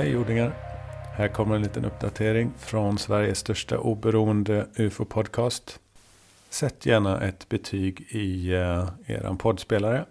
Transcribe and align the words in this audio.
Hej 0.00 0.10
jordingar! 0.10 0.54
Här 1.16 1.28
kommer 1.28 1.56
en 1.56 1.62
liten 1.62 1.84
uppdatering 1.84 2.52
från 2.58 2.98
Sveriges 2.98 3.38
största 3.38 3.78
oberoende 3.78 4.66
UFO-podcast. 4.76 5.80
Sätt 6.50 6.86
gärna 6.86 7.20
ett 7.20 7.48
betyg 7.48 8.00
i 8.00 8.52
eh, 8.52 8.60
uh, 8.60 8.88
er 9.06 9.36
poddspelare. 9.38 10.04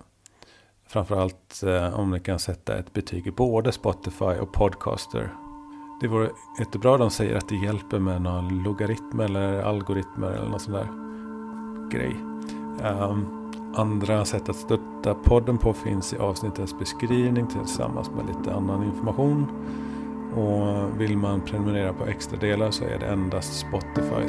Framförallt 0.87 1.61
uh, 1.63 1.99
om 1.99 2.11
ni 2.11 2.19
kan 2.19 2.39
sätta 2.39 2.77
ett 2.77 2.93
betyg 2.93 3.27
i 3.27 3.31
både 3.31 3.71
Spotify 3.71 4.25
och 4.25 4.53
Podcaster. 4.53 5.33
Det 6.01 6.07
vore 6.07 6.29
jättebra. 6.59 6.97
De 6.97 7.11
säger 7.11 7.35
att 7.35 7.49
det 7.49 7.65
hjälper 7.65 7.99
med 7.99 8.21
någon 8.21 8.63
logaritm 8.63 9.19
eller 9.19 9.61
algoritmer 9.61 10.31
eller 10.31 10.49
någon 10.49 10.59
sån 10.59 10.73
där 10.73 10.87
grej. 11.91 12.15
Um, 12.91 13.38
Andra 13.73 14.25
sätt 14.25 14.49
att 14.49 14.55
stötta 14.55 15.13
podden 15.13 15.57
på 15.57 15.73
finns 15.73 16.13
i 16.13 16.17
avsnittets 16.17 16.79
beskrivning 16.79 17.47
tillsammans 17.47 18.11
med 18.11 18.25
lite 18.25 18.55
annan 18.55 18.83
information. 18.83 19.47
Och 20.35 21.01
vill 21.01 21.17
man 21.17 21.41
prenumerera 21.41 21.93
på 21.93 22.05
extra 22.05 22.39
delar 22.39 22.71
så 22.71 22.83
är 22.83 22.99
det 22.99 23.05
endast 23.05 23.53
Spotify. 23.53 24.25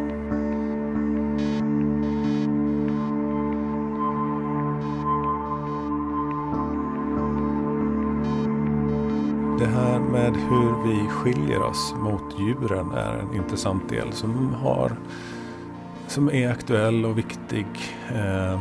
Det 9.58 9.66
här 9.66 9.98
med 9.98 10.36
hur 10.36 10.88
vi 10.88 11.08
skiljer 11.08 11.62
oss 11.62 11.94
mot 11.98 12.38
djuren 12.38 12.92
är 12.92 13.14
en 13.14 13.34
intressant 13.34 13.88
del 13.88 14.12
som, 14.12 14.54
har, 14.54 14.92
som 16.06 16.30
är 16.30 16.50
aktuell 16.50 17.04
och 17.04 17.18
viktig. 17.18 17.66
Eh, 18.14 18.60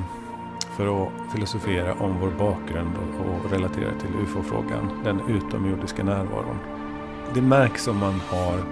för 0.80 1.04
att 1.04 1.32
filosofera 1.34 1.94
om 1.94 2.20
vår 2.20 2.32
bakgrund 2.32 2.98
och 3.20 3.52
relatera 3.52 4.00
till 4.00 4.10
UFO-frågan, 4.24 5.02
den 5.04 5.22
utomjordiska 5.30 6.04
närvaron. 6.04 6.58
Det 7.34 7.42
märks 7.42 7.88
om 7.88 7.98
man 7.98 8.14
har 8.14 8.64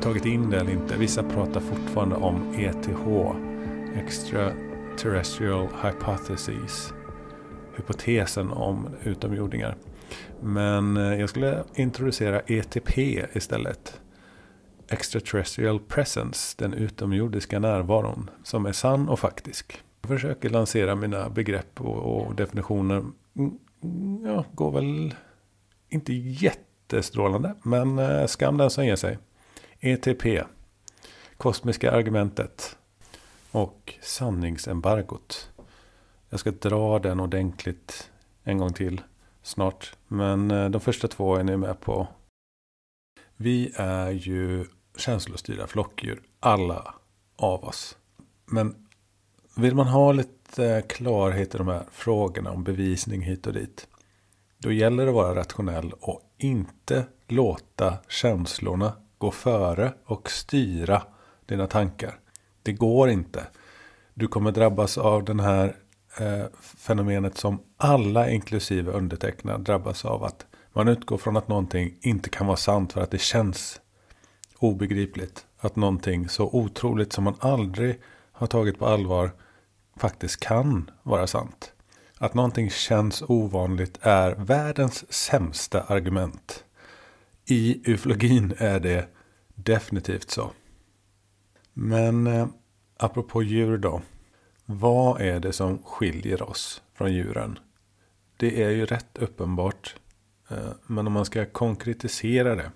tagit 0.00 0.26
in 0.26 0.50
det 0.50 0.60
eller 0.60 0.72
inte. 0.72 0.96
Vissa 0.96 1.22
pratar 1.22 1.60
fortfarande 1.60 2.16
om 2.16 2.54
ETH, 2.54 3.06
Extraterrestrial 3.98 5.68
Hypothesis, 5.82 6.94
hypotesen 7.76 8.50
om 8.50 8.88
utomjordingar. 9.04 9.76
Men 10.40 10.96
eh, 10.96 11.20
jag 11.20 11.28
skulle 11.28 11.64
introducera 11.74 12.40
ETP 12.40 12.98
istället. 13.32 14.00
Extraterrestrial 14.88 15.80
Presence, 15.80 16.54
den 16.58 16.74
utomjordiska 16.74 17.58
närvaron, 17.58 18.30
som 18.42 18.66
är 18.66 18.72
sann 18.72 19.08
och 19.08 19.18
faktisk. 19.18 19.82
Jag 20.06 20.20
försöker 20.20 20.50
lansera 20.50 20.94
mina 20.94 21.30
begrepp 21.30 21.80
och, 21.80 21.96
och 21.96 22.34
definitioner. 22.34 23.04
Mm, 23.36 23.58
ja, 24.24 24.44
går 24.54 24.70
väl 24.70 25.14
inte 25.88 26.12
jättestrålande. 26.12 27.54
Men 27.62 27.98
eh, 27.98 28.26
skam 28.26 28.56
den 28.56 28.70
som 28.70 28.86
ger 28.86 28.96
sig. 28.96 29.18
ETP. 29.80 30.24
Kosmiska 31.36 31.92
argumentet. 31.92 32.76
Och 33.50 33.94
sanningsembargot. 34.02 35.50
Jag 36.28 36.40
ska 36.40 36.50
dra 36.50 36.98
den 36.98 37.20
ordentligt 37.20 38.10
en 38.42 38.58
gång 38.58 38.72
till 38.72 39.00
snart. 39.42 39.96
Men 40.08 40.50
eh, 40.50 40.70
de 40.70 40.80
första 40.80 41.08
två 41.08 41.36
är 41.36 41.44
ni 41.44 41.56
med 41.56 41.80
på. 41.80 42.08
Vi 43.36 43.72
är 43.76 44.10
ju 44.10 44.64
känslostyrda 44.96 45.66
flockdjur. 45.66 46.22
Alla 46.40 46.94
av 47.36 47.64
oss. 47.64 47.96
Men 48.44 48.85
vill 49.56 49.74
man 49.74 49.86
ha 49.86 50.12
lite 50.12 50.66
eh, 50.66 50.82
klarhet 50.82 51.54
i 51.54 51.58
de 51.58 51.68
här 51.68 51.84
frågorna 51.92 52.50
om 52.50 52.64
bevisning 52.64 53.22
hit 53.22 53.46
och 53.46 53.52
dit. 53.52 53.86
Då 54.58 54.72
gäller 54.72 55.04
det 55.04 55.10
att 55.10 55.14
vara 55.14 55.34
rationell 55.34 55.92
och 56.00 56.20
inte 56.38 57.04
låta 57.28 57.96
känslorna 58.08 58.92
gå 59.18 59.30
före 59.30 59.92
och 60.04 60.30
styra 60.30 61.02
dina 61.46 61.66
tankar. 61.66 62.18
Det 62.62 62.72
går 62.72 63.08
inte. 63.10 63.46
Du 64.14 64.26
kommer 64.26 64.52
drabbas 64.52 64.98
av 64.98 65.24
den 65.24 65.40
här 65.40 65.76
eh, 66.18 66.44
fenomenet 66.60 67.38
som 67.38 67.62
alla 67.76 68.30
inklusive 68.30 68.92
undertecknad 68.92 69.60
drabbas 69.60 70.04
av. 70.04 70.24
Att 70.24 70.46
man 70.72 70.88
utgår 70.88 71.18
från 71.18 71.36
att 71.36 71.48
någonting 71.48 71.98
inte 72.00 72.30
kan 72.30 72.46
vara 72.46 72.56
sant 72.56 72.92
för 72.92 73.00
att 73.00 73.10
det 73.10 73.20
känns 73.20 73.80
obegripligt. 74.58 75.46
Att 75.58 75.76
någonting 75.76 76.28
så 76.28 76.44
otroligt 76.52 77.12
som 77.12 77.24
man 77.24 77.36
aldrig 77.38 78.00
har 78.32 78.46
tagit 78.46 78.78
på 78.78 78.86
allvar 78.86 79.30
faktiskt 79.96 80.40
kan 80.40 80.90
vara 81.02 81.26
sant. 81.26 81.72
Att 82.18 82.34
någonting 82.34 82.70
känns 82.70 83.22
ovanligt 83.22 83.98
är 84.00 84.34
världens 84.34 85.12
sämsta 85.12 85.82
argument. 85.82 86.64
I 87.44 87.90
ufologin 87.90 88.54
är 88.58 88.80
det 88.80 89.08
definitivt 89.54 90.30
så. 90.30 90.50
Men 91.72 92.26
eh, 92.26 92.46
apropå 92.96 93.42
djur 93.42 93.78
då. 93.78 94.02
Vad 94.64 95.20
är 95.20 95.40
det 95.40 95.52
som 95.52 95.82
skiljer 95.82 96.42
oss 96.42 96.82
från 96.94 97.12
djuren? 97.12 97.58
Det 98.36 98.62
är 98.62 98.70
ju 98.70 98.86
rätt 98.86 99.18
uppenbart. 99.18 99.96
Eh, 100.50 100.70
men 100.86 101.06
om 101.06 101.12
man 101.12 101.24
ska 101.24 101.46
konkretisera 101.46 102.54
det. 102.54 102.70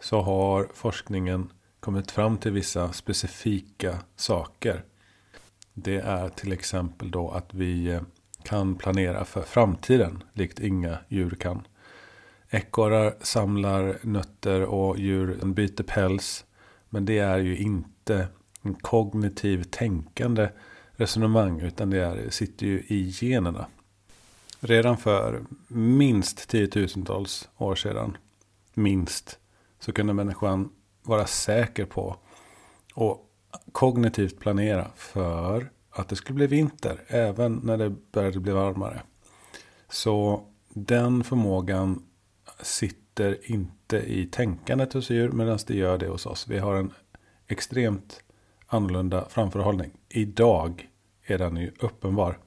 Så 0.00 0.20
har 0.20 0.68
forskningen 0.74 1.52
kommit 1.80 2.10
fram 2.10 2.38
till 2.38 2.52
vissa 2.52 2.92
specifika 2.92 3.98
saker. 4.16 4.84
Det 5.82 5.96
är 5.96 6.28
till 6.28 6.52
exempel 6.52 7.10
då 7.10 7.30
att 7.30 7.54
vi 7.54 7.86
eh, 7.86 8.00
kan 8.42 8.74
planera 8.74 9.24
för 9.24 9.42
framtiden, 9.42 10.22
likt 10.32 10.60
inga 10.60 10.98
djur 11.08 11.30
kan. 11.30 11.66
Ekorrar 12.50 13.14
samlar 13.20 13.98
nötter 14.02 14.62
och 14.62 14.98
djuren 14.98 15.54
byter 15.54 15.82
päls. 15.82 16.44
Men 16.88 17.04
det 17.04 17.18
är 17.18 17.38
ju 17.38 17.56
inte 17.56 18.28
en 18.62 18.74
kognitiv 18.74 19.62
tänkande 19.62 20.48
resonemang, 20.90 21.60
utan 21.60 21.90
det 21.90 21.98
är, 21.98 22.30
sitter 22.30 22.66
ju 22.66 22.78
i 22.78 23.10
generna. 23.20 23.66
Redan 24.60 24.96
för 24.96 25.44
minst 25.68 26.48
tiotusentals 26.48 27.48
år 27.56 27.74
sedan, 27.74 28.16
minst, 28.74 29.38
så 29.80 29.92
kunde 29.92 30.12
människan 30.12 30.70
vara 31.02 31.26
säker 31.26 31.84
på 31.84 32.16
och 32.94 33.27
kognitivt 33.72 34.38
planera 34.40 34.90
för 34.96 35.70
att 35.90 36.08
det 36.08 36.16
skulle 36.16 36.34
bli 36.34 36.46
vinter. 36.46 37.04
Även 37.06 37.60
när 37.62 37.76
det 37.76 37.90
började 38.12 38.40
bli 38.40 38.52
varmare. 38.52 39.02
Så 39.88 40.44
den 40.68 41.24
förmågan 41.24 42.02
sitter 42.60 43.50
inte 43.50 43.96
i 43.96 44.26
tänkandet 44.26 44.92
hos 44.92 45.10
djur. 45.10 45.32
Medan 45.32 45.58
det 45.66 45.74
gör 45.74 45.98
det 45.98 46.08
hos 46.08 46.26
oss. 46.26 46.48
Vi 46.48 46.58
har 46.58 46.74
en 46.74 46.92
extremt 47.46 48.22
annorlunda 48.66 49.28
framförhållning. 49.28 49.90
Idag 50.08 50.88
är 51.24 51.38
den 51.38 51.56
ju 51.56 51.72
uppenbar. 51.80 52.38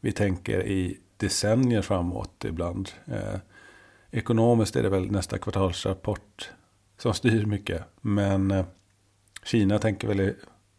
Vi 0.00 0.12
tänker 0.12 0.66
i 0.66 0.98
decennier 1.16 1.82
framåt 1.82 2.44
ibland. 2.44 2.90
Eh, 3.06 3.38
ekonomiskt 4.10 4.76
är 4.76 4.82
det 4.82 4.88
väl 4.88 5.10
nästa 5.10 5.38
kvartalsrapport 5.38 6.50
som 6.98 7.14
styr 7.14 7.44
mycket. 7.46 7.82
Men 8.00 8.50
eh, 8.50 8.64
Kina 9.44 9.78
tänker 9.78 10.08
väl, 10.08 10.34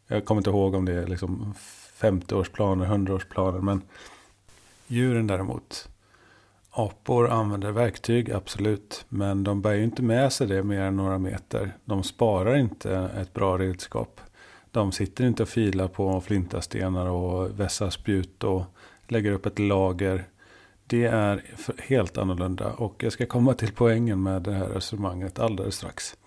jag 0.08 0.26
kommer 0.26 0.40
inte 0.40 0.50
ihåg 0.50 0.76
om 0.76 0.86
det 0.86 0.94
är 0.94 1.08
liksom 1.08 1.54
50-årsplaner, 2.00 2.88
100-årsplaner. 2.88 3.62
Men 3.62 3.82
djuren 4.88 5.28
däremot. 5.28 5.90
Apor 6.70 7.30
använder 7.30 7.72
verktyg, 7.72 8.32
absolut. 8.32 9.06
Men 9.10 9.44
de 9.44 9.62
bär 9.62 9.74
ju 9.74 9.84
inte 9.84 10.02
med 10.02 10.34
sig 10.34 10.48
det 10.48 10.64
mer 10.64 10.82
än 10.82 10.96
några 10.96 11.18
meter. 11.18 11.78
De 11.86 12.04
sparar 12.04 12.56
inte 12.56 13.10
ett 13.22 13.34
bra 13.34 13.58
redskap. 13.58 14.22
De 14.72 14.92
sitter 14.92 15.26
inte 15.26 15.44
och 15.44 15.50
filar 15.50 15.88
på 15.88 16.22
flintastenar 16.22 17.06
och 17.06 17.60
vässar 17.60 17.90
spjut 17.90 18.44
och 18.44 18.64
lägger 19.08 19.32
upp 19.32 19.46
ett 19.46 19.60
lager. 19.60 20.28
Det 20.86 21.06
är 21.06 21.44
helt 21.78 22.18
annorlunda. 22.18 22.74
Och 22.74 23.04
jag 23.04 23.14
ska 23.14 23.26
komma 23.26 23.54
till 23.54 23.74
poängen 23.74 24.24
med 24.24 24.42
det 24.42 24.52
här 24.52 24.66
resonemanget 24.66 25.40
alldeles 25.40 25.76
strax. 25.76 26.18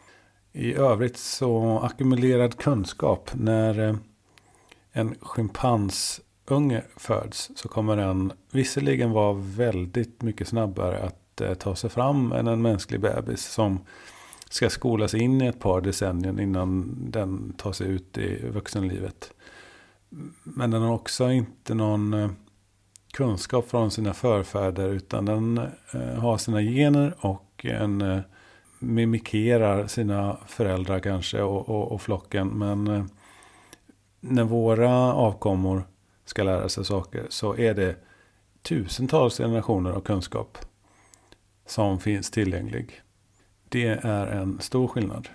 I 0.56 0.75
övrigt 0.75 1.17
så 1.17 1.79
ackumulerad 1.79 2.59
kunskap. 2.59 3.31
När 3.35 3.89
eh, 3.89 3.97
en 4.93 5.15
schimpansunge 5.21 6.83
föds 6.97 7.51
så 7.56 7.69
kommer 7.69 7.97
den 7.97 8.33
visserligen 8.53 9.11
vara 9.11 9.33
väldigt 9.33 10.23
mycket 10.23 10.49
snabbare 10.49 10.99
att 10.99 11.41
eh, 11.41 11.55
ta 11.55 11.77
sig 11.77 11.91
fram 11.91 12.33
än 12.33 12.47
en 12.47 12.62
mänsklig 12.62 13.01
bebis 13.01 13.45
som 13.45 13.79
ska 14.51 14.71
skolas 14.71 15.15
in 15.15 15.43
i 15.43 15.47
ett 15.47 15.61
par 15.61 15.81
decennier 15.81 16.41
innan 16.41 16.97
den 17.11 17.53
tar 17.53 17.73
sig 17.73 17.87
ut 17.87 18.19
i 18.19 18.49
vuxenlivet. 18.49 19.33
Men 20.43 20.71
den 20.71 20.83
har 20.83 20.95
också 20.95 21.31
inte 21.31 21.75
någon 21.75 22.15
eh, 22.15 22.31
kunskap 23.12 23.69
från 23.69 23.91
sina 23.91 24.15
förfäder 24.15 24.89
utan 24.89 25.25
den 25.25 25.61
har 26.19 26.39
sina 26.39 26.62
gener 26.62 27.15
och 27.21 27.65
en 27.65 28.23
mimikerar 28.85 29.87
sina 29.87 30.37
föräldrar 30.47 31.01
kanske 31.01 31.43
och, 31.43 31.69
och, 31.69 31.93
och 31.93 32.03
flocken. 32.03 32.49
Men 32.49 32.89
eh, 32.89 33.05
när 34.21 34.45
våra 34.45 35.15
avkommor 35.15 35.85
ska 36.25 36.43
lära 36.43 36.69
sig 36.69 36.85
saker 36.85 37.27
så 37.29 37.57
är 37.57 37.75
det 37.75 37.97
tusentals 38.63 39.39
generationer 39.39 39.91
av 39.91 40.01
kunskap 40.01 40.59
som 41.67 42.01
finns 42.01 42.31
tillgänglig. 42.31 43.01
Det 43.69 43.87
är 43.87 44.27
en 44.27 44.61
stor 44.61 44.89
skillnad. 44.89 45.29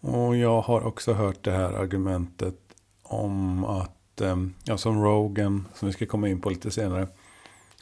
Och 0.00 0.36
jag 0.36 0.60
har 0.60 0.86
också 0.86 1.12
hört 1.12 1.44
det 1.44 1.52
här 1.52 1.72
argumentet 1.72 2.54
om 3.02 3.64
att, 3.64 4.20
eh, 4.20 4.36
ja 4.64 4.76
som 4.76 5.04
Rogan, 5.04 5.68
som 5.74 5.86
vi 5.86 5.92
ska 5.92 6.06
komma 6.06 6.28
in 6.28 6.40
på 6.40 6.50
lite 6.50 6.70
senare. 6.70 7.08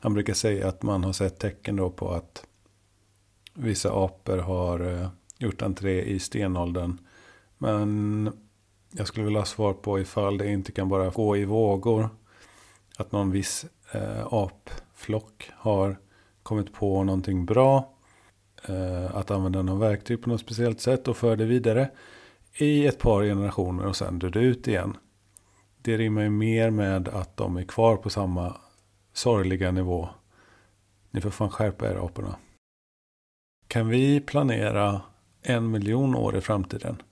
Han 0.01 0.15
brukar 0.15 0.35
säga 0.35 0.69
att 0.69 0.83
man 0.83 1.05
har 1.05 1.13
sett 1.13 1.39
tecken 1.39 1.77
då 1.77 1.91
på 1.91 2.11
att 2.11 2.47
vissa 3.55 4.05
apor 4.05 4.39
har 4.39 4.81
eh, 4.81 5.09
gjort 5.39 5.62
entré 5.62 6.03
i 6.03 6.19
stenåldern. 6.19 6.99
Men 7.59 8.31
jag 8.91 9.06
skulle 9.06 9.25
vilja 9.25 9.41
ha 9.41 9.47
svar 9.47 9.73
på 9.73 10.01
ifall 10.01 10.39
det 10.39 10.53
inte 10.53 10.73
kan 10.73 10.89
bara 10.89 11.11
gå 11.11 11.37
i 11.37 11.45
vågor. 11.45 12.09
Att 12.99 13.12
någon 13.12 13.31
viss 13.31 13.67
eh, 13.93 14.27
apflock 14.31 15.51
har 15.55 15.99
kommit 16.43 16.73
på 16.73 17.05
någonting 17.05 17.47
bra. 17.47 17.95
Eh, 18.69 19.17
att 19.17 19.31
använda 19.31 19.62
någon 19.62 19.81
verktyg 19.81 20.23
på 20.23 20.29
något 20.29 20.41
speciellt 20.41 20.81
sätt 20.81 21.09
och 21.09 21.17
för 21.17 21.37
det 21.37 21.45
vidare. 21.45 21.91
I 22.59 22.87
ett 22.87 22.99
par 22.99 23.23
generationer 23.23 23.87
och 23.87 23.97
sen 23.97 24.19
dör 24.19 24.31
det 24.31 24.41
ut 24.41 24.69
igen. 24.69 24.97
Det 25.83 25.97
rimmar 25.97 26.23
ju 26.23 26.31
mer 26.31 26.71
med 26.71 27.09
att 27.09 27.37
de 27.37 27.57
är 27.57 27.65
kvar 27.65 27.97
på 27.97 28.11
samma 28.11 28.57
sorgliga 29.12 29.71
nivå. 29.71 30.09
Ni 31.11 31.21
får 31.21 31.31
fan 31.31 31.50
skärpa 31.50 31.91
er 31.91 32.05
aporna. 32.05 32.37
Kan 33.69 33.88
vi 33.88 34.20
planera 34.20 35.02
en 35.43 35.70
miljon 35.70 36.14
år 36.14 36.37
i 36.37 36.40
framtiden? 36.40 37.02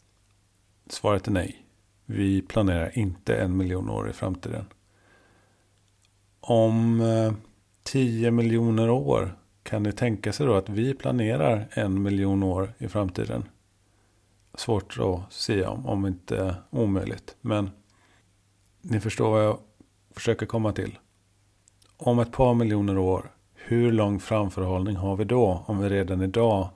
Svaret 0.87 1.27
är 1.27 1.33
nej. 1.33 1.67
Vi 2.07 2.43
planerar 2.43 2.99
inte 2.99 3.37
en 3.37 3.57
miljon 3.57 3.91
år 3.91 4.11
i 4.11 4.13
framtiden. 4.13 4.65
Om 6.41 7.01
eh, 7.01 7.33
tio 7.83 8.31
miljoner 8.31 8.91
år 8.91 9.39
kan 9.63 9.83
ni 9.83 9.93
tänka 9.93 10.33
sig 10.33 10.47
då 10.47 10.55
att 10.55 10.69
vi 10.69 10.95
planerar 10.95 11.69
en 11.71 12.03
miljon 12.03 12.43
år 12.43 12.75
i 12.79 12.89
framtiden? 12.89 13.45
Svårt 14.55 14.99
att 14.99 15.33
säga 15.33 15.71
om, 15.71 15.87
om 15.87 16.07
inte 16.07 16.55
omöjligt. 16.71 17.37
Men 17.41 17.71
ni 18.81 19.01
förstår 19.01 19.31
vad 19.31 19.45
jag 19.45 19.59
försöker 20.11 20.47
komma 20.47 20.73
till. 20.73 20.99
Om 21.97 22.19
ett 22.19 22.33
par 22.33 22.55
miljoner 22.55 22.99
år, 22.99 23.31
hur 23.65 23.93
lång 23.93 24.21
framförhållning 24.21 24.97
har 24.97 25.17
vi 25.17 25.25
då? 25.25 25.65
Om 25.67 25.79
vi 25.79 25.89
redan 25.89 26.23
idag 26.23 26.69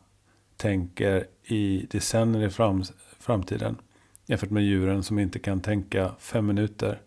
tänker 0.57 1.27
i 1.45 1.87
decennier 1.91 2.47
i 2.47 2.51
fram, 2.51 2.85
framtiden. 3.19 3.77
Jämfört 4.27 4.51
med 4.51 4.63
djuren 4.63 5.03
som 5.03 5.19
inte 5.19 5.39
kan 5.39 5.61
tänka 5.61 6.13
fem 6.19 6.47
minuter. 6.47 7.01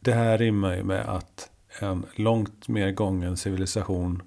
Det 0.00 0.12
här 0.12 0.38
rimmar 0.38 0.76
ju 0.76 0.82
med 0.82 1.08
att 1.08 1.50
en 1.80 2.06
långt 2.14 2.68
mer 2.68 2.92
gången 2.92 3.36
civilisation 3.36 4.22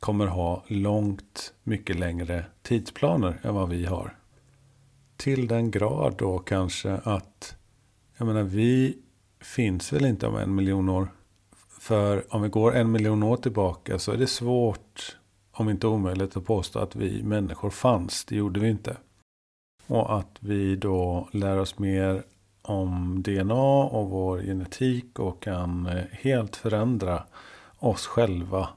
kommer 0.00 0.26
ha 0.26 0.64
långt 0.66 1.54
mycket 1.62 1.98
längre 1.98 2.44
tidsplaner 2.62 3.40
än 3.42 3.54
vad 3.54 3.68
vi 3.68 3.84
har. 3.84 4.16
Till 5.16 5.46
den 5.46 5.70
grad 5.70 6.14
då 6.18 6.38
kanske 6.38 6.92
att, 6.92 7.56
jag 8.16 8.26
menar 8.26 8.42
vi 8.42 8.98
finns 9.40 9.92
väl 9.92 10.04
inte 10.04 10.26
om 10.26 10.36
en 10.36 10.54
miljon 10.54 10.88
år. 10.88 11.08
För 11.86 12.34
om 12.34 12.42
vi 12.42 12.48
går 12.48 12.74
en 12.76 12.92
miljon 12.92 13.22
år 13.22 13.36
tillbaka 13.36 13.98
så 13.98 14.12
är 14.12 14.16
det 14.16 14.26
svårt, 14.26 15.16
om 15.52 15.70
inte 15.70 15.86
omöjligt, 15.86 16.36
att 16.36 16.44
påstå 16.44 16.78
att 16.78 16.96
vi 16.96 17.22
människor 17.22 17.70
fanns. 17.70 18.24
Det 18.24 18.36
gjorde 18.36 18.60
vi 18.60 18.68
inte. 18.68 18.96
Och 19.86 20.18
att 20.18 20.36
vi 20.40 20.76
då 20.76 21.28
lär 21.32 21.58
oss 21.58 21.78
mer 21.78 22.22
om 22.62 23.22
DNA 23.22 23.84
och 23.84 24.10
vår 24.10 24.42
genetik 24.42 25.18
och 25.18 25.42
kan 25.42 25.86
eh, 25.86 26.04
helt 26.10 26.56
förändra 26.56 27.22
oss 27.78 28.06
själva 28.06 28.68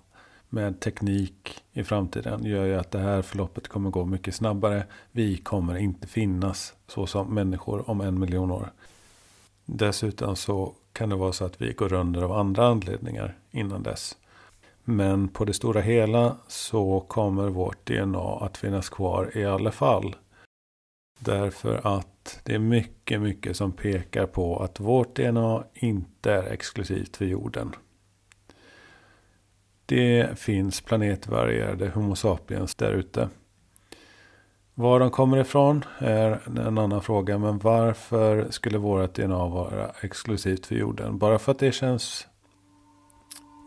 med 0.50 0.80
teknik 0.80 1.64
i 1.74 1.84
framtiden 1.84 2.46
gör 2.46 2.66
ju 2.66 2.76
att 2.76 2.92
det 2.92 3.00
här 3.00 3.22
förloppet 3.22 3.68
kommer 3.68 3.90
gå 3.90 4.06
mycket 4.06 4.36
snabbare. 4.36 4.86
Vi 5.12 5.38
kommer 5.38 5.78
inte 5.78 6.08
finnas 6.08 6.74
så 6.88 7.08
som 7.08 7.34
människor 7.34 7.90
om 7.90 8.02
en 8.02 8.20
miljon 8.20 8.52
år. 8.52 8.72
Dessutom 9.66 10.36
så 10.36 10.74
kan 11.00 11.10
det 11.10 11.16
vara 11.16 11.34
så 11.34 11.46
att 11.46 11.62
vi 11.62 11.74
går 11.74 11.94
under 11.94 12.22
av 12.22 12.32
andra 12.32 12.68
anledningar 12.68 13.38
innan 13.52 13.84
dess. 13.84 14.18
Men 14.84 15.28
på 15.28 15.46
det 15.46 15.54
stora 15.54 15.82
hela 15.82 16.38
så 16.48 17.00
kommer 17.00 17.50
vårt 17.50 17.86
DNA 17.86 18.38
att 18.40 18.58
finnas 18.58 18.90
kvar 18.90 19.32
i 19.38 19.46
alla 19.46 19.72
fall. 19.72 20.16
Därför 21.20 21.98
att 21.98 22.40
det 22.44 22.56
är 22.56 22.60
mycket, 22.60 23.22
mycket 23.22 23.58
som 23.58 23.72
pekar 23.72 24.26
på 24.26 24.60
att 24.60 24.80
vårt 24.80 25.16
DNA 25.16 25.64
inte 25.74 26.32
är 26.32 26.44
exklusivt 26.44 27.18
för 27.18 27.26
jorden. 27.26 27.76
Det 29.86 30.40
finns 30.40 30.82
planetvarierade 30.82 31.90
Homo 31.90 32.16
sapiens 32.16 32.76
där 32.76 32.92
ute. 32.92 33.30
Var 34.80 35.00
de 35.00 35.10
kommer 35.10 35.38
ifrån 35.38 35.84
är 35.98 36.42
en 36.46 36.78
annan 36.78 37.02
fråga. 37.02 37.38
Men 37.38 37.60
varför 37.60 38.48
skulle 38.50 38.78
vårt 38.78 39.16
DNA 39.16 39.48
vara 39.48 39.90
exklusivt 40.02 40.66
för 40.66 40.76
jorden? 40.76 41.18
Bara 41.18 41.40
för 41.40 41.52
att 41.52 41.60
det 41.60 41.72
känns 41.72 42.28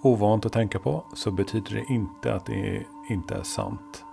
ovant 0.02 0.46
att 0.46 0.52
tänka 0.52 0.78
på 0.78 1.04
så 1.14 1.30
betyder 1.30 1.74
det 1.74 1.94
inte 1.94 2.34
att 2.34 2.46
det 2.46 2.86
inte 3.10 3.34
är 3.34 3.42
sant. 3.42 4.04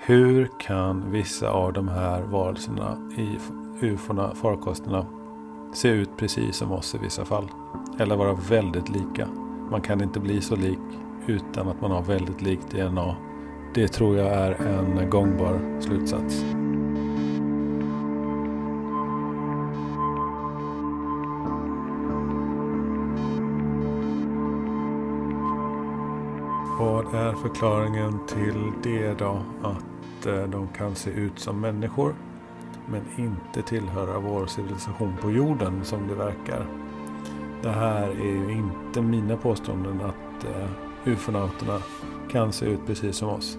Hur 0.00 0.50
kan 0.60 1.10
vissa 1.10 1.50
av 1.50 1.72
de 1.72 1.88
här 1.88 2.22
varelserna 2.22 3.10
i 3.16 3.38
ufona, 3.86 4.34
farkosterna, 4.34 5.06
se 5.74 5.88
ut 5.88 6.10
precis 6.16 6.56
som 6.56 6.72
oss 6.72 6.94
i 6.94 6.98
vissa 6.98 7.24
fall? 7.24 7.48
Eller 7.98 8.16
vara 8.16 8.34
väldigt 8.34 8.88
lika? 8.88 9.28
Man 9.70 9.80
kan 9.80 10.02
inte 10.02 10.20
bli 10.20 10.40
så 10.40 10.56
lik 10.56 10.78
utan 11.26 11.68
att 11.68 11.80
man 11.80 11.90
har 11.90 12.02
väldigt 12.02 12.42
likt 12.42 12.70
DNA. 12.70 13.27
Det 13.78 13.88
tror 13.88 14.16
jag 14.16 14.26
är 14.26 14.52
en 14.52 15.10
gångbar 15.10 15.80
slutsats. 15.80 16.44
Vad 26.78 27.14
är 27.14 27.32
förklaringen 27.32 28.18
till 28.26 28.72
det 28.82 29.18
då? 29.18 29.42
Att 29.62 30.26
eh, 30.26 30.42
de 30.42 30.68
kan 30.68 30.94
se 30.94 31.10
ut 31.10 31.38
som 31.38 31.60
människor 31.60 32.14
men 32.86 33.02
inte 33.16 33.62
tillhöra 33.62 34.18
vår 34.18 34.46
civilisation 34.46 35.16
på 35.20 35.30
jorden 35.30 35.84
som 35.84 36.08
det 36.08 36.14
verkar. 36.14 36.66
Det 37.62 37.70
här 37.70 38.08
är 38.08 38.48
ju 38.48 38.52
inte 38.52 39.02
mina 39.02 39.36
påståenden 39.36 40.00
att 40.00 40.44
eh, 40.44 40.68
ufonauterna 41.12 41.78
kan 42.30 42.52
se 42.52 42.66
ut 42.66 42.86
precis 42.86 43.16
som 43.16 43.28
oss. 43.28 43.58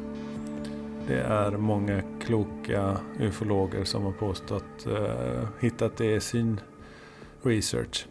Det 1.09 1.21
är 1.21 1.51
många 1.51 2.01
kloka 2.21 2.97
ufologer 3.19 3.83
som 3.83 4.03
har 4.03 4.11
påstått, 4.11 4.85
eh, 4.87 5.47
hittat 5.59 5.97
det 5.97 6.15
i 6.15 6.19
sin 6.21 6.59
research. 7.41 8.07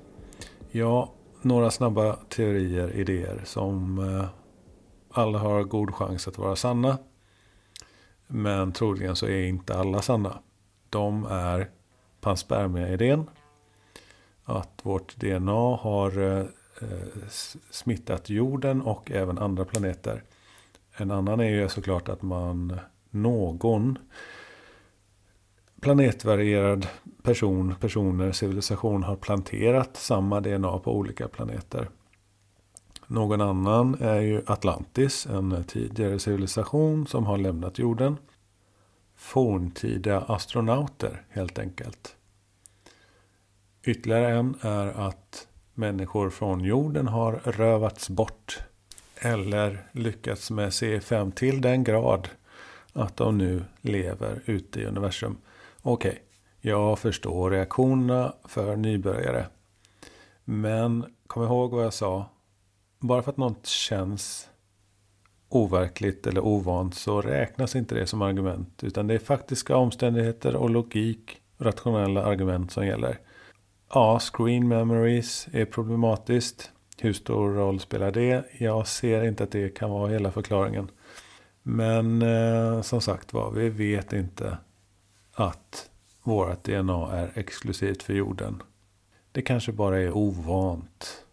Ja, 0.70 1.12
några 1.42 1.70
snabba 1.70 2.16
teorier, 2.28 2.96
idéer 2.96 3.40
som 3.44 3.98
eh, 3.98 4.24
alla 5.10 5.38
har 5.38 5.64
god 5.64 5.94
chans 5.94 6.28
att 6.28 6.38
vara 6.38 6.56
sanna. 6.56 6.98
Men 8.26 8.72
troligen 8.72 9.16
så 9.16 9.26
är 9.26 9.42
inte 9.42 9.74
alla 9.74 10.02
sanna. 10.02 10.38
De 10.90 11.26
är 11.30 11.70
panspermia-idén. 12.20 13.30
Att 14.44 14.80
vårt 14.82 15.16
DNA 15.16 15.76
har 15.76 16.18
eh, 16.18 16.38
eh 16.80 17.28
smittat 17.70 18.30
jorden 18.30 18.82
och 18.82 19.10
även 19.10 19.38
andra 19.38 19.64
planeter. 19.64 20.22
En 21.00 21.10
annan 21.10 21.40
är 21.40 21.50
ju 21.50 21.68
såklart 21.68 22.08
att 22.08 22.22
man 22.22 22.80
någon 23.10 23.98
planetvarierad 25.80 26.86
person, 27.22 27.74
personer, 27.80 28.32
civilisation 28.32 29.02
har 29.02 29.16
planterat 29.16 29.96
samma 29.96 30.40
DNA 30.40 30.78
på 30.78 30.96
olika 30.96 31.28
planeter. 31.28 31.88
Någon 33.06 33.40
annan 33.40 33.96
är 34.00 34.20
ju 34.20 34.42
Atlantis, 34.46 35.26
en 35.26 35.64
tidigare 35.64 36.18
civilisation 36.18 37.06
som 37.06 37.26
har 37.26 37.38
lämnat 37.38 37.78
jorden. 37.78 38.16
Forntida 39.16 40.20
astronauter 40.20 41.24
helt 41.28 41.58
enkelt. 41.58 42.16
Ytterligare 43.82 44.30
en 44.30 44.54
är 44.60 44.86
att 44.86 45.48
människor 45.74 46.30
från 46.30 46.64
jorden 46.64 47.08
har 47.08 47.32
rövats 47.44 48.10
bort. 48.10 48.58
Eller 49.20 49.88
lyckats 49.92 50.50
med 50.50 50.68
CE5 50.68 51.32
till 51.32 51.60
den 51.60 51.84
grad 51.84 52.28
att 52.92 53.16
de 53.16 53.38
nu 53.38 53.64
lever 53.80 54.42
ute 54.44 54.80
i 54.80 54.84
universum. 54.84 55.38
Okej, 55.82 56.10
okay, 56.10 56.22
jag 56.60 56.98
förstår 56.98 57.50
reaktionerna 57.50 58.34
för 58.44 58.76
nybörjare. 58.76 59.46
Men 60.44 61.04
kom 61.26 61.42
ihåg 61.42 61.70
vad 61.70 61.84
jag 61.84 61.94
sa 61.94 62.30
bara 62.98 63.22
för 63.22 63.30
att 63.30 63.36
något 63.36 63.66
känns 63.66 64.48
overkligt 65.48 66.26
eller 66.26 66.40
ovant 66.40 66.94
så 66.94 67.20
räknas 67.20 67.76
inte 67.76 67.94
det 67.94 68.06
som 68.06 68.22
argument. 68.22 68.84
Utan 68.84 69.06
det 69.06 69.14
är 69.14 69.18
faktiska 69.18 69.76
omständigheter 69.76 70.56
och 70.56 70.70
logik 70.70 71.40
och 71.56 71.66
rationella 71.66 72.24
argument 72.24 72.72
som 72.72 72.86
gäller. 72.86 73.18
Ja, 73.94 74.18
screen 74.18 74.68
memories 74.68 75.48
är 75.52 75.64
problematiskt. 75.64 76.72
Hur 77.00 77.12
stor 77.12 77.50
roll 77.50 77.80
spelar 77.80 78.10
det? 78.10 78.44
Jag 78.58 78.86
ser 78.86 79.24
inte 79.24 79.44
att 79.44 79.50
det 79.50 79.68
kan 79.68 79.90
vara 79.90 80.10
hela 80.10 80.32
förklaringen. 80.32 80.90
Men 81.62 82.22
eh, 82.22 82.82
som 82.82 83.00
sagt 83.00 83.32
var, 83.32 83.50
vi 83.50 83.68
vet 83.68 84.12
inte 84.12 84.58
att 85.32 85.90
vårt 86.22 86.64
DNA 86.64 87.12
är 87.12 87.30
exklusivt 87.34 88.02
för 88.02 88.14
jorden. 88.14 88.62
Det 89.32 89.42
kanske 89.42 89.72
bara 89.72 89.98
är 89.98 90.16
ovant. 90.16 91.24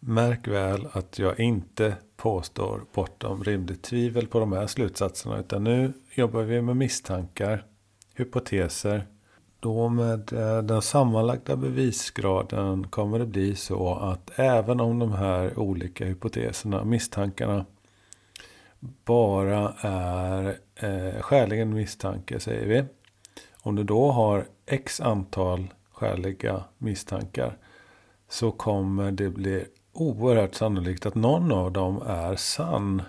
Märk 0.00 0.48
väl 0.48 0.88
att 0.92 1.18
jag 1.18 1.40
inte 1.40 1.96
påstår 2.16 2.80
bortom 2.94 3.44
rimligt 3.44 3.82
tvivel 3.82 4.26
på 4.26 4.40
de 4.40 4.52
här 4.52 4.66
slutsatserna. 4.66 5.38
Utan 5.38 5.64
nu 5.64 5.92
jobbar 6.14 6.42
vi 6.42 6.62
med 6.62 6.76
misstankar, 6.76 7.64
hypoteser. 8.14 9.06
Då 9.60 9.88
med 9.88 10.32
eh, 10.32 10.62
den 10.62 10.82
sammanlagda 10.82 11.56
bevisgraden 11.56 12.86
kommer 12.86 13.18
det 13.18 13.26
bli 13.26 13.54
så 13.54 13.94
att 13.94 14.30
även 14.38 14.80
om 14.80 14.98
de 14.98 15.12
här 15.12 15.58
olika 15.58 16.04
hypoteserna, 16.04 16.84
misstankarna, 16.84 17.64
bara 19.04 19.74
är 19.80 20.58
eh, 20.74 21.20
skäligen 21.20 21.74
misstanke 21.74 22.40
säger 22.40 22.66
vi. 22.66 22.84
Om 23.62 23.76
du 23.76 23.84
då 23.84 24.10
har 24.10 24.44
x 24.66 25.00
antal 25.00 25.68
skäliga 25.92 26.64
misstankar 26.78 27.56
så 28.28 28.50
kommer 28.50 29.10
det 29.10 29.30
bli 29.30 29.64
oerhört 29.92 30.54
sannolikt 30.54 31.06
att 31.06 31.14
någon 31.14 31.52
av 31.52 31.72
dem 31.72 32.02
är 32.06 32.36
sann. 32.36 33.02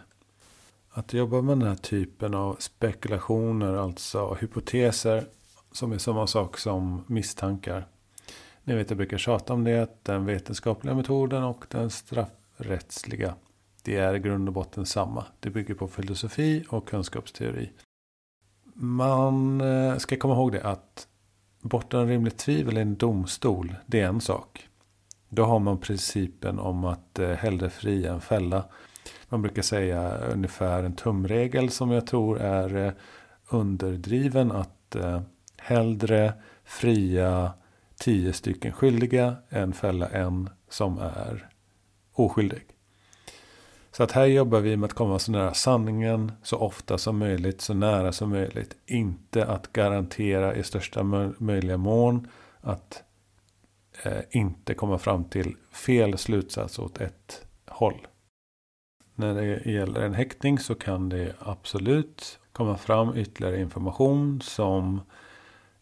Att 0.91 1.13
jobba 1.13 1.41
med 1.41 1.57
den 1.57 1.67
här 1.67 1.75
typen 1.75 2.33
av 2.33 2.55
spekulationer, 2.59 3.73
alltså 3.73 4.37
hypoteser 4.41 5.25
som 5.71 5.91
är 5.91 5.97
samma 5.97 6.27
sak 6.27 6.57
som 6.57 7.03
misstankar. 7.07 7.87
Ni 8.63 8.75
vet 8.75 8.89
jag 8.89 8.97
brukar 8.97 9.17
tjata 9.17 9.53
om 9.53 9.63
det, 9.63 10.03
den 10.03 10.25
vetenskapliga 10.25 10.95
metoden 10.95 11.43
och 11.43 11.65
den 11.69 11.89
straffrättsliga. 11.89 13.35
Det 13.83 13.95
är 13.95 14.15
i 14.15 14.19
grund 14.19 14.47
och 14.47 14.53
botten 14.53 14.85
samma. 14.85 15.25
Det 15.39 15.49
bygger 15.49 15.73
på 15.73 15.87
filosofi 15.87 16.65
och 16.69 16.87
kunskapsteori. 16.87 17.71
Man 18.73 19.61
eh, 19.61 19.97
ska 19.97 20.17
komma 20.17 20.33
ihåg 20.33 20.51
det 20.51 20.63
att 20.63 21.07
bortom 21.61 22.07
rimligt 22.07 22.37
tvivel 22.37 22.77
i 22.77 22.81
en 22.81 22.95
domstol, 22.95 23.75
det 23.85 23.99
är 23.99 24.07
en 24.07 24.21
sak. 24.21 24.67
Då 25.29 25.43
har 25.43 25.59
man 25.59 25.77
principen 25.77 26.59
om 26.59 26.85
att 26.85 27.19
eh, 27.19 27.29
hellre 27.29 27.69
fria 27.69 28.13
än 28.13 28.21
fälla. 28.21 28.63
Man 29.29 29.41
brukar 29.41 29.61
säga 29.61 30.17
ungefär 30.17 30.83
en 30.83 30.95
tumregel 30.95 31.69
som 31.69 31.91
jag 31.91 32.07
tror 32.07 32.39
är 32.39 32.85
eh, 32.85 32.93
underdriven. 33.49 34.51
Att 34.51 34.95
hellre 35.59 36.33
fria 36.63 37.51
tio 37.99 38.33
stycken 38.33 38.71
skyldiga 38.71 39.35
än 39.49 39.73
fälla 39.73 40.07
en 40.07 40.49
som 40.69 40.97
är 40.97 41.49
oskyldig. 42.13 42.63
Så 43.91 44.03
att 44.03 44.11
här 44.11 44.25
jobbar 44.25 44.59
vi 44.59 44.77
med 44.77 44.87
att 44.87 44.93
komma 44.93 45.19
så 45.19 45.31
nära 45.31 45.53
sanningen 45.53 46.31
så 46.43 46.57
ofta 46.57 46.97
som 46.97 47.17
möjligt, 47.17 47.61
så 47.61 47.73
nära 47.73 48.11
som 48.11 48.29
möjligt. 48.29 48.75
Inte 48.85 49.45
att 49.45 49.73
garantera 49.73 50.55
i 50.55 50.63
största 50.63 51.03
möjliga 51.37 51.77
mån 51.77 52.27
att 52.61 53.03
eh, 54.03 54.21
inte 54.29 54.73
komma 54.73 54.97
fram 54.97 55.23
till 55.23 55.55
fel 55.71 56.17
slutsats 56.17 56.79
åt 56.79 57.01
ett 57.01 57.45
håll. 57.67 58.07
När 59.15 59.33
det 59.33 59.71
gäller 59.71 60.01
en 60.01 60.13
häktning 60.13 60.59
så 60.59 60.75
kan 60.75 61.09
det 61.09 61.33
absolut 61.39 62.39
komma 62.51 62.77
fram 62.77 63.17
ytterligare 63.17 63.61
information 63.61 64.41
som 64.41 65.01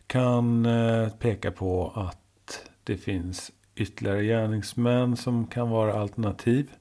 kan 0.07 0.65
eh, 0.65 1.09
peka 1.09 1.51
på 1.51 1.91
att 1.95 2.69
det 2.83 2.97
finns 2.97 3.51
ytterligare 3.75 4.23
gärningsmän 4.23 5.17
som 5.17 5.47
kan 5.47 5.69
vara 5.69 5.93
alternativ. 5.93 6.71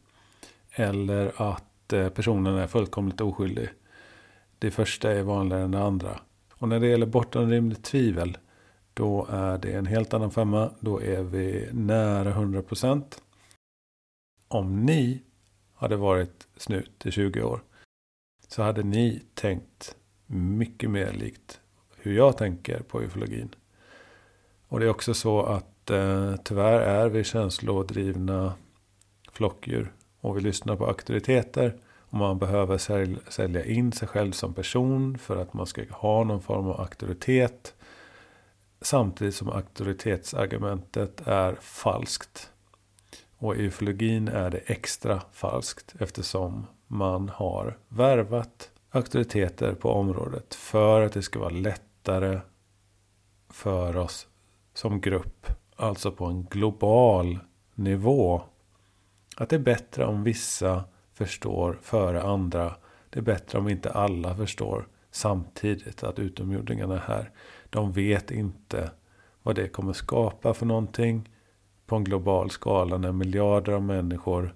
Eller 0.70 1.32
att 1.52 1.92
eh, 1.92 2.08
personen 2.08 2.54
är 2.54 2.66
fullkomligt 2.66 3.20
oskyldig. 3.20 3.68
Det 4.58 4.70
första 4.70 5.12
är 5.12 5.22
vanligare 5.22 5.62
än 5.62 5.70
det 5.70 5.82
andra. 5.82 6.20
Och 6.52 6.68
när 6.68 6.80
det 6.80 6.86
gäller 6.86 7.06
bortom 7.06 7.50
rimligt 7.50 7.84
tvivel 7.84 8.38
då 8.94 9.26
är 9.30 9.58
det 9.58 9.72
en 9.72 9.86
helt 9.86 10.14
annan 10.14 10.30
femma. 10.30 10.70
Då 10.80 11.02
är 11.02 11.22
vi 11.22 11.68
nära 11.72 12.34
100%. 12.34 13.04
Om 14.48 14.82
ni 14.86 15.22
hade 15.74 15.96
varit 15.96 16.48
snut 16.56 17.06
i 17.06 17.10
20 17.10 17.42
år. 17.42 17.62
Så 18.48 18.62
hade 18.62 18.82
ni 18.82 19.22
tänkt 19.34 19.96
mycket 20.26 20.90
mer 20.90 21.12
likt 21.12 21.60
hur 22.06 22.16
jag 22.16 22.36
tänker 22.36 22.80
på 22.80 23.02
ufologin. 23.02 23.54
Och 24.68 24.80
det 24.80 24.86
är 24.86 24.90
också 24.90 25.14
så 25.14 25.42
att 25.42 25.90
eh, 25.90 26.34
tyvärr 26.44 26.80
är 26.80 27.08
vi 27.08 27.24
känslodrivna 27.24 28.54
flockdjur. 29.32 29.92
Och 30.20 30.36
vi 30.36 30.40
lyssnar 30.40 30.76
på 30.76 30.86
auktoriteter. 30.86 31.74
Och 32.08 32.18
man 32.18 32.38
behöver 32.38 32.78
sälja 33.30 33.64
in 33.64 33.92
sig 33.92 34.08
själv 34.08 34.32
som 34.32 34.54
person 34.54 35.18
för 35.18 35.36
att 35.36 35.54
man 35.54 35.66
ska 35.66 35.82
ha 35.90 36.24
någon 36.24 36.42
form 36.42 36.66
av 36.66 36.80
auktoritet. 36.80 37.74
Samtidigt 38.80 39.34
som 39.34 39.48
auktoritetsargumentet 39.48 41.22
är 41.26 41.54
falskt. 41.60 42.50
Och 43.38 43.56
i 43.56 43.62
ufologin 43.62 44.28
är 44.28 44.50
det 44.50 44.58
extra 44.58 45.22
falskt 45.32 45.94
eftersom 45.98 46.66
man 46.86 47.28
har 47.28 47.78
värvat 47.88 48.70
auktoriteter 48.90 49.74
på 49.74 49.90
området 49.90 50.54
för 50.54 51.02
att 51.02 51.12
det 51.12 51.22
ska 51.22 51.38
vara 51.38 51.50
lättare 52.06 52.40
för 53.50 53.96
oss 53.96 54.28
som 54.74 55.00
grupp, 55.00 55.46
alltså 55.76 56.10
på 56.12 56.24
en 56.24 56.44
global 56.44 57.38
nivå. 57.74 58.42
Att 59.36 59.48
det 59.48 59.56
är 59.56 59.60
bättre 59.60 60.04
om 60.04 60.22
vissa 60.24 60.84
förstår 61.12 61.78
före 61.82 62.22
andra. 62.22 62.76
Det 63.10 63.18
är 63.18 63.22
bättre 63.22 63.58
om 63.58 63.68
inte 63.68 63.90
alla 63.90 64.36
förstår 64.36 64.88
samtidigt 65.10 66.04
att 66.04 66.18
utomjordingarna 66.18 66.94
är 66.94 66.98
här. 66.98 67.30
De 67.70 67.92
vet 67.92 68.30
inte 68.30 68.90
vad 69.42 69.56
det 69.56 69.68
kommer 69.68 69.92
skapa 69.92 70.54
för 70.54 70.66
någonting 70.66 71.28
på 71.86 71.96
en 71.96 72.04
global 72.04 72.50
skala 72.50 72.98
när 72.98 73.12
miljarder 73.12 73.72
av 73.72 73.82
människor 73.82 74.54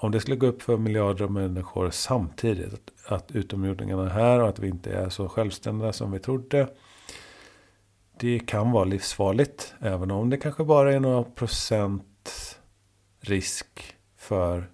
om 0.00 0.10
det 0.10 0.20
skulle 0.20 0.36
gå 0.36 0.46
upp 0.46 0.62
för 0.62 0.76
miljarder 0.76 1.24
av 1.24 1.32
människor 1.32 1.90
samtidigt 1.90 2.74
att, 2.74 3.12
att 3.12 3.30
utomjordingarna 3.30 4.04
är 4.04 4.08
här 4.10 4.40
och 4.40 4.48
att 4.48 4.58
vi 4.58 4.68
inte 4.68 4.92
är 4.92 5.08
så 5.08 5.28
självständiga 5.28 5.92
som 5.92 6.12
vi 6.12 6.18
trodde. 6.18 6.68
Det 8.20 8.38
kan 8.38 8.70
vara 8.70 8.84
livsfarligt. 8.84 9.74
Även 9.80 10.10
om 10.10 10.30
det 10.30 10.36
kanske 10.36 10.64
bara 10.64 10.94
är 10.94 11.00
några 11.00 11.24
procent 11.24 12.04
risk 13.20 13.96
för 14.16 14.70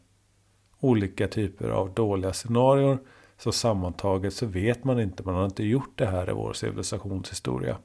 olika 0.81 1.29
typer 1.29 1.69
av 1.69 1.95
dåliga 1.95 2.33
scenarier. 2.33 2.99
Så 3.39 3.53
sammantaget 3.53 4.35
så 4.35 4.47
vet 4.47 4.85
man 4.85 5.01
inte, 5.01 5.23
man 5.23 5.35
har 5.35 5.45
inte 5.45 5.65
gjort 5.65 5.93
det 5.99 6.07
här 6.07 6.31
i 6.31 6.33
vår 6.33 6.53
civilisationshistoria. 6.53 7.79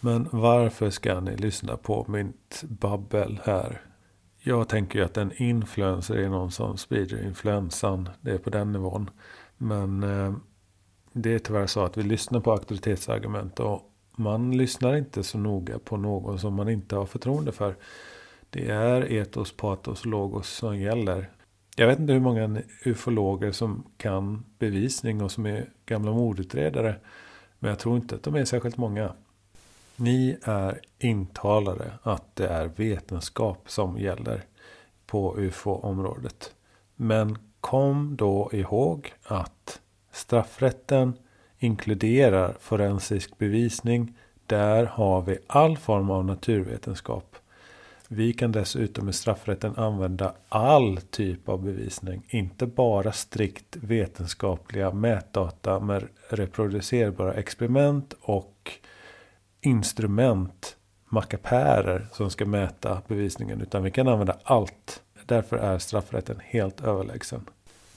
Men 0.00 0.28
varför 0.32 0.90
ska 0.90 1.20
ni 1.20 1.36
lyssna 1.36 1.76
på 1.76 2.04
mitt 2.08 2.62
babbel 2.62 3.40
här? 3.44 3.85
Jag 4.48 4.68
tänker 4.68 4.98
ju 4.98 5.04
att 5.04 5.16
en 5.16 5.32
influencer 5.42 6.16
är 6.16 6.28
någon 6.28 6.50
som 6.50 6.76
sprider 6.76 7.26
influensan. 7.26 8.08
Det 8.20 8.30
är 8.30 8.38
på 8.38 8.50
den 8.50 8.72
nivån. 8.72 9.10
Men 9.56 10.02
eh, 10.02 10.34
det 11.12 11.34
är 11.34 11.38
tyvärr 11.38 11.66
så 11.66 11.84
att 11.84 11.96
vi 11.96 12.02
lyssnar 12.02 12.40
på 12.40 12.52
auktoritetsargument. 12.52 13.60
Och 13.60 13.82
man 14.16 14.56
lyssnar 14.56 14.96
inte 14.96 15.22
så 15.22 15.38
noga 15.38 15.78
på 15.78 15.96
någon 15.96 16.38
som 16.38 16.54
man 16.54 16.68
inte 16.68 16.96
har 16.96 17.06
förtroende 17.06 17.52
för. 17.52 17.76
Det 18.50 18.70
är 18.70 19.12
etos, 19.12 19.52
patos, 19.56 20.04
logos 20.04 20.48
som 20.48 20.78
gäller. 20.78 21.30
Jag 21.76 21.86
vet 21.86 21.98
inte 21.98 22.12
hur 22.12 22.20
många 22.20 22.62
ufologer 22.84 23.52
som 23.52 23.84
kan 23.96 24.44
bevisning 24.58 25.22
och 25.22 25.32
som 25.32 25.46
är 25.46 25.70
gamla 25.86 26.12
mordutredare. 26.12 26.96
Men 27.58 27.68
jag 27.68 27.78
tror 27.78 27.96
inte 27.96 28.14
att 28.14 28.22
de 28.22 28.34
är 28.34 28.44
särskilt 28.44 28.76
många. 28.76 29.12
Ni 29.96 30.38
är 30.42 30.80
intalade 30.98 31.92
att 32.02 32.36
det 32.36 32.46
är 32.46 32.70
vetenskap 32.76 33.62
som 33.66 33.98
gäller 33.98 34.44
på 35.06 35.38
ufo-området. 35.38 36.54
Men 36.96 37.38
kom 37.60 38.16
då 38.16 38.50
ihåg 38.52 39.12
att 39.24 39.80
straffrätten 40.12 41.12
inkluderar 41.58 42.56
forensisk 42.60 43.38
bevisning. 43.38 44.14
Där 44.46 44.84
har 44.84 45.22
vi 45.22 45.38
all 45.46 45.76
form 45.76 46.10
av 46.10 46.24
naturvetenskap. 46.24 47.36
Vi 48.08 48.32
kan 48.32 48.52
dessutom 48.52 49.08
i 49.08 49.12
straffrätten 49.12 49.76
använda 49.76 50.34
all 50.48 50.96
typ 51.10 51.48
av 51.48 51.62
bevisning. 51.62 52.22
Inte 52.28 52.66
bara 52.66 53.12
strikt 53.12 53.76
vetenskapliga 53.76 54.90
mätdata 54.90 55.80
med 55.80 56.08
reproducerbara 56.30 57.34
experiment 57.34 58.14
och 58.20 58.72
instrument, 59.66 60.76
mackapärer 61.08 62.06
som 62.12 62.30
ska 62.30 62.46
mäta 62.46 63.02
bevisningen. 63.08 63.60
Utan 63.60 63.82
vi 63.82 63.90
kan 63.90 64.08
använda 64.08 64.36
allt. 64.42 65.02
Därför 65.26 65.56
är 65.56 65.78
straffrätten 65.78 66.40
helt 66.44 66.80
överlägsen. 66.80 67.40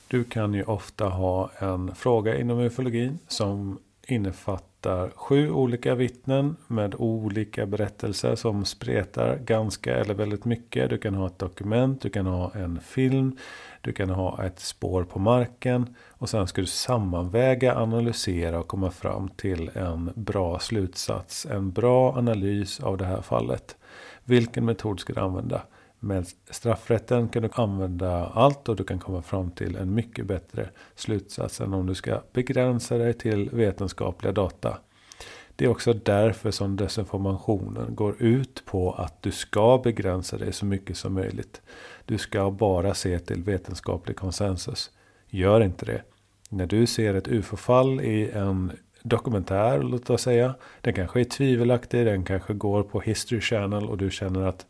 Du 0.08 0.24
kan 0.24 0.54
ju 0.54 0.64
ofta 0.64 1.06
ha 1.06 1.52
en 1.60 1.96
fråga 1.96 2.40
inom 2.40 2.60
ufologin 2.60 3.20
som 3.28 3.80
innefattar 4.08 5.10
sju 5.16 5.52
olika 5.52 5.96
vittnen 5.96 6.56
med 6.68 6.96
olika 6.98 7.66
berättelser 7.66 8.36
som 8.36 8.66
spretar 8.66 9.38
ganska 9.38 9.96
eller 9.96 10.14
väldigt 10.14 10.46
mycket. 10.46 10.90
Du 10.90 10.98
kan 10.98 11.14
ha 11.14 11.28
ett 11.28 11.40
dokument, 11.40 12.02
du 12.02 12.10
kan 12.10 12.26
ha 12.26 12.52
en 12.54 12.80
film, 12.80 13.38
du 13.82 13.94
kan 13.94 14.10
ha 14.10 14.46
ett 14.46 14.60
spår 14.60 15.04
på 15.04 15.20
marken 15.20 15.96
och 16.10 16.30
sen 16.30 16.48
ska 16.48 16.62
du 16.62 16.68
sammanväga, 16.68 17.76
analysera 17.76 18.60
och 18.60 18.68
komma 18.68 18.92
fram 18.92 19.30
till 19.30 19.72
en 19.74 20.12
bra 20.16 20.60
slutsats. 20.60 21.46
En 21.46 21.72
bra 21.72 22.18
analys 22.18 22.80
av 22.80 22.98
det 22.98 23.06
här 23.06 23.22
fallet. 23.22 23.78
Vilken 24.24 24.66
metod 24.66 25.00
ska 25.00 25.14
du 25.14 25.20
använda? 25.20 25.62
Med 26.00 26.28
straffrätten 26.50 27.30
kan 27.30 27.44
du 27.44 27.50
använda 27.54 28.26
allt 28.28 28.70
och 28.70 28.76
du 28.76 28.84
kan 28.84 29.00
komma 29.00 29.22
fram 29.22 29.52
till 29.52 29.76
en 29.76 29.94
mycket 29.94 30.26
bättre 30.26 30.70
slutsats 30.96 31.62
än 31.62 31.74
om 31.74 31.86
du 31.86 31.96
ska 31.96 32.22
begränsa 32.34 32.98
dig 32.98 33.14
till 33.14 33.50
vetenskapliga 33.50 34.32
data. 34.32 34.78
Det 35.60 35.66
är 35.66 35.70
också 35.70 35.94
därför 35.94 36.52
som 36.52 36.76
desinformationen 36.76 37.96
går 37.96 38.22
ut 38.22 38.64
på 38.66 38.92
att 38.92 39.22
du 39.22 39.32
ska 39.32 39.82
begränsa 39.84 40.38
dig 40.38 40.54
så 40.54 40.66
mycket 40.66 40.98
som 40.98 41.14
möjligt. 41.14 41.62
Du 42.06 42.18
ska 42.18 42.52
bara 42.52 42.94
se 42.94 43.20
till 43.20 43.44
vetenskaplig 43.44 44.18
konsensus. 44.18 44.92
Gör 45.30 45.62
inte 45.62 45.86
det. 45.86 46.02
När 46.50 46.66
du 46.66 46.86
ser 46.86 47.14
ett 47.14 47.28
ufo-fall 47.28 48.02
i 48.02 48.30
en 48.32 48.72
dokumentär, 49.04 49.80
låt 49.84 50.10
oss 50.10 50.22
säga. 50.22 50.56
Den 50.82 50.94
kanske 50.94 51.20
är 51.20 51.24
tvivelaktig, 51.24 52.06
den 52.06 52.24
kanske 52.24 52.54
går 52.54 52.84
på 52.84 53.00
History 53.00 53.42
Channel 53.42 53.90
och 53.90 53.98
du 53.98 54.12
känner 54.12 54.42
att 54.42 54.66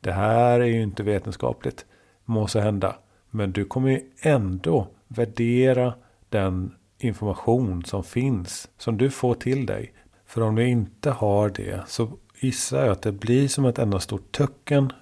det 0.00 0.12
här 0.12 0.60
är 0.60 0.66
ju 0.66 0.82
inte 0.82 1.02
vetenskapligt. 1.02 1.86
Må 2.24 2.46
så 2.46 2.60
hända. 2.60 2.96
Men 3.30 3.52
du 3.52 3.64
kommer 3.64 3.90
ju 3.90 4.00
ändå 4.20 4.86
värdera 5.08 5.94
den 6.28 6.74
information 6.98 7.84
som 7.84 8.04
finns. 8.04 8.68
Som 8.78 8.96
du 8.98 9.10
får 9.10 9.34
till 9.34 9.66
dig. 9.66 9.92
För 10.32 10.40
om 10.40 10.54
du 10.54 10.68
inte 10.68 11.10
har 11.10 11.48
det 11.48 11.80
så 11.86 12.08
gissar 12.40 12.80
jag 12.82 12.92
att 12.92 13.02
det 13.02 13.12
blir 13.12 13.48
som 13.48 13.64
ett 13.64 13.78
enda 13.78 14.00
stort 14.00 14.32
töcken. 14.32 14.92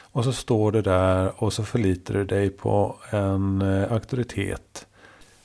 Och 0.00 0.24
så 0.24 0.32
står 0.32 0.72
du 0.72 0.82
där 0.82 1.42
och 1.42 1.52
så 1.52 1.64
förlitar 1.64 2.14
du 2.14 2.24
dig 2.24 2.50
på 2.50 2.96
en 3.10 3.62
eh, 3.62 3.92
auktoritet. 3.92 4.86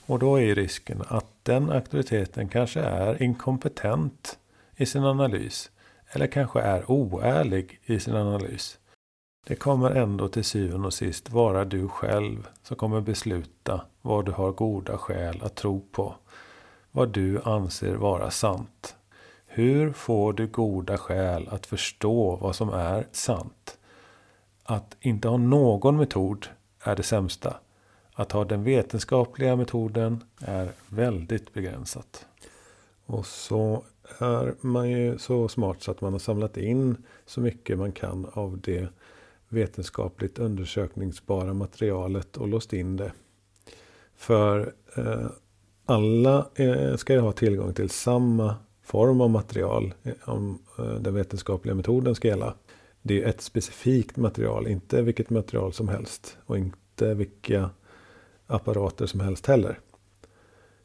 Och 0.05 0.19
då 0.19 0.39
är 0.39 0.55
risken 0.55 1.03
att 1.07 1.25
den 1.43 1.69
auktoriteten 1.69 2.49
kanske 2.49 2.79
är 2.79 3.23
inkompetent 3.23 4.37
i 4.75 4.85
sin 4.85 5.03
analys. 5.03 5.71
Eller 6.07 6.27
kanske 6.27 6.61
är 6.61 6.91
oärlig 6.91 7.79
i 7.85 7.99
sin 7.99 8.15
analys. 8.15 8.77
Det 9.47 9.55
kommer 9.55 9.91
ändå 9.91 10.27
till 10.27 10.43
syvende 10.43 10.87
och 10.87 10.93
sist 10.93 11.29
vara 11.29 11.65
du 11.65 11.87
själv 11.87 12.47
som 12.63 12.77
kommer 12.77 13.01
besluta 13.01 13.81
vad 14.01 14.25
du 14.25 14.31
har 14.31 14.51
goda 14.51 14.97
skäl 14.97 15.41
att 15.43 15.55
tro 15.55 15.87
på. 15.91 16.15
Vad 16.91 17.09
du 17.09 17.41
anser 17.43 17.95
vara 17.95 18.31
sant. 18.31 18.94
Hur 19.57 19.91
får 19.91 20.33
du 20.33 20.47
goda 20.47 20.97
skäl 20.97 21.47
att 21.51 21.65
förstå 21.65 22.35
vad 22.35 22.55
som 22.55 22.69
är 22.69 23.07
sant? 23.11 23.77
Att 24.63 24.97
inte 25.01 25.27
ha 25.27 25.37
någon 25.37 25.97
metod 25.97 26.47
är 26.83 26.95
det 26.95 27.03
sämsta. 27.03 27.57
Att 28.13 28.31
ha 28.31 28.45
den 28.45 28.63
vetenskapliga 28.63 29.55
metoden 29.55 30.23
är 30.39 30.71
väldigt 30.89 31.53
begränsat. 31.53 32.25
Och 33.05 33.25
så 33.25 33.83
är 34.19 34.55
man 34.61 34.89
ju 34.89 35.17
så 35.17 35.47
smart 35.47 35.81
så 35.81 35.91
att 35.91 36.01
man 36.01 36.13
har 36.13 36.19
samlat 36.19 36.57
in 36.57 36.97
så 37.25 37.41
mycket 37.41 37.77
man 37.77 37.91
kan 37.91 38.27
av 38.33 38.59
det 38.61 38.87
vetenskapligt 39.49 40.39
undersökningsbara 40.39 41.53
materialet 41.53 42.37
och 42.37 42.47
låst 42.47 42.73
in 42.73 42.97
det. 42.97 43.11
För 44.15 44.73
eh, 44.95 45.27
alla 45.85 46.49
eh, 46.55 46.95
ska 46.95 47.13
ju 47.13 47.19
ha 47.19 47.31
tillgång 47.31 47.73
till 47.73 47.89
samma 47.89 48.55
form 48.85 49.21
av 49.21 49.29
material 49.29 49.93
eh, 50.03 50.13
om 50.25 50.59
eh, 50.79 50.93
den 50.93 51.13
vetenskapliga 51.13 51.75
metoden 51.75 52.15
ska 52.15 52.27
gälla. 52.27 52.53
Det 53.01 53.23
är 53.23 53.27
ett 53.27 53.41
specifikt 53.41 54.17
material, 54.17 54.67
inte 54.67 55.01
vilket 55.01 55.29
material 55.29 55.73
som 55.73 55.89
helst 55.89 56.37
och 56.45 56.57
inte 56.57 57.13
vilka 57.13 57.69
apparater 58.47 59.05
som 59.05 59.19
helst 59.19 59.45
heller. 59.45 59.79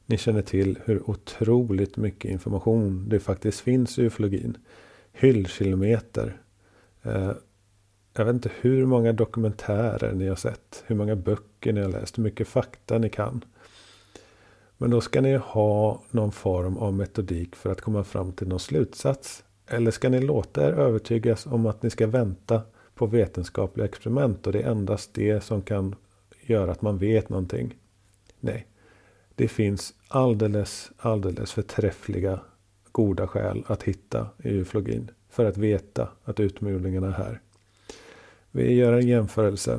Ni 0.06 0.18
känner 0.18 0.42
till 0.42 0.78
hur 0.84 1.10
otroligt 1.10 1.96
mycket 1.96 2.30
information 2.30 3.08
det 3.08 3.20
faktiskt 3.20 3.60
finns 3.60 3.98
i 3.98 4.02
ufologin. 4.02 4.56
Hyllkilometer. 5.12 6.40
Eh, 7.02 7.32
jag 8.16 8.24
vet 8.24 8.34
inte 8.34 8.50
hur 8.60 8.86
många 8.86 9.12
dokumentärer 9.12 10.12
ni 10.12 10.28
har 10.28 10.36
sett. 10.36 10.84
Hur 10.86 10.96
många 10.96 11.16
böcker 11.16 11.72
ni 11.72 11.80
har 11.80 11.88
läst. 11.88 12.18
Hur 12.18 12.22
mycket 12.22 12.48
fakta 12.48 12.98
ni 12.98 13.08
kan. 13.08 13.44
Men 14.80 14.90
då 14.90 15.00
ska 15.00 15.20
ni 15.20 15.36
ha 15.36 16.02
någon 16.10 16.32
form 16.32 16.76
av 16.76 16.94
metodik 16.94 17.56
för 17.56 17.72
att 17.72 17.80
komma 17.80 18.04
fram 18.04 18.32
till 18.32 18.48
någon 18.48 18.60
slutsats. 18.60 19.44
Eller 19.66 19.90
ska 19.90 20.08
ni 20.08 20.20
låta 20.20 20.68
er 20.68 20.72
övertygas 20.72 21.46
om 21.46 21.66
att 21.66 21.82
ni 21.82 21.90
ska 21.90 22.06
vänta 22.06 22.62
på 22.94 23.06
vetenskapliga 23.06 23.86
experiment 23.86 24.46
och 24.46 24.52
det 24.52 24.62
är 24.62 24.70
endast 24.70 25.14
det 25.14 25.40
som 25.44 25.62
kan 25.62 25.94
göra 26.40 26.72
att 26.72 26.82
man 26.82 26.98
vet 26.98 27.28
någonting. 27.28 27.74
Nej, 28.40 28.66
det 29.34 29.48
finns 29.48 29.94
alldeles, 30.08 30.90
alldeles 30.96 31.52
förträffliga 31.52 32.40
goda 32.92 33.26
skäl 33.26 33.64
att 33.66 33.82
hitta 33.82 34.26
i 34.44 34.48
ufologin 34.48 35.10
för 35.30 35.44
att 35.44 35.56
veta 35.56 36.08
att 36.24 36.40
utmodlingarna 36.40 37.06
är 37.06 37.12
här. 37.12 37.40
Vi 38.50 38.74
gör 38.74 38.92
en 38.92 39.08
jämförelse. 39.08 39.78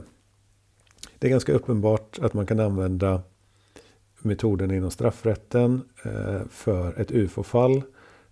Det 1.19 1.27
är 1.27 1.31
ganska 1.31 1.53
uppenbart 1.53 2.19
att 2.21 2.33
man 2.33 2.45
kan 2.45 2.59
använda 2.59 3.21
metoden 4.23 4.71
inom 4.71 4.91
straffrätten 4.91 5.81
eh, 6.03 6.41
för 6.49 7.01
ett 7.01 7.11
ufo-fall. 7.11 7.81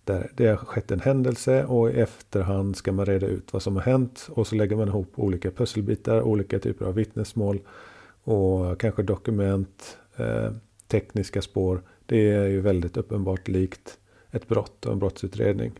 Där 0.04 0.30
det 0.36 0.46
har 0.46 0.56
skett 0.56 0.90
en 0.90 1.00
händelse 1.00 1.64
och 1.64 1.90
i 1.90 2.00
efterhand 2.00 2.76
ska 2.76 2.92
man 2.92 3.06
reda 3.06 3.26
ut 3.26 3.52
vad 3.52 3.62
som 3.62 3.76
har 3.76 3.82
hänt. 3.82 4.28
Och 4.30 4.46
så 4.46 4.54
lägger 4.54 4.76
man 4.76 4.88
ihop 4.88 5.12
olika 5.14 5.50
pusselbitar, 5.50 6.22
olika 6.22 6.58
typer 6.58 6.84
av 6.84 6.94
vittnesmål 6.94 7.60
och 8.24 8.80
kanske 8.80 9.02
dokument, 9.02 9.98
eh, 10.16 10.50
tekniska 10.88 11.42
spår. 11.42 11.82
Det 12.06 12.30
är 12.30 12.46
ju 12.46 12.60
väldigt 12.60 12.96
uppenbart 12.96 13.48
likt 13.48 13.98
ett 14.30 14.48
brott 14.48 14.86
och 14.86 14.92
en 14.92 14.98
brottsutredning. 14.98 15.72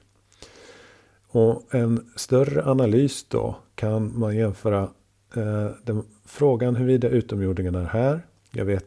Och 1.27 1.75
en 1.75 2.11
större 2.16 2.64
analys 2.64 3.25
då 3.29 3.57
kan 3.75 4.18
man 4.18 4.37
jämföra 4.37 4.88
eh, 5.37 5.70
den, 5.85 6.03
frågan 6.25 6.77
huruvida 6.77 7.09
utomjordingarna 7.09 7.81
är 7.81 7.85
här. 7.85 8.27
Jag 8.51 8.64
vet, 8.64 8.87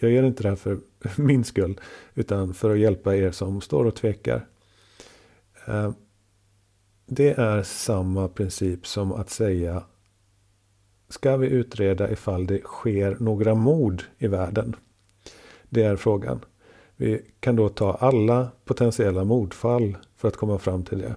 jag 0.00 0.10
gör 0.10 0.22
inte 0.22 0.42
det 0.42 0.48
här 0.48 0.56
för 0.56 0.80
min 1.16 1.44
skull, 1.44 1.80
utan 2.14 2.54
för 2.54 2.70
att 2.70 2.78
hjälpa 2.78 3.16
er 3.16 3.30
som 3.30 3.60
står 3.60 3.84
och 3.84 3.96
tvekar. 3.96 4.46
Eh, 5.66 5.92
det 7.06 7.38
är 7.38 7.62
samma 7.62 8.28
princip 8.28 8.86
som 8.86 9.12
att 9.12 9.30
säga 9.30 9.82
Ska 11.12 11.36
vi 11.36 11.46
utreda 11.46 12.10
ifall 12.10 12.46
det 12.46 12.62
sker 12.62 13.16
några 13.20 13.54
mord 13.54 14.02
i 14.18 14.26
världen? 14.26 14.76
Det 15.68 15.82
är 15.82 15.96
frågan. 15.96 16.44
Vi 16.96 17.22
kan 17.40 17.56
då 17.56 17.68
ta 17.68 17.94
alla 17.94 18.50
potentiella 18.64 19.24
mordfall 19.24 19.96
för 20.16 20.28
att 20.28 20.36
komma 20.36 20.58
fram 20.58 20.84
till 20.84 20.98
det. 20.98 21.16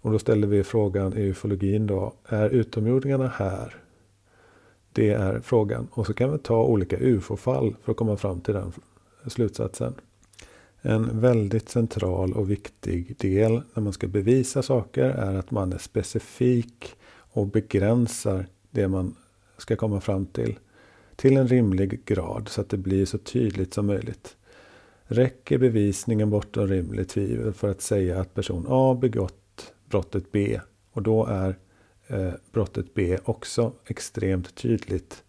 Och 0.00 0.12
då 0.12 0.18
ställer 0.18 0.46
vi 0.46 0.64
frågan 0.64 1.18
i 1.18 1.22
ufologin 1.22 1.86
då. 1.86 2.14
Är 2.26 2.50
utomjordingarna 2.50 3.28
här? 3.28 3.79
Det 4.92 5.10
är 5.10 5.40
frågan. 5.40 5.88
Och 5.90 6.06
så 6.06 6.14
kan 6.14 6.32
vi 6.32 6.38
ta 6.38 6.64
olika 6.64 6.96
ufo-fall 6.96 7.76
för 7.82 7.92
att 7.92 7.98
komma 7.98 8.16
fram 8.16 8.40
till 8.40 8.54
den 8.54 8.72
slutsatsen. 9.26 9.94
En 10.82 11.20
väldigt 11.20 11.68
central 11.68 12.32
och 12.32 12.50
viktig 12.50 13.16
del 13.18 13.62
när 13.74 13.82
man 13.82 13.92
ska 13.92 14.06
bevisa 14.06 14.62
saker 14.62 15.04
är 15.04 15.34
att 15.34 15.50
man 15.50 15.72
är 15.72 15.78
specifik 15.78 16.96
och 17.32 17.46
begränsar 17.46 18.46
det 18.70 18.88
man 18.88 19.14
ska 19.58 19.76
komma 19.76 20.00
fram 20.00 20.26
till. 20.26 20.58
Till 21.16 21.36
en 21.36 21.48
rimlig 21.48 22.04
grad 22.04 22.48
så 22.48 22.60
att 22.60 22.68
det 22.68 22.76
blir 22.76 23.06
så 23.06 23.18
tydligt 23.18 23.74
som 23.74 23.86
möjligt. 23.86 24.36
Räcker 25.04 25.58
bevisningen 25.58 26.30
bortom 26.30 26.66
rimligt 26.66 27.08
tvivel 27.08 27.52
för 27.52 27.70
att 27.70 27.80
säga 27.80 28.20
att 28.20 28.34
person 28.34 28.66
A 28.68 28.98
begått 29.00 29.72
brottet 29.88 30.32
B. 30.32 30.60
Och 30.92 31.02
då 31.02 31.26
är 31.26 31.58
Eh, 32.10 32.32
brottet 32.52 32.94
B 32.94 33.18
också 33.24 33.72
extremt 33.86 34.54
tydligt 34.54 35.22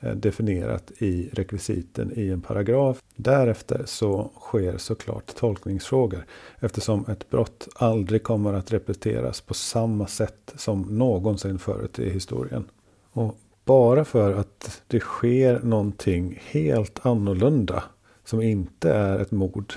eh, 0.00 0.14
definierat 0.14 0.92
i 0.98 1.30
rekvisiten 1.32 2.12
i 2.16 2.28
en 2.28 2.40
paragraf. 2.40 3.02
Därefter 3.16 3.82
så 3.86 4.30
sker 4.40 4.78
såklart 4.78 5.34
tolkningsfrågor 5.34 6.24
eftersom 6.60 7.04
ett 7.08 7.30
brott 7.30 7.68
aldrig 7.74 8.22
kommer 8.22 8.52
att 8.52 8.72
repeteras 8.72 9.40
på 9.40 9.54
samma 9.54 10.06
sätt 10.06 10.52
som 10.56 10.98
någonsin 10.98 11.58
förut 11.58 11.98
i 11.98 12.10
historien. 12.10 12.64
Och 13.12 13.38
bara 13.64 14.04
för 14.04 14.34
att 14.34 14.82
det 14.86 15.00
sker 15.00 15.60
någonting 15.60 16.42
helt 16.44 17.06
annorlunda 17.06 17.84
som 18.24 18.42
inte 18.42 18.92
är 18.92 19.18
ett 19.18 19.30
mord. 19.30 19.72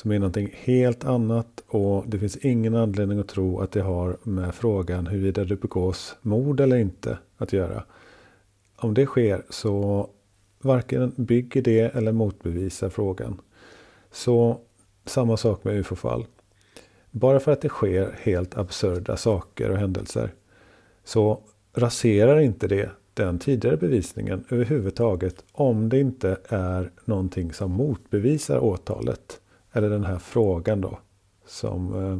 Som 0.00 0.12
är 0.12 0.18
någonting 0.18 0.50
helt 0.54 1.04
annat 1.04 1.64
och 1.66 2.04
det 2.06 2.18
finns 2.18 2.36
ingen 2.36 2.74
anledning 2.74 3.18
att 3.18 3.28
tro 3.28 3.60
att 3.60 3.72
det 3.72 3.80
har 3.80 4.16
med 4.22 4.54
frågan 4.54 5.06
huruvida 5.06 5.44
det 5.44 5.56
begås 5.56 6.16
mord 6.22 6.60
eller 6.60 6.76
inte 6.76 7.18
att 7.36 7.52
göra. 7.52 7.84
Om 8.76 8.94
det 8.94 9.06
sker 9.06 9.42
så 9.50 10.08
varken 10.60 11.12
bygger 11.16 11.62
det 11.62 11.80
eller 11.80 12.12
motbevisar 12.12 12.88
frågan. 12.88 13.40
Så 14.10 14.60
samma 15.04 15.36
sak 15.36 15.64
med 15.64 15.76
ufo-fall. 15.76 16.24
Bara 17.10 17.40
för 17.40 17.52
att 17.52 17.60
det 17.60 17.68
sker 17.68 18.14
helt 18.22 18.56
absurda 18.56 19.16
saker 19.16 19.70
och 19.70 19.78
händelser 19.78 20.30
så 21.04 21.40
raserar 21.74 22.40
inte 22.40 22.68
det 22.68 22.90
den 23.14 23.38
tidigare 23.38 23.76
bevisningen 23.76 24.44
överhuvudtaget 24.48 25.44
om 25.52 25.88
det 25.88 26.00
inte 26.00 26.36
är 26.48 26.90
någonting 27.04 27.52
som 27.52 27.70
motbevisar 27.70 28.58
åtalet. 28.58 29.40
Eller 29.72 29.90
den 29.90 30.04
här 30.04 30.18
frågan 30.18 30.80
då. 30.80 30.98
Som 31.46 32.04
eh, 32.04 32.18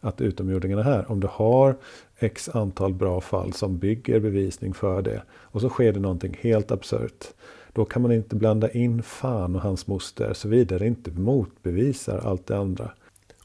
att 0.00 0.20
utomjordingarna 0.20 0.82
är 0.82 0.84
här. 0.84 1.10
Om 1.10 1.20
du 1.20 1.28
har 1.30 1.76
x 2.18 2.48
antal 2.48 2.94
bra 2.94 3.20
fall 3.20 3.52
som 3.52 3.78
bygger 3.78 4.20
bevisning 4.20 4.74
för 4.74 5.02
det. 5.02 5.22
Och 5.30 5.60
så 5.60 5.68
sker 5.68 5.92
det 5.92 6.00
någonting 6.00 6.38
helt 6.40 6.70
absurt. 6.70 7.24
Då 7.72 7.84
kan 7.84 8.02
man 8.02 8.12
inte 8.12 8.36
blanda 8.36 8.70
in 8.70 9.02
fan 9.02 9.56
och 9.56 9.62
hans 9.62 9.86
moster 9.86 10.32
såvida 10.32 10.78
det 10.78 10.86
inte 10.86 11.10
motbevisar 11.10 12.18
allt 12.18 12.46
det 12.46 12.58
andra. 12.58 12.90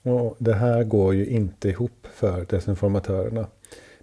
Och 0.01 0.36
Det 0.39 0.53
här 0.53 0.84
går 0.84 1.13
ju 1.13 1.25
inte 1.25 1.69
ihop 1.69 2.08
för 2.13 2.45
desinformatörerna. 2.49 3.47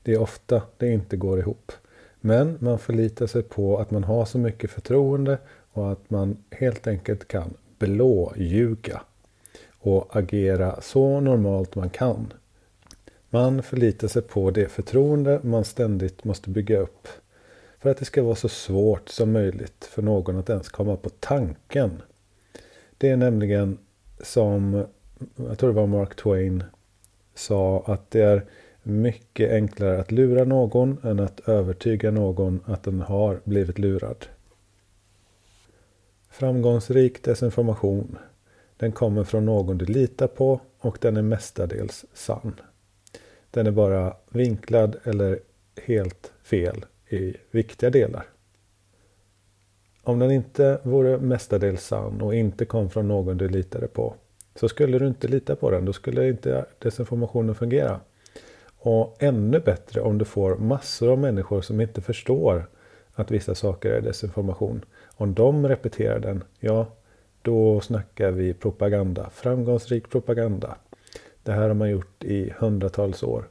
Det 0.03 0.13
är 0.13 0.21
ofta 0.21 0.63
det 0.77 0.93
inte 0.93 1.17
går 1.17 1.39
ihop. 1.39 1.73
Men 2.21 2.59
man 2.61 2.79
förlitar 2.79 3.27
sig 3.27 3.43
på 3.43 3.79
att 3.79 3.91
man 3.91 4.05
har 4.05 4.25
så 4.25 4.39
mycket 4.39 4.71
förtroende 4.71 5.39
och 5.73 5.93
att 5.93 6.11
man 6.11 6.37
helt 6.51 6.87
enkelt 6.87 7.29
kan 7.29 7.55
blåljuga 7.79 9.03
och 9.81 10.17
agera 10.17 10.81
så 10.81 11.21
normalt 11.21 11.75
man 11.75 11.91
kan. 11.91 12.33
Man 13.31 13.63
förlitar 13.63 14.09
sig 14.09 14.23
på 14.23 14.51
det 14.51 14.69
förtroende 14.69 15.41
man 15.43 15.65
ständigt 15.65 16.25
måste 16.25 16.51
bygga 16.51 16.79
upp 16.79 17.09
för 17.79 17.91
att 17.91 17.97
det 17.97 18.05
ska 18.05 18.23
vara 18.23 18.35
så 18.35 18.49
svårt 18.49 19.09
som 19.09 19.33
möjligt 19.33 19.85
för 19.85 20.03
någon 20.03 20.37
att 20.37 20.51
ens 20.51 20.69
komma 20.69 20.97
på 20.97 21.09
tanken. 21.09 22.03
Det 22.99 23.09
är 23.09 23.17
nämligen 23.17 23.79
som, 24.23 24.85
jag 25.37 25.59
tror 25.59 25.71
det 25.71 25.77
var 25.77 25.87
Mark 25.87 26.17
Twain, 26.17 26.65
sa 27.35 27.83
att 27.87 28.11
det 28.11 28.21
är 28.21 28.45
mycket 28.83 29.51
enklare 29.51 30.01
att 30.01 30.13
lura 30.13 30.45
någon 30.45 30.99
än 31.03 31.21
att 31.21 31.49
övertyga 31.49 32.11
någon 32.11 32.61
att 32.65 32.83
den 32.83 33.01
har 33.01 33.41
blivit 33.45 33.79
lurad. 33.79 34.27
Framgångsrik 36.31 37.25
desinformation. 37.25 38.19
Den 38.81 38.93
kommer 38.93 39.25
från 39.25 39.45
någon 39.45 39.79
du 39.79 39.85
litar 39.85 40.27
på 40.27 40.61
och 40.79 40.99
den 41.01 41.17
är 41.17 41.23
mestadels 41.23 42.05
sann. 42.13 42.61
Den 43.51 43.67
är 43.67 43.71
bara 43.71 44.17
vinklad 44.29 44.97
eller 45.05 45.39
helt 45.87 46.33
fel 46.43 46.85
i 47.09 47.37
viktiga 47.51 47.91
delar. 47.91 48.27
Om 50.03 50.19
den 50.19 50.31
inte 50.31 50.81
vore 50.83 51.19
mestadels 51.19 51.87
sann 51.87 52.21
och 52.21 52.35
inte 52.35 52.65
kom 52.65 52.91
från 52.91 53.09
någon 53.09 53.37
du 53.37 53.49
litade 53.49 53.87
på 53.87 54.15
så 54.55 54.69
skulle 54.69 54.99
du 54.99 55.07
inte 55.07 55.29
lita 55.29 55.57
på 55.57 55.71
den. 55.71 55.85
Då 55.85 55.93
skulle 55.93 56.29
inte 56.29 56.65
desinformationen 56.79 57.55
fungera. 57.55 58.01
Och 58.77 59.17
ännu 59.19 59.61
bättre 59.61 60.01
om 60.01 60.19
du 60.19 60.25
får 60.25 60.57
massor 60.57 61.09
av 61.13 61.19
människor 61.19 61.61
som 61.61 61.81
inte 61.81 62.01
förstår 62.01 62.67
att 63.15 63.31
vissa 63.31 63.55
saker 63.55 63.91
är 63.91 64.01
desinformation. 64.01 64.85
Om 65.17 65.35
de 65.35 65.69
repeterar 65.69 66.19
den, 66.19 66.45
ja, 66.61 66.87
då 67.43 67.81
snackar 67.81 68.31
vi 68.31 68.55
propaganda. 68.55 69.31
Framgångsrik 69.31 70.11
propaganda. 70.11 70.77
Det 71.43 71.53
här 71.53 71.69
har 71.69 71.75
man 71.75 71.91
gjort 71.91 72.25
i 72.25 72.53
hundratals 72.59 73.23
år. 73.23 73.45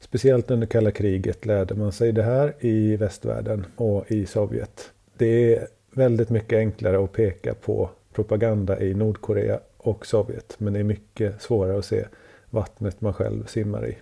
Speciellt 0.00 0.50
under 0.50 0.66
kalla 0.66 0.90
kriget 0.90 1.46
lärde 1.46 1.74
man 1.74 1.92
sig 1.92 2.12
det 2.12 2.22
här 2.22 2.54
i 2.60 2.96
västvärlden 2.96 3.66
och 3.76 4.10
i 4.10 4.26
Sovjet. 4.26 4.90
Det 5.16 5.54
är 5.54 5.66
väldigt 5.90 6.30
mycket 6.30 6.56
enklare 6.56 7.04
att 7.04 7.12
peka 7.12 7.54
på 7.54 7.90
propaganda 8.12 8.80
i 8.80 8.94
Nordkorea 8.94 9.60
och 9.76 10.06
Sovjet. 10.06 10.54
Men 10.58 10.72
det 10.72 10.78
är 10.78 10.84
mycket 10.84 11.42
svårare 11.42 11.78
att 11.78 11.84
se 11.84 12.04
vattnet 12.50 13.00
man 13.00 13.14
själv 13.14 13.46
simmar 13.46 13.86
i. 13.86 13.96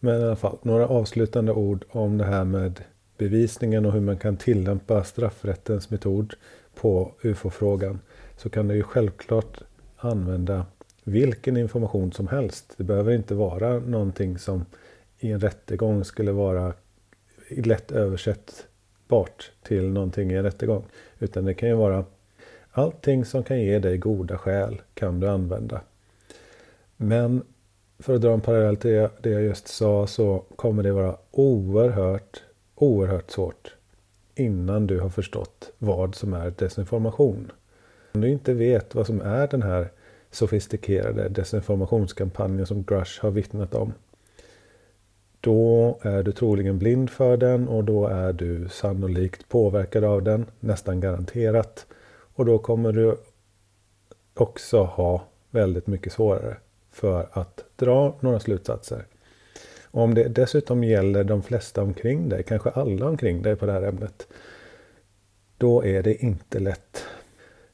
Men 0.00 0.20
i 0.20 0.24
alla 0.24 0.36
fall, 0.36 0.58
några 0.62 0.86
avslutande 0.88 1.52
ord 1.52 1.84
om 1.90 2.18
det 2.18 2.24
här 2.24 2.44
med 2.44 2.80
bevisningen 3.18 3.86
och 3.86 3.92
hur 3.92 4.00
man 4.00 4.16
kan 4.16 4.36
tillämpa 4.36 5.04
straffrättens 5.04 5.90
metod 5.90 6.34
på 6.74 7.12
UFO-frågan. 7.22 7.98
Så 8.42 8.50
kan 8.50 8.68
du 8.68 8.74
ju 8.74 8.82
självklart 8.82 9.62
använda 9.96 10.66
vilken 11.04 11.56
information 11.56 12.12
som 12.12 12.28
helst. 12.28 12.74
Det 12.76 12.84
behöver 12.84 13.12
inte 13.12 13.34
vara 13.34 13.78
någonting 13.78 14.38
som 14.38 14.64
i 15.18 15.30
en 15.30 15.40
rättegång 15.40 16.04
skulle 16.04 16.32
vara 16.32 16.72
lätt 17.50 17.92
översättbart 17.92 19.50
till 19.62 19.90
någonting 19.90 20.30
i 20.30 20.34
en 20.34 20.42
rättegång. 20.42 20.84
Utan 21.18 21.44
det 21.44 21.54
kan 21.54 21.68
ju 21.68 21.74
vara 21.74 22.04
allting 22.72 23.24
som 23.24 23.42
kan 23.42 23.60
ge 23.60 23.78
dig 23.78 23.98
goda 23.98 24.38
skäl 24.38 24.82
kan 24.94 25.20
du 25.20 25.28
använda. 25.28 25.80
Men 26.96 27.42
för 27.98 28.14
att 28.14 28.22
dra 28.22 28.32
en 28.32 28.40
parallell 28.40 28.76
till 28.76 29.08
det 29.22 29.30
jag 29.30 29.42
just 29.42 29.68
sa 29.68 30.06
så 30.06 30.44
kommer 30.56 30.82
det 30.82 30.92
vara 30.92 31.16
oerhört, 31.30 32.42
oerhört 32.74 33.30
svårt 33.30 33.74
innan 34.34 34.86
du 34.86 35.00
har 35.00 35.10
förstått 35.10 35.72
vad 35.78 36.14
som 36.14 36.32
är 36.32 36.50
desinformation. 36.50 37.52
Om 38.12 38.20
du 38.20 38.28
inte 38.28 38.54
vet 38.54 38.94
vad 38.94 39.06
som 39.06 39.20
är 39.20 39.48
den 39.48 39.62
här 39.62 39.88
sofistikerade 40.30 41.28
desinformationskampanjen 41.28 42.66
som 42.66 42.82
Grush 42.82 43.22
har 43.22 43.30
vittnat 43.30 43.74
om. 43.74 43.92
Då 45.40 45.98
är 46.02 46.22
du 46.22 46.32
troligen 46.32 46.78
blind 46.78 47.10
för 47.10 47.36
den 47.36 47.68
och 47.68 47.84
då 47.84 48.06
är 48.06 48.32
du 48.32 48.68
sannolikt 48.68 49.48
påverkad 49.48 50.04
av 50.04 50.22
den, 50.22 50.46
nästan 50.60 51.00
garanterat. 51.00 51.86
Och 52.34 52.44
då 52.46 52.58
kommer 52.58 52.92
du 52.92 53.16
också 54.34 54.82
ha 54.82 55.24
väldigt 55.50 55.86
mycket 55.86 56.12
svårare 56.12 56.56
för 56.90 57.28
att 57.32 57.64
dra 57.76 58.16
några 58.20 58.40
slutsatser. 58.40 59.04
Och 59.90 60.02
om 60.02 60.14
det 60.14 60.28
dessutom 60.28 60.84
gäller 60.84 61.24
de 61.24 61.42
flesta 61.42 61.82
omkring 61.82 62.28
dig, 62.28 62.42
kanske 62.42 62.70
alla 62.70 63.06
omkring 63.06 63.42
dig 63.42 63.56
på 63.56 63.66
det 63.66 63.72
här 63.72 63.82
ämnet, 63.82 64.28
då 65.58 65.84
är 65.84 66.02
det 66.02 66.14
inte 66.14 66.58
lätt. 66.58 67.04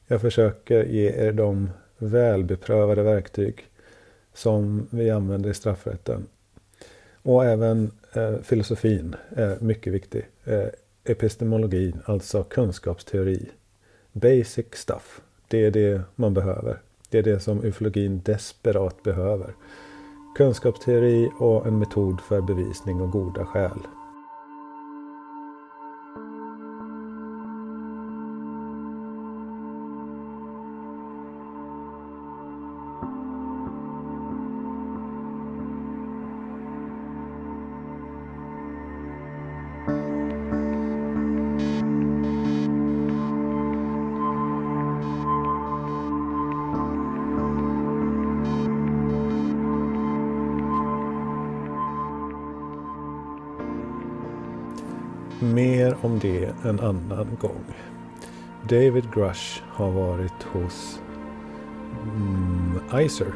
Jag 0.07 0.21
försöker 0.21 0.83
ge 0.83 1.27
er 1.27 1.31
de 1.31 1.69
välbeprövade 1.97 3.03
verktyg 3.03 3.65
som 4.33 4.87
vi 4.89 5.09
använder 5.09 5.49
i 5.49 5.53
straffrätten. 5.53 6.27
Och 7.21 7.45
även 7.45 7.91
eh, 8.13 8.37
filosofin 8.43 9.15
är 9.29 9.57
mycket 9.59 9.93
viktig. 9.93 10.27
Eh, 10.45 10.67
epistemologin, 11.03 11.99
alltså 12.05 12.43
kunskapsteori. 12.43 13.49
Basic 14.11 14.65
stuff. 14.73 15.21
Det 15.47 15.65
är 15.65 15.71
det 15.71 16.01
man 16.15 16.33
behöver. 16.33 16.81
Det 17.09 17.17
är 17.17 17.23
det 17.23 17.39
som 17.39 17.63
ufologin 17.63 18.21
desperat 18.25 19.03
behöver. 19.03 19.53
Kunskapsteori 20.37 21.29
och 21.39 21.67
en 21.67 21.79
metod 21.79 22.21
för 22.21 22.41
bevisning 22.41 23.01
och 23.01 23.11
goda 23.11 23.45
skäl. 23.45 23.79
En 56.63 56.79
annan 56.79 57.37
gång. 57.41 57.63
David 58.69 59.03
Grush 59.13 59.61
har 59.69 59.91
varit 59.91 60.43
hos 60.43 60.99
mm, 62.03 63.01
ICER. 63.01 63.33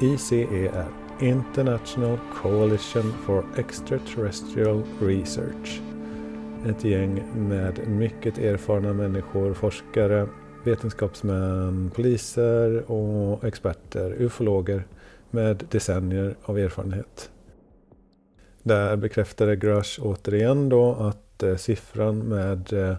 ICER. 0.00 0.84
International 1.20 2.18
Coalition 2.42 3.12
for 3.26 3.44
Extraterrestrial 3.56 4.82
Research. 5.00 5.80
Ett 6.66 6.84
gäng 6.84 7.22
med 7.34 7.88
mycket 7.88 8.38
erfarna 8.38 8.92
människor, 8.92 9.54
forskare, 9.54 10.28
vetenskapsmän, 10.64 11.90
poliser 11.94 12.90
och 12.90 13.44
experter, 13.44 14.14
ufologer 14.18 14.86
med 15.30 15.64
decennier 15.70 16.34
av 16.42 16.58
erfarenhet. 16.58 17.30
Där 18.62 18.96
bekräftade 18.96 19.56
Grush 19.56 20.00
återigen 20.02 20.68
då 20.68 20.94
att 20.94 21.29
Eh, 21.42 21.56
siffran 21.56 22.18
med 22.18 22.72
eh, 22.72 22.96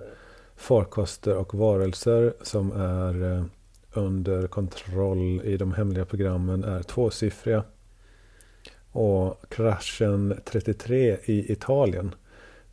farkoster 0.55 1.37
och 1.37 1.55
varelser 1.55 2.33
som 2.41 2.71
är 2.71 3.33
eh, 3.33 3.43
under 3.93 4.47
kontroll 4.47 5.41
i 5.43 5.57
de 5.57 5.73
hemliga 5.73 6.05
programmen 6.05 6.63
är 6.63 6.83
tvåsiffriga. 6.83 7.63
Och 8.91 9.49
kraschen 9.49 10.39
33 10.45 11.17
i 11.25 11.51
Italien 11.51 12.15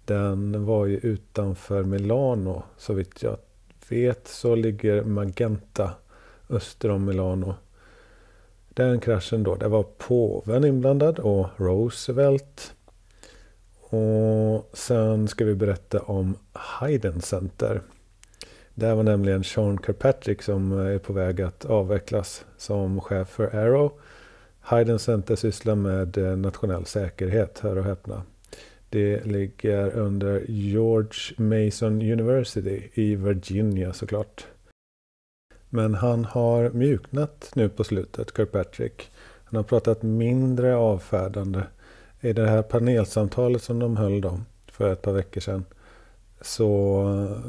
den 0.05 0.65
var 0.65 0.87
ju 0.87 0.97
utanför 0.97 1.85
Milano 1.85 2.63
så 2.77 2.93
vitt 2.93 3.23
jag 3.23 3.37
vet 3.89 4.29
så 4.29 4.55
ligger 4.55 5.03
Magenta 5.03 5.91
öster 6.51 6.91
om 6.91 7.05
Milano. 7.05 7.55
Den 8.69 9.01
kraschen 9.01 9.43
då, 9.43 9.55
det 9.55 9.69
var 9.69 9.83
påven 9.83 10.65
inblandad 10.65 11.19
och 11.19 11.47
Roosevelt. 11.57 12.75
Och 13.91 14.71
sen 14.73 15.29
ska 15.29 15.45
vi 15.45 15.55
berätta 15.55 16.01
om 16.01 16.37
Hayden 16.53 17.21
Center. 17.21 17.83
Det 18.75 18.95
var 18.95 19.03
nämligen 19.03 19.45
Sean 19.45 19.79
Kirkpatrick 19.87 20.43
som 20.43 20.73
är 20.73 20.99
på 20.99 21.13
väg 21.13 21.43
att 21.43 21.65
avvecklas 21.65 22.45
som 22.57 23.01
chef 23.01 23.29
för 23.29 23.57
Arrow. 23.57 23.93
Hayden 24.61 24.99
Center 24.99 25.37
sysslar 25.37 25.75
med 25.75 26.19
eh, 26.19 26.37
nationell 26.37 26.85
säkerhet, 26.85 27.59
hör 27.59 27.77
och 27.77 27.85
häpna. 27.85 28.23
Det 28.91 29.27
ligger 29.27 29.91
under 29.91 30.45
George 30.49 31.35
Mason 31.37 32.03
University 32.03 32.91
i 32.95 33.15
Virginia 33.15 33.93
såklart. 33.93 34.47
Men 35.69 35.95
han 35.95 36.25
har 36.25 36.71
mjuknat 36.71 37.51
nu 37.55 37.69
på 37.69 37.85
slutet, 37.85 38.37
Kirkpatrick. 38.37 39.11
Han 39.45 39.57
har 39.57 39.65
pratat 39.65 40.03
mindre 40.03 40.77
avfärdande. 40.77 41.63
I 42.21 42.33
det 42.33 42.49
här 42.49 42.63
panelsamtalet 42.63 43.63
som 43.63 43.79
de 43.79 43.97
höll 43.97 44.21
då 44.21 44.41
för 44.67 44.93
ett 44.93 45.03
par 45.03 45.13
veckor 45.13 45.41
sedan 45.41 45.65
så 46.41 47.03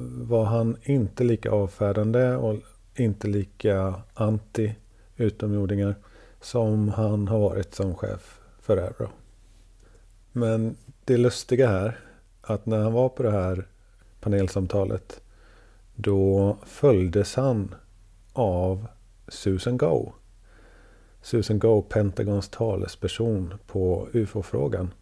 var 0.08 0.46
han 0.46 0.78
inte 0.84 1.24
lika 1.24 1.52
avfärdande 1.52 2.36
och 2.36 2.56
inte 2.96 3.28
lika 3.28 3.94
anti 4.14 4.76
utomjordingar 5.18 5.96
som 6.42 6.90
han 6.90 7.28
har 7.28 7.40
varit 7.40 7.76
som 7.76 7.96
chef 7.96 8.40
för 8.62 8.78
Euro. 8.78 9.10
Men 10.32 10.76
det 11.06 11.18
lustiga 11.18 11.68
här, 11.68 12.00
att 12.42 12.66
när 12.66 12.80
han 12.80 12.94
var 12.94 13.10
på 13.10 13.24
det 13.24 13.32
här 13.32 13.68
panelsamtalet, 14.22 15.22
då 15.96 16.58
följdes 16.66 17.36
han 17.36 17.76
av 18.34 18.88
Susan 19.28 19.78
Go. 19.78 20.12
Susan 21.22 21.60
Go, 21.60 21.82
Pentagons 21.82 22.50
talesperson 22.50 23.54
på 23.68 24.08
UFO-frågan. 24.14 24.94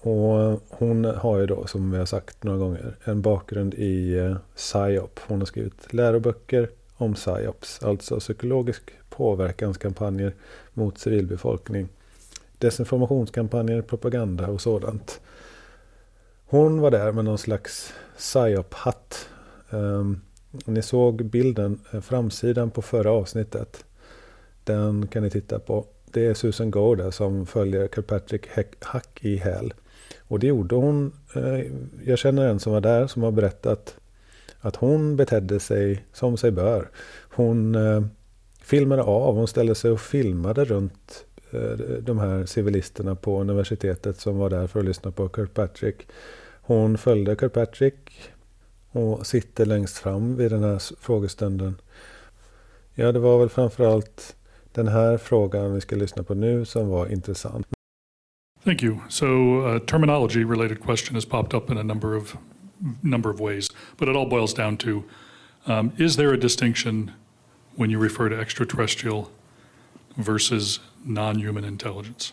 Och 0.00 0.60
hon 0.68 1.04
har 1.04 1.38
ju 1.38 1.46
då, 1.46 1.66
som 1.66 1.90
vi 1.90 1.98
har 1.98 2.06
sagt 2.06 2.44
några 2.44 2.58
gånger, 2.58 2.96
en 3.04 3.22
bakgrund 3.22 3.74
i 3.74 4.18
eh, 4.18 4.36
PSYOP. 4.54 5.20
Hon 5.26 5.38
har 5.38 5.46
skrivit 5.46 5.92
läroböcker 5.92 6.70
om 6.96 7.14
PSYOPs, 7.14 7.82
alltså 7.82 8.20
psykologisk 8.20 8.90
påverkanskampanjer 9.08 10.34
mot 10.74 10.98
civilbefolkning. 10.98 11.88
Desinformationskampanjer, 12.58 13.82
propaganda 13.82 14.48
och 14.48 14.60
sådant. 14.60 15.20
Hon 16.46 16.80
var 16.80 16.90
där 16.90 17.12
med 17.12 17.24
någon 17.24 17.38
slags 17.38 17.92
PSYOP-hatt. 18.16 19.28
Um, 19.70 20.20
ni 20.64 20.82
såg 20.82 21.24
bilden, 21.24 21.80
eh, 21.92 22.00
framsidan 22.00 22.70
på 22.70 22.82
förra 22.82 23.10
avsnittet. 23.10 23.84
Den 24.68 25.06
kan 25.06 25.22
ni 25.22 25.30
titta 25.30 25.58
på. 25.58 25.86
Det 26.12 26.26
är 26.26 26.34
Susan 26.34 26.70
Gore 26.70 27.12
som 27.12 27.46
följer 27.46 27.88
Kirkpatrick 27.88 28.46
hack 28.80 29.18
i 29.20 29.36
häl. 29.36 29.74
Och 30.20 30.38
det 30.38 30.46
gjorde 30.46 30.74
hon. 30.74 31.12
Eh, 31.34 31.60
jag 32.04 32.18
känner 32.18 32.48
en 32.48 32.60
som 32.60 32.72
var 32.72 32.80
där 32.80 33.06
som 33.06 33.22
har 33.22 33.30
berättat 33.30 33.96
att 34.60 34.76
hon 34.76 35.16
betedde 35.16 35.60
sig 35.60 36.04
som 36.12 36.36
sig 36.36 36.50
bör. 36.50 36.90
Hon 37.20 37.74
eh, 37.74 38.02
filmade 38.60 39.02
av, 39.02 39.34
hon 39.34 39.48
ställde 39.48 39.74
sig 39.74 39.90
och 39.90 40.00
filmade 40.00 40.64
runt 40.64 41.24
eh, 41.50 41.78
de 42.00 42.18
här 42.18 42.46
civilisterna 42.46 43.14
på 43.14 43.40
universitetet 43.40 44.20
som 44.20 44.38
var 44.38 44.50
där 44.50 44.66
för 44.66 44.80
att 44.80 44.86
lyssna 44.86 45.10
på 45.10 45.28
Kirkpatrick. 45.28 46.06
Hon 46.60 46.98
följde 46.98 47.36
Kirkpatrick 47.36 48.30
och 48.90 49.26
sitter 49.26 49.66
längst 49.66 49.98
fram 49.98 50.36
vid 50.36 50.50
den 50.50 50.64
här 50.64 50.82
frågestunden. 51.00 51.74
Ja, 52.94 53.12
det 53.12 53.18
var 53.18 53.38
väl 53.38 53.48
framförallt 53.48 54.34
den 54.78 54.88
här 54.88 55.18
frågan 55.18 55.74
vi 55.74 55.80
ska 55.80 55.96
lyssna 55.96 56.22
på 56.22 56.34
nu 56.34 56.64
som 56.64 56.88
var 56.88 57.12
intressant. 57.12 57.66
Thank 58.64 58.82
you. 58.82 58.96
So, 59.08 59.26
a 59.66 59.80
terminology 59.80 60.44
related 60.44 60.80
question 60.80 61.14
has 61.14 61.24
popped 61.24 61.54
up 61.54 61.70
in 61.70 61.78
a 61.78 61.82
number 61.82 62.16
of 62.16 62.36
number 63.02 63.30
of 63.30 63.40
ways, 63.40 63.70
but 63.96 64.08
it 64.08 64.16
all 64.16 64.28
boils 64.28 64.54
down 64.54 64.76
to 64.76 65.02
um, 65.66 65.92
is 65.96 66.16
there 66.16 66.32
a 66.32 66.36
distinction 66.36 67.10
when 67.76 67.90
you 67.90 68.02
refer 68.02 68.28
to 68.28 68.40
extraterrestrial 68.40 69.30
versus 70.16 70.80
non-human 71.04 71.64
intelligence? 71.64 72.32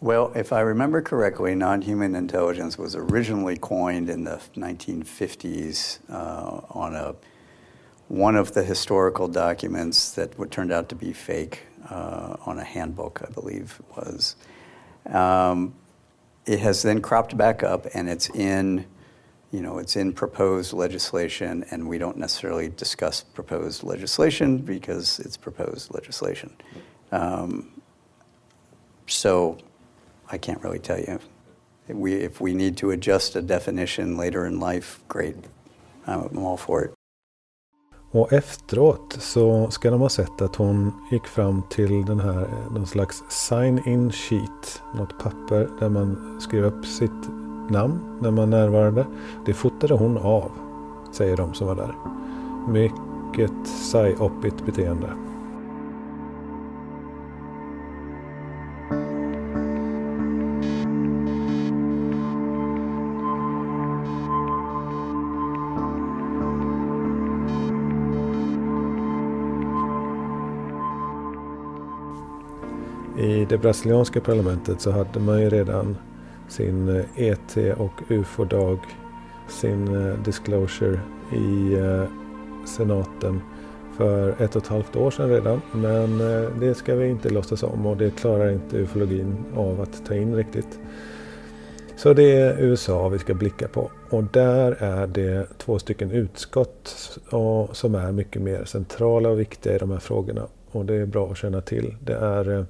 Well, 0.00 0.32
if 0.34 0.52
I 0.52 0.60
remember 0.60 1.02
correctly, 1.02 1.54
non 1.54 1.82
human 1.82 2.14
intelligence 2.14 2.78
was 2.78 2.94
originally 2.96 3.56
coined 3.56 4.10
in 4.10 4.24
the 4.24 4.40
1950s 4.56 5.98
uh, 6.10 6.60
on 6.70 6.94
a, 6.94 7.14
one 8.08 8.36
of 8.36 8.54
the 8.54 8.64
historical 8.64 9.28
documents 9.28 10.12
that 10.12 10.50
turned 10.50 10.72
out 10.72 10.88
to 10.88 10.94
be 10.94 11.12
fake 11.12 11.62
uh, 11.90 12.36
on 12.44 12.58
a 12.58 12.64
handbook, 12.64 13.22
I 13.26 13.30
believe 13.30 13.80
was. 13.96 14.36
Um, 15.06 15.74
it 16.46 16.58
has 16.60 16.82
then 16.82 17.02
cropped 17.02 17.36
back 17.36 17.62
up 17.62 17.86
and 17.94 18.08
it's 18.08 18.30
in 18.30 18.86
you 19.50 19.62
know, 19.62 19.78
it's 19.78 19.96
in 19.96 20.12
proposed 20.12 20.72
legislation, 20.74 21.64
and 21.70 21.88
we 21.88 21.96
don't 21.96 22.18
necessarily 22.18 22.68
discuss 22.68 23.22
proposed 23.22 23.82
legislation 23.82 24.58
because 24.58 25.20
it's 25.20 25.36
proposed 25.36 25.94
legislation. 25.94 26.54
Um, 27.12 27.80
so 29.06 29.56
I 30.30 30.36
can't 30.36 30.62
really 30.62 30.78
tell 30.78 30.98
you. 30.98 31.18
We, 31.88 32.12
if 32.14 32.42
we 32.42 32.52
need 32.52 32.76
to 32.78 32.90
adjust 32.90 33.36
a 33.36 33.40
definition 33.40 34.18
later 34.18 34.44
in 34.44 34.60
life, 34.60 35.00
great. 35.08 35.36
I'm 36.06 36.38
all 36.38 36.58
for 36.58 36.84
it. 36.84 36.97
Och 38.10 38.32
efteråt 38.32 39.16
så 39.20 39.70
ska 39.70 39.90
de 39.90 40.00
ha 40.00 40.08
sett 40.08 40.42
att 40.42 40.56
hon 40.56 40.92
gick 41.10 41.26
fram 41.26 41.62
till 41.68 42.04
den 42.04 42.20
här, 42.20 42.48
någon 42.70 42.86
slags 42.86 43.22
sign-in 43.28 44.12
sheet. 44.12 44.82
Något 44.94 45.18
papper 45.18 45.68
där 45.80 45.88
man 45.88 46.40
skrev 46.40 46.64
upp 46.64 46.86
sitt 46.86 47.28
namn 47.70 48.18
när 48.20 48.30
man 48.30 48.50
närvarade. 48.50 49.06
Det 49.46 49.54
fotade 49.54 49.94
hon 49.94 50.18
av, 50.18 50.50
säger 51.12 51.36
de 51.36 51.54
som 51.54 51.66
var 51.66 51.74
där. 51.74 51.94
Mycket 52.68 53.64
psy-oppigt 53.64 54.66
beteende. 54.66 55.27
Det 73.48 73.58
brasilianska 73.58 74.20
parlamentet 74.20 74.80
så 74.80 74.90
hade 74.90 75.20
man 75.20 75.40
ju 75.40 75.50
redan 75.50 75.96
sin 76.48 76.88
eh, 76.88 77.04
ET 77.16 77.56
och 77.78 77.92
UFO-dag, 78.08 78.78
sin 79.48 80.06
eh, 80.06 80.18
disclosure 80.18 81.00
i 81.32 81.74
eh, 81.74 82.04
senaten 82.66 83.40
för 83.96 84.42
ett 84.42 84.56
och 84.56 84.62
ett 84.62 84.68
halvt 84.68 84.96
år 84.96 85.10
sedan 85.10 85.30
redan. 85.30 85.62
Men 85.72 86.18
det 86.60 86.74
ska 86.74 86.94
vi 86.94 87.08
inte 87.08 87.30
låtsas 87.30 87.62
om 87.62 87.86
och 87.86 87.96
det 87.96 88.10
klarar 88.10 88.50
inte 88.50 88.76
ufologin 88.76 89.36
av 89.56 89.80
att 89.80 90.06
ta 90.06 90.14
in 90.14 90.34
riktigt. 90.34 90.78
Så 91.96 92.12
det 92.12 92.32
är 92.32 92.60
USA 92.60 93.08
vi 93.08 93.18
ska 93.18 93.34
blicka 93.34 93.68
på. 93.68 93.90
Och 94.10 94.24
där 94.24 94.72
är 94.72 95.06
det 95.06 95.58
två 95.58 95.78
stycken 95.78 96.10
utskott 96.10 96.96
som 97.72 97.94
är 97.94 98.12
mycket 98.12 98.42
mer 98.42 98.64
centrala 98.64 99.28
och 99.28 99.40
viktiga 99.40 99.74
i 99.74 99.78
de 99.78 99.90
här 99.90 99.98
frågorna. 99.98 100.46
Och 100.70 100.84
det 100.84 100.94
är 100.94 101.06
bra 101.06 101.30
att 101.30 101.36
känna 101.36 101.60
till. 101.60 101.94
Det 102.00 102.14
är 102.14 102.66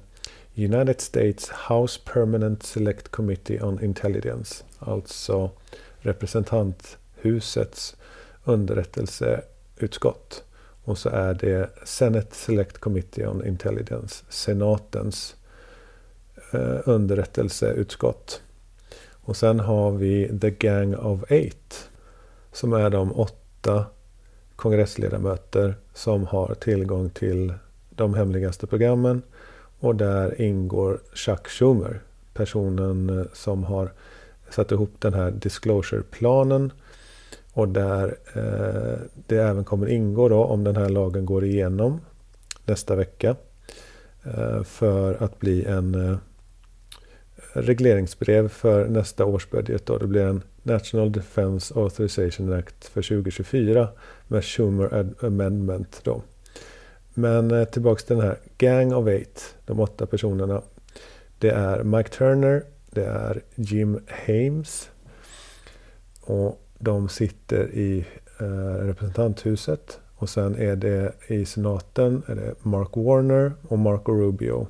United 0.65 1.01
States 1.01 1.49
House 1.49 1.99
Permanent 2.13 2.63
Select 2.63 3.11
Committee 3.11 3.61
on 3.61 3.83
Intelligence. 3.83 4.63
Alltså 4.79 5.51
representanthusets 5.99 7.95
underrättelseutskott. 8.43 10.43
Och 10.83 10.97
så 10.97 11.09
är 11.09 11.33
det 11.33 11.69
Senate 11.83 12.35
Select 12.35 12.77
Committee 12.77 13.27
on 13.27 13.45
Intelligence, 13.45 14.25
senatens 14.29 15.35
eh, 16.53 16.77
underrättelseutskott. 16.85 18.41
Och 19.11 19.37
sen 19.37 19.59
har 19.59 19.91
vi 19.91 20.39
The 20.39 20.49
Gang 20.49 20.95
of 20.95 21.31
Eight. 21.31 21.89
Som 22.51 22.73
är 22.73 22.89
de 22.89 23.13
åtta 23.13 23.85
kongressledamöter 24.55 25.75
som 25.93 26.25
har 26.25 26.53
tillgång 26.53 27.09
till 27.09 27.53
de 27.89 28.13
hemligaste 28.13 28.67
programmen 28.67 29.21
och 29.79 29.95
där 29.95 30.41
ingår 30.41 30.99
Chuck 31.13 31.47
Schumer, 31.47 32.01
personen 32.33 33.19
eh, 33.19 33.25
som 33.33 33.63
har 33.63 33.91
satt 34.49 34.71
ihop 34.71 34.91
den 34.99 35.13
här 35.13 35.31
disclosure-planen. 35.31 36.71
Och 37.53 37.67
där 37.67 38.17
eh, 38.33 38.99
det 39.27 39.37
även 39.37 39.63
kommer 39.63 39.87
ingå 39.87 40.29
då 40.29 40.43
om 40.43 40.63
den 40.63 40.75
här 40.75 40.89
lagen 40.89 41.25
går 41.25 41.43
igenom 41.43 42.01
nästa 42.65 42.95
vecka. 42.95 43.35
Eh, 44.23 44.63
för 44.63 45.23
att 45.23 45.39
bli 45.39 45.65
en 45.65 45.95
eh, 45.95 46.17
regleringsbrev 47.53 48.49
för 48.49 48.87
nästa 48.87 49.25
års 49.25 49.49
budget. 49.49 49.85
Då. 49.85 49.97
Det 49.97 50.07
blir 50.07 50.25
en 50.25 50.43
National 50.63 51.11
Defense 51.11 51.73
Authorization 51.79 52.53
Act 52.53 52.85
för 52.85 53.01
2024 53.01 53.87
med 54.27 54.45
Schumer 54.45 55.13
Amendment. 55.21 56.01
Då. 56.03 56.21
Men 57.19 57.49
tillbaka 57.49 57.65
tillbaks 57.65 58.03
till 58.03 58.15
den 58.15 58.25
här 58.25 58.37
Gang 58.57 58.93
of 58.93 59.07
Eight, 59.07 59.55
de 59.65 59.79
åtta 59.79 60.05
personerna. 60.05 60.61
Det 61.39 61.49
är 61.49 61.83
Mike 61.83 62.09
Turner, 62.09 62.63
det 62.89 63.05
är 63.05 63.41
Jim 63.55 63.99
Hames. 64.27 64.89
Och 66.21 66.61
de 66.77 67.09
sitter 67.09 67.71
i 67.71 68.05
eh, 68.39 68.85
representanthuset. 68.85 69.99
Och 70.15 70.29
sen 70.29 70.55
är 70.55 70.75
det 70.75 71.13
i 71.27 71.45
senaten 71.45 72.23
är 72.27 72.35
det 72.35 72.53
Mark 72.61 72.89
Warner 72.93 73.53
och 73.67 73.79
Marco 73.79 74.11
Rubio. 74.11 74.67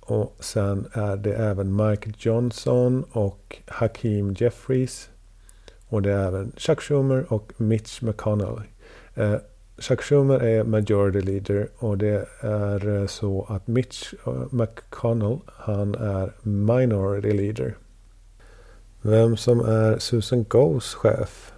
Och 0.00 0.36
sen 0.40 0.86
är 0.92 1.16
det 1.16 1.34
även 1.34 1.76
Mike 1.76 2.12
Johnson 2.18 3.04
och 3.12 3.58
Hakeem 3.66 4.34
Jeffries. 4.38 5.10
Och 5.88 6.02
det 6.02 6.12
är 6.12 6.26
även 6.26 6.52
Chuck 6.56 6.80
Schumer 6.80 7.32
och 7.32 7.52
Mitch 7.56 8.02
McConnell. 8.02 8.60
Eh, 9.14 9.36
Chuck 9.78 10.02
Schumer 10.02 10.38
är 10.38 10.64
majority 10.64 11.20
leader 11.20 11.68
och 11.78 11.98
det 11.98 12.28
är 12.40 13.00
eh, 13.00 13.06
så 13.06 13.46
att 13.48 13.66
Mitch 13.66 14.14
eh, 14.26 14.44
McConnell 14.50 15.38
han 15.46 15.94
är 15.94 16.32
minority 16.42 17.32
leader. 17.32 17.76
Vem 19.02 19.36
som 19.36 19.60
är 19.60 19.98
Susan 19.98 20.44
Goes 20.48 20.94
chef 20.94 21.52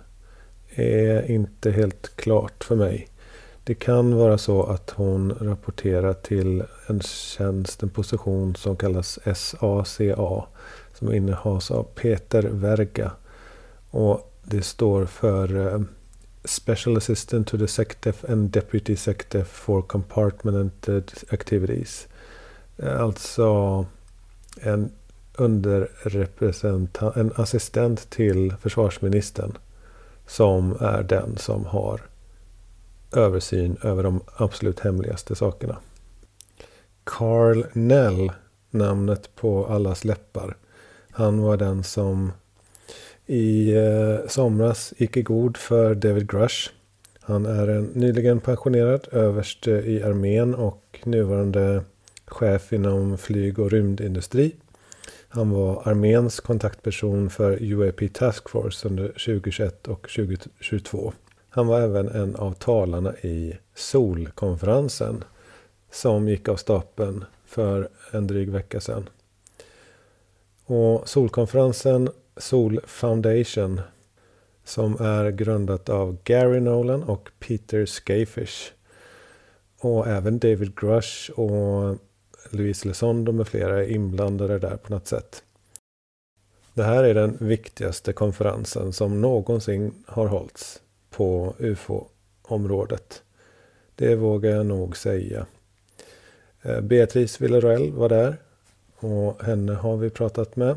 är 0.75 1.31
inte 1.31 1.71
helt 1.71 2.17
klart 2.17 2.65
för 2.65 2.77
mig. 2.77 3.09
Det 3.65 3.75
kan 3.75 4.15
vara 4.15 4.39
så 4.39 4.63
att 4.63 4.91
hon 4.91 5.33
rapporterar 5.41 6.13
till 6.15 6.63
en 6.87 7.01
tjänst, 7.01 7.83
en 7.83 7.89
position 7.89 8.55
som 8.55 8.77
kallas 8.77 9.19
SACA. 9.35 10.45
Som 10.95 11.13
innehas 11.13 11.71
av 11.71 11.83
Peter 11.83 12.43
Verga. 12.43 13.11
Och 13.91 14.33
det 14.45 14.63
står 14.63 15.07
för 15.07 15.67
eh, 15.67 15.81
Special 16.44 16.96
Assistant 16.96 17.46
to 17.48 17.59
the 17.59 17.66
SecDef 17.66 18.24
and 18.33 18.51
Deputy 18.51 18.94
SecDef 18.94 19.44
for 19.44 19.83
Compartmented 19.83 21.12
Activities. 21.33 22.09
Eh, 22.77 23.01
alltså 23.01 23.87
en 24.61 24.92
underrepresentant, 25.35 27.16
en 27.16 27.33
assistent 27.37 28.11
till 28.11 28.55
försvarsministern. 28.61 29.59
Som 30.27 30.77
är 30.81 31.03
den 31.03 31.37
som 31.37 31.64
har 31.64 32.01
översyn 33.12 33.77
över 33.83 34.03
de 34.03 34.20
absolut 34.37 34.81
hemligaste 34.81 35.35
sakerna. 35.35 35.77
Carl 37.05 37.64
Nell, 37.72 38.33
namnet 38.70 39.35
på 39.35 39.66
allas 39.66 40.05
läppar. 40.05 40.57
Han 41.11 41.40
var 41.42 41.57
den 41.57 41.85
som 41.85 42.33
i 43.29 43.77
eh, 43.77 44.29
somras 44.29 44.95
gick 44.97 45.17
i 45.17 45.23
god 45.23 45.57
för 45.57 45.95
David 45.95 46.31
Grush. 46.31 46.71
Han 47.21 47.47
är 47.47 47.69
en 47.69 47.85
nyligen 47.85 48.41
pensionerad 48.41 49.09
överste 49.12 49.73
eh, 49.73 49.88
i 49.88 50.03
armén 50.03 50.55
och 50.55 51.01
nuvarande 51.05 51.83
chef 52.27 52.73
inom 52.73 53.19
flyg 53.19 53.59
och 53.59 53.71
rymdindustri. 53.71 54.55
Han 55.29 55.51
var 55.51 55.88
arméns 55.88 56.41
kontaktperson 56.41 57.31
för 57.31 57.62
UAP 57.62 58.01
Task 58.12 58.49
Force 58.49 58.88
under 58.88 59.09
2021 59.09 59.88
och 59.88 60.09
2022. 60.17 61.12
Han 61.49 61.67
var 61.67 61.81
även 61.81 62.09
en 62.09 62.37
av 62.37 62.53
talarna 62.53 63.14
i 63.17 63.59
Solkonferensen 63.75 65.25
som 65.91 66.29
gick 66.29 66.49
av 66.49 66.57
stapeln 66.57 67.25
för 67.47 67.88
en 68.12 68.27
dryg 68.27 68.51
vecka 68.51 68.81
sedan. 68.81 69.09
Och 70.64 71.09
Solkonferensen 71.09 72.11
Sol 72.38 72.81
Foundation 72.87 73.81
som 74.64 74.96
är 75.01 75.31
grundat 75.31 75.88
av 75.88 76.16
Gary 76.24 76.61
Nolan 76.61 77.03
och 77.03 77.31
Peter 77.38 77.87
Skafish. 77.87 78.72
Och 79.81 80.07
även 80.07 80.38
David 80.38 80.81
Grush 80.81 81.31
och 81.31 81.98
Louise 82.51 82.88
Lesondo 82.88 83.33
med 83.33 83.48
flera 83.48 83.85
är 83.85 83.90
inblandade 83.90 84.59
där 84.59 84.77
på 84.77 84.92
något 84.92 85.07
sätt. 85.07 85.42
Det 86.74 86.83
här 86.83 87.05
är 87.05 87.14
den 87.14 87.37
viktigaste 87.40 88.12
konferensen 88.12 88.92
som 88.92 89.20
någonsin 89.20 90.05
har 90.07 90.27
hållits 90.27 90.81
på 91.11 91.55
UFO-området. 91.59 93.22
Det 93.94 94.16
vågar 94.16 94.51
jag 94.51 94.66
nog 94.66 94.96
säga. 94.96 95.46
Eh, 96.62 96.81
Beatrice 96.81 97.40
Villarreal 97.40 97.92
var 97.92 98.09
där 98.09 98.37
och 98.96 99.42
henne 99.42 99.72
har 99.72 99.96
vi 99.96 100.11
pratat 100.11 100.57
med. 100.57 100.77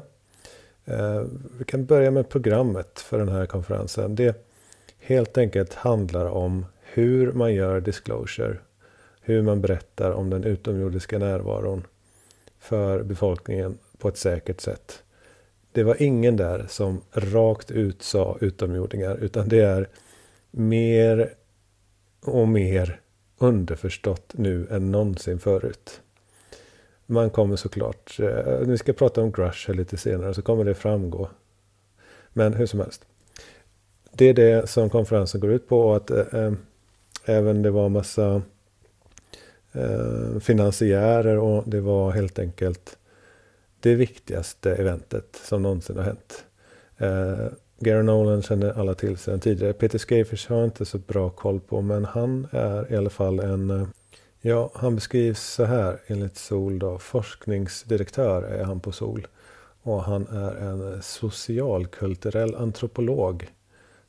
Eh, 0.86 1.24
vi 1.58 1.66
kan 1.66 1.86
börja 1.86 2.12
med 2.12 2.30
programmet 2.30 3.00
för 3.00 3.20
den 3.20 3.30
här 3.30 3.46
konferensen. 3.46 4.16
Det 4.16 4.46
helt 5.00 5.38
enkelt 5.38 5.74
handlar 5.74 6.26
om 6.26 6.66
hur 6.82 7.32
man 7.32 7.54
gör 7.54 7.82
disclosure. 7.82 8.58
Hur 9.22 9.42
man 9.42 9.62
berättar 9.62 10.12
om 10.12 10.30
den 10.30 10.44
utomjordiska 10.44 11.20
närvaron 11.20 11.88
för 12.60 13.04
befolkningen 13.04 13.78
på 13.98 14.08
ett 14.08 14.18
säkert 14.18 14.62
sätt. 14.62 15.04
Det 15.72 15.84
var 15.84 16.02
ingen 16.02 16.38
där 16.38 16.66
som 16.70 17.02
rakt 17.12 17.72
ut 17.72 18.04
sa 18.04 18.38
utomjordingar 18.42 19.18
utan 19.18 19.50
det 19.50 19.60
är 19.60 19.90
mer 20.52 21.34
och 22.22 22.48
mer 22.48 23.02
underförstått 23.38 24.34
nu 24.34 24.68
än 24.72 24.92
någonsin 24.92 25.40
förut. 25.40 26.02
Man 27.12 27.30
kommer 27.30 27.56
såklart, 27.56 28.20
eh, 28.20 28.58
vi 28.60 28.78
ska 28.78 28.94
prata 28.94 29.22
om 29.22 29.32
Grush 29.32 29.68
här 29.68 29.74
lite 29.74 29.98
senare 29.98 30.34
så 30.34 30.42
kommer 30.42 30.66
det 30.66 30.74
framgå. 30.74 31.30
Men 32.34 32.54
hur 32.54 32.66
som 32.66 32.80
helst. 32.80 33.06
Det 34.12 34.26
är 34.26 34.34
det 34.34 34.70
som 34.70 34.90
konferensen 34.90 35.42
går 35.42 35.52
ut 35.52 35.68
på 35.68 35.80
och 35.80 35.96
att 35.96 36.12
eh, 36.12 36.26
eh 36.34 36.52
även 37.26 37.62
det 37.62 37.72
var 37.72 37.90
massa 37.90 38.42
eh, 39.72 40.40
finansiärer 40.40 41.38
och 41.38 41.64
det 41.70 41.82
var 41.82 42.12
helt 42.12 42.40
enkelt 42.40 42.98
det 43.80 43.96
viktigaste 43.96 44.76
eventet 44.76 45.42
som 45.44 45.62
någonsin 45.62 45.98
har 45.98 46.04
hänt. 46.04 46.46
Eh, 46.98 47.48
Gary 47.80 48.04
Nolan 48.04 48.42
känner 48.42 48.80
alla 48.80 48.94
till 48.94 49.18
sedan 49.18 49.40
tidigare. 49.40 49.74
Peter 49.74 49.98
Skafish 49.98 50.50
har 50.50 50.66
inte 50.66 50.86
så 50.86 50.98
bra 50.98 51.30
koll 51.30 51.60
på 51.60 51.82
men 51.82 52.06
han 52.06 52.48
är 52.52 52.92
i 52.94 52.96
alla 52.96 53.10
fall 53.10 53.40
en 53.40 53.70
eh, 53.70 53.88
Ja, 54.44 54.72
han 54.74 54.96
beskrivs 54.96 55.42
så 55.42 55.66
här 55.66 56.00
enligt 56.08 56.38
Sol 56.38 56.80
då. 56.80 56.98
Forskningsdirektör 56.98 58.44
är 58.44 58.64
han 58.64 58.80
på 58.80 58.92
Sol. 58.92 59.28
Och 59.84 60.04
han 60.04 60.28
är 60.28 60.56
en 60.56 61.02
socialkulturell 61.02 62.56
antropolog. 62.56 63.52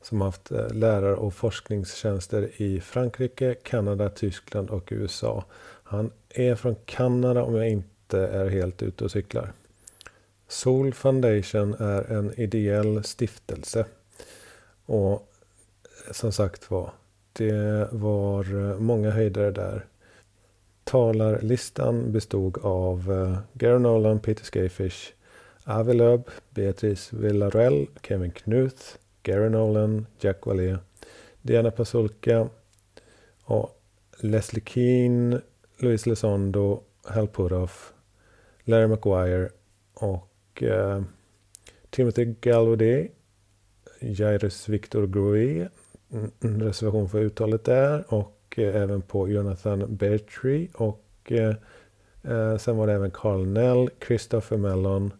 Som 0.02 0.20
haft 0.20 0.50
eh, 0.50 0.70
lärar 0.72 1.12
och 1.12 1.34
forskningstjänster 1.34 2.50
i 2.56 2.80
Frankrike, 2.80 3.54
Kanada, 3.54 4.08
Tyskland 4.08 4.70
och 4.70 4.88
USA. 4.92 5.44
Han 5.84 6.10
är 6.28 6.54
från 6.54 6.76
Kanada 6.84 7.42
om 7.42 7.54
jag 7.54 7.68
inte 7.68 8.18
är 8.18 8.48
helt 8.48 8.82
ute 8.82 9.04
och 9.04 9.10
cyklar. 9.10 9.52
Sol 10.48 10.94
Foundation 10.94 11.74
är 11.74 12.12
en 12.12 12.40
ideell 12.40 13.04
stiftelse. 13.04 13.86
Och 14.86 15.12
eh, 15.12 16.12
som 16.12 16.32
sagt 16.32 16.70
var, 16.70 16.90
det 17.32 17.88
var 17.92 18.70
eh, 18.70 18.78
många 18.78 19.10
höjdare 19.10 19.50
där. 19.50 19.86
Talarlistan 20.84 22.12
bestod 22.12 22.58
av 22.58 23.10
uh, 23.10 23.38
Gary 23.54 23.78
Nolan, 23.78 24.20
Peter 24.20 24.44
Skafish, 24.44 25.14
Avi 25.64 25.94
Loeb, 25.94 26.30
Beatrice 26.50 27.12
Villarell, 27.12 27.86
Kevin 28.02 28.30
Knuth, 28.30 28.98
Gary 29.22 29.48
Nolan, 29.48 30.06
Jack 30.20 30.46
Wallé, 30.46 30.78
Diana 31.42 31.70
Pasulka 31.70 32.48
och 33.44 33.82
Leslie 34.20 34.62
Keane, 34.66 35.40
Louise 35.78 36.10
Lesondo, 36.10 36.82
Hal 37.04 37.28
Pudoff, 37.28 37.92
Larry 38.64 38.88
McGuire 38.88 39.48
och 39.94 40.62
uh, 40.62 41.02
Timothy 41.90 42.24
Galvaudet, 42.40 43.10
Jairus 44.00 44.68
Victor 44.68 45.06
Grouet, 45.06 45.72
mm, 46.12 46.30
mm, 46.44 46.62
reservation 46.62 47.08
för 47.08 47.20
uttalet 47.20 47.64
där 47.64 48.14
och 48.14 48.41
och 48.52 48.58
eh, 48.58 48.82
även 48.82 49.02
på 49.02 49.28
Jonathan 49.28 49.96
Bertree 49.96 50.68
och 50.74 51.04
eh, 51.24 51.54
eh, 52.22 52.56
sen 52.56 52.76
var 52.76 52.86
det 52.86 52.92
även 52.92 53.10
Carl 53.10 53.46
Nell, 53.46 53.90
Christopher 54.06 54.56
Mellon 54.56 55.12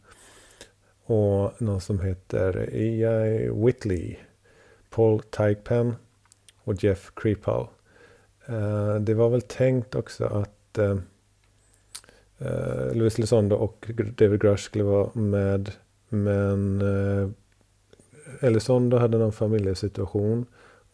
och 1.04 1.62
någon 1.62 1.80
som 1.80 2.00
heter 2.00 2.68
E.I. 2.72 3.50
Whitley, 3.50 4.16
Paul 4.90 5.22
Teichpan 5.22 5.96
och 6.64 6.84
Jeff 6.84 7.12
Kripal. 7.16 7.66
Eh, 8.46 8.94
det 8.94 9.14
var 9.14 9.28
väl 9.28 9.42
tänkt 9.42 9.94
också 9.94 10.24
att 10.24 10.78
eh, 10.78 10.96
eh 12.38 12.94
Louis 12.94 13.18
Lisondo 13.18 13.56
och 13.56 13.90
David 14.16 14.40
Grush 14.40 14.64
skulle 14.64 14.84
vara 14.84 15.10
med 15.14 15.70
men 16.08 16.80
eh, 16.80 17.28
Elizondo 18.40 18.96
hade 18.96 19.18
någon 19.18 19.32
familjesituation 19.32 20.46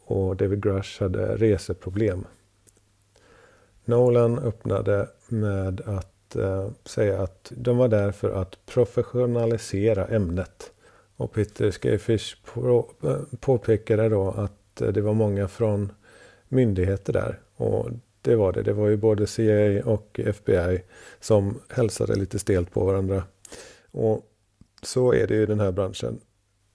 och 0.09 0.37
David 0.37 0.63
Grush 0.63 1.03
hade 1.03 1.37
reseproblem. 1.37 2.25
Nolan 3.85 4.39
öppnade 4.39 5.09
med 5.29 5.81
att 5.81 6.37
eh, 6.37 6.71
säga 6.85 7.23
att 7.23 7.53
de 7.57 7.77
var 7.77 7.89
där 7.89 8.13
för 8.13 8.31
att 8.31 8.67
professionalisera 8.67 10.07
ämnet. 10.07 10.73
Och 11.17 11.33
Peter 11.33 11.71
Scafish 11.71 12.37
på, 12.45 12.87
eh, 13.03 13.39
påpekade 13.41 14.09
då 14.09 14.31
att 14.31 14.81
eh, 14.81 14.89
det 14.89 15.01
var 15.01 15.15
många 15.15 15.49
från 15.49 15.93
myndigheter 16.49 17.13
där. 17.13 17.41
Och 17.57 17.91
det 18.23 18.37
var 18.37 18.53
det. 18.53 18.63
Det 18.63 18.73
var 18.73 18.89
ju 18.89 18.97
både 18.97 19.27
CIA 19.27 19.85
och 19.85 20.21
FBI 20.25 20.83
som 21.21 21.61
hälsade 21.69 22.15
lite 22.15 22.39
stelt 22.39 22.73
på 22.73 22.85
varandra. 22.85 23.23
Och 23.91 24.23
så 24.83 25.13
är 25.13 25.27
det 25.27 25.35
ju 25.35 25.43
i 25.43 25.47
den 25.47 25.61
här 25.61 25.73
branschen. 25.73 26.21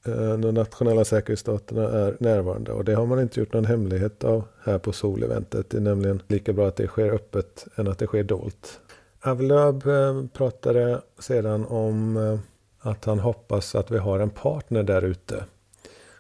Eh, 0.06 0.38
de 0.38 0.52
nationella 0.52 1.06
säkerhetsstaterna 1.06 1.90
är 1.90 2.18
närvarande 2.20 2.72
och 2.72 2.86
det 2.86 2.94
har 2.94 3.06
man 3.06 3.22
inte 3.22 3.40
gjort 3.40 3.54
någon 3.54 3.66
hemlighet 3.66 4.24
av 4.24 4.44
här 4.64 4.78
på 4.78 4.92
Sol-eventet. 4.92 5.70
Det 5.70 5.78
är 5.78 5.82
nämligen 5.82 6.22
lika 6.28 6.54
bra 6.54 6.68
att 6.68 6.76
det 6.76 6.88
sker 6.88 7.10
öppet 7.10 7.68
än 7.76 7.88
att 7.88 8.00
det 8.00 8.08
sker 8.08 8.24
dolt. 8.24 8.80
Avlöb 9.22 9.88
eh, 9.88 10.26
pratade 10.34 11.02
sedan 11.20 11.66
om 11.66 12.18
eh, 12.18 12.40
att 12.80 13.06
han 13.06 13.20
hoppas 13.20 13.76
att 13.76 13.92
vi 13.92 13.98
har 13.98 14.20
en 14.20 14.30
partner 14.30 14.84
där 14.84 15.02
ute. 15.02 15.46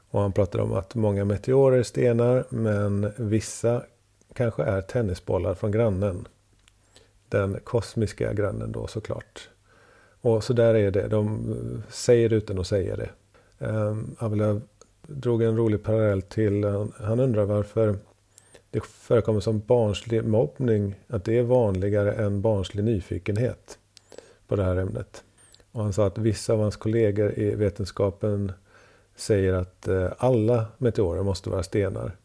Och 0.09 0.21
han 0.21 0.31
pratade 0.31 0.63
om 0.63 0.73
att 0.73 0.95
många 0.95 1.25
meteorer 1.25 1.77
är 1.77 1.83
stenar 1.83 2.45
men 2.49 3.11
vissa 3.17 3.83
kanske 4.33 4.63
är 4.63 4.81
tennisbollar 4.81 5.53
från 5.53 5.71
grannen. 5.71 6.27
Den 7.29 7.59
kosmiska 7.63 8.33
grannen 8.33 8.71
då 8.71 8.87
såklart. 8.87 9.49
Och 10.21 10.43
så 10.43 10.53
där 10.53 10.75
är 10.75 10.91
det. 10.91 11.07
De 11.07 11.83
säger 11.89 12.29
det 12.29 12.35
utan 12.35 12.59
att 12.59 12.67
säga 12.67 12.95
det. 12.95 13.09
Ehm, 13.63 14.15
Avelöv 14.19 14.61
drog 15.07 15.43
en 15.43 15.57
rolig 15.57 15.83
parallell 15.83 16.21
till, 16.21 16.63
eh, 16.63 16.85
han 16.99 17.19
undrar 17.19 17.45
varför 17.45 17.95
det 18.71 18.83
förekommer 18.83 19.39
som 19.39 19.59
barnslig 19.59 20.25
mobbning, 20.25 20.95
att 21.07 21.25
det 21.25 21.37
är 21.37 21.43
vanligare 21.43 22.13
än 22.13 22.41
barnslig 22.41 22.83
nyfikenhet 22.83 23.77
på 24.47 24.55
det 24.55 24.63
här 24.63 24.75
ämnet. 24.75 25.23
Och 25.71 25.83
han 25.83 25.93
sa 25.93 26.07
att 26.07 26.17
vissa 26.17 26.53
av 26.53 26.59
hans 26.59 26.75
kollegor 26.75 27.39
i 27.39 27.55
vetenskapen 27.55 28.51
säger 29.15 29.53
att 29.53 29.87
eh, 29.87 30.07
alla 30.17 30.65
meteorer 30.77 31.23
måste 31.23 31.49
vara 31.49 31.63
stenar. 31.63 32.15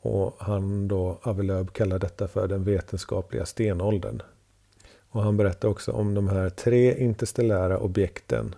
Och 0.00 0.36
han 0.38 0.88
då, 0.88 1.18
Avelöv, 1.22 1.66
kallar 1.66 1.98
detta 1.98 2.28
för 2.28 2.48
den 2.48 2.64
vetenskapliga 2.64 3.46
stenåldern. 3.46 4.22
Och 5.10 5.22
han 5.22 5.36
berättar 5.36 5.68
också 5.68 5.92
om 5.92 6.14
de 6.14 6.28
här 6.28 6.50
tre 6.50 6.98
interstellära 6.98 7.78
objekten. 7.78 8.54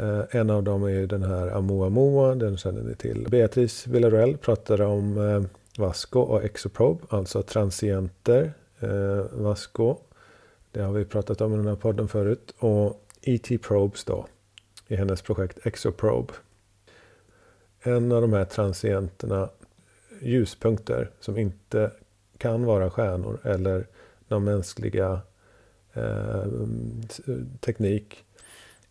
Eh, 0.00 0.22
en 0.30 0.50
av 0.50 0.62
dem 0.62 0.84
är 0.84 1.06
den 1.06 1.22
här 1.22 1.48
Amoamoa, 1.48 2.34
den 2.34 2.56
känner 2.56 2.82
ni 2.82 2.94
till. 2.94 3.26
Beatrice 3.30 3.86
Villarreal 3.86 4.36
pratade 4.36 4.84
om 4.84 5.28
eh, 5.28 5.42
Vasco 5.78 6.20
och 6.20 6.44
Exoprobe, 6.44 7.00
alltså 7.08 7.42
transienter. 7.42 8.52
Eh, 8.80 9.24
Vasco, 9.32 9.96
det 10.70 10.80
har 10.80 10.92
vi 10.92 11.04
pratat 11.04 11.40
om 11.40 11.54
i 11.54 11.56
den 11.56 11.66
här 11.66 11.76
podden 11.76 12.08
förut. 12.08 12.54
Och 12.58 13.06
E.T. 13.22 13.58
Probes 13.58 14.04
då, 14.04 14.26
i 14.88 14.96
hennes 14.96 15.22
projekt 15.22 15.66
Exoprobe. 15.66 16.32
En 17.82 18.12
av 18.12 18.20
de 18.20 18.32
här 18.32 18.44
transienterna, 18.44 19.48
ljuspunkter 20.20 21.10
som 21.20 21.38
inte 21.38 21.90
kan 22.38 22.64
vara 22.64 22.90
stjärnor 22.90 23.38
eller 23.44 23.86
någon 24.28 24.44
mänskliga 24.44 25.20
eh, 25.92 26.44
teknik. 27.60 28.24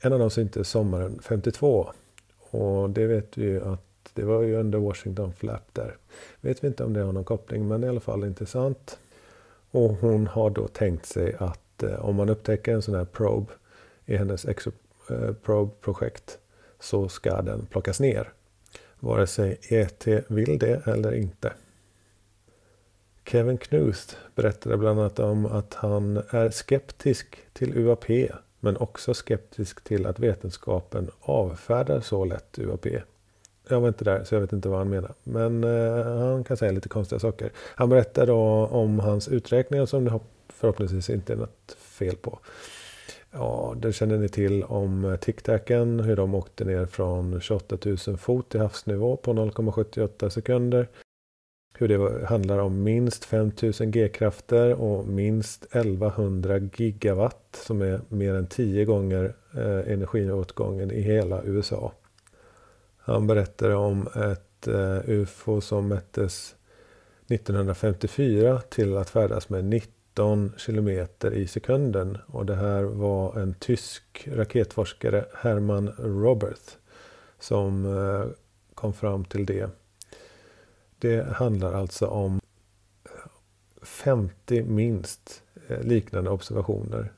En 0.01 0.13
av 0.13 0.19
dem 0.19 0.29
syntes 0.29 0.69
sommaren 0.69 1.19
52. 1.21 1.91
Och 2.39 2.89
det 2.89 3.07
vet 3.07 3.37
vi 3.37 3.45
ju 3.45 3.63
att 3.63 4.11
det 4.13 4.23
var 4.23 4.41
ju 4.41 4.55
under 4.55 4.79
Washington 4.79 5.33
Flap 5.33 5.73
där. 5.73 5.97
Vet 6.41 6.63
vi 6.63 6.67
inte 6.67 6.83
om 6.83 6.93
det 6.93 7.01
har 7.01 7.13
någon 7.13 7.23
koppling 7.23 7.67
men 7.67 7.83
i 7.83 7.87
alla 7.87 7.99
fall 7.99 8.23
intressant. 8.23 8.99
Och 9.71 9.89
hon 9.89 10.27
har 10.27 10.49
då 10.49 10.67
tänkt 10.67 11.05
sig 11.05 11.35
att 11.39 11.83
eh, 11.83 12.05
om 12.05 12.15
man 12.15 12.29
upptäcker 12.29 12.73
en 12.73 12.81
sån 12.81 12.95
här 12.95 13.05
probe 13.05 13.53
i 14.05 14.17
hennes 14.17 14.45
Exoprobe-projekt 14.45 16.29
eh, 16.29 16.37
så 16.79 17.09
ska 17.09 17.41
den 17.41 17.65
plockas 17.65 17.99
ner. 17.99 18.33
Vare 18.99 19.27
sig 19.27 19.59
ET 19.69 20.07
vill 20.27 20.59
det 20.59 20.87
eller 20.87 21.13
inte. 21.13 21.53
Kevin 23.25 23.57
Knust 23.57 24.17
berättade 24.35 24.77
bland 24.77 24.99
annat 24.99 25.19
om 25.19 25.45
att 25.45 25.73
han 25.73 26.17
är 26.29 26.49
skeptisk 26.49 27.37
till 27.53 27.77
UAP 27.77 28.09
men 28.59 28.77
också 28.77 29.13
skeptisk 29.13 29.83
till 29.83 30.05
att 30.05 30.19
vetenskapen 30.19 31.09
avfärdar 31.21 32.01
så 32.01 32.25
lätt 32.25 32.59
UAP. 32.59 32.85
Jag 33.69 33.81
var 33.81 33.87
inte 33.87 34.03
där 34.03 34.23
så 34.23 34.35
jag 34.35 34.41
vet 34.41 34.53
inte 34.53 34.69
vad 34.69 34.77
han 34.77 34.89
menar. 34.89 35.13
Men 35.23 35.63
eh, 35.63 36.05
han 36.05 36.43
kan 36.43 36.57
säga 36.57 36.71
lite 36.71 36.89
konstiga 36.89 37.19
saker. 37.19 37.51
Han 37.75 37.89
berättar 37.89 38.27
då 38.27 38.39
om 38.71 38.99
hans 38.99 39.27
uträkningar 39.27 39.85
som 39.85 40.05
det 40.05 40.19
förhoppningsvis 40.49 41.09
inte 41.09 41.33
är 41.33 41.37
något 41.37 41.75
fel 41.77 42.15
på. 42.15 42.39
Ja, 43.31 43.75
det 43.77 43.93
känner 43.93 44.17
ni 44.17 44.29
till 44.29 44.63
om 44.63 45.05
eh, 45.05 45.15
TicTacen, 45.15 45.99
hur 45.99 46.15
de 46.15 46.35
åkte 46.35 46.65
ner 46.65 46.85
från 46.85 47.41
28 47.41 47.77
000 48.07 48.17
fot 48.17 48.49
till 48.49 48.59
havsnivå 48.59 49.15
på 49.15 49.33
0,78 49.33 50.29
sekunder. 50.29 50.87
Hur 51.79 51.87
det 51.87 52.25
handlar 52.25 52.59
om 52.59 52.83
minst 52.83 53.25
5000 53.25 53.91
G-krafter 53.91 54.73
och 54.73 55.07
minst 55.07 55.65
1100 55.71 56.57
gigawatt 56.57 57.59
som 57.65 57.81
är 57.81 58.01
mer 58.09 58.33
än 58.33 58.47
10 58.47 58.85
gånger 58.85 59.33
eh, 59.53 59.93
energiåtgången 59.93 60.91
i 60.91 61.01
hela 61.01 61.43
USA. 61.43 61.91
Han 62.97 63.27
berättade 63.27 63.75
om 63.75 64.07
ett 64.07 64.67
eh, 64.67 65.09
UFO 65.09 65.61
som 65.61 65.87
mättes 65.87 66.55
1954 67.27 68.61
till 68.69 68.97
att 68.97 69.09
färdas 69.09 69.49
med 69.49 69.65
19 69.65 70.53
kilometer 70.57 71.31
i 71.31 71.47
sekunden. 71.47 72.17
Och 72.27 72.45
det 72.45 72.55
här 72.55 72.83
var 72.83 73.39
en 73.39 73.53
tysk 73.53 74.27
raketforskare, 74.31 75.25
Hermann 75.33 75.93
Roberts, 75.97 76.77
som 77.39 77.85
eh, 77.85 78.29
kom 78.73 78.93
fram 78.93 79.25
till 79.25 79.45
det. 79.45 79.69
Det 80.99 81.27
handlar 81.33 81.73
alltså 81.73 82.07
om 82.07 82.41
50 83.81 84.63
minst 84.63 85.43
eh, 85.67 85.81
liknande 85.81 86.29
observationer 86.29 87.13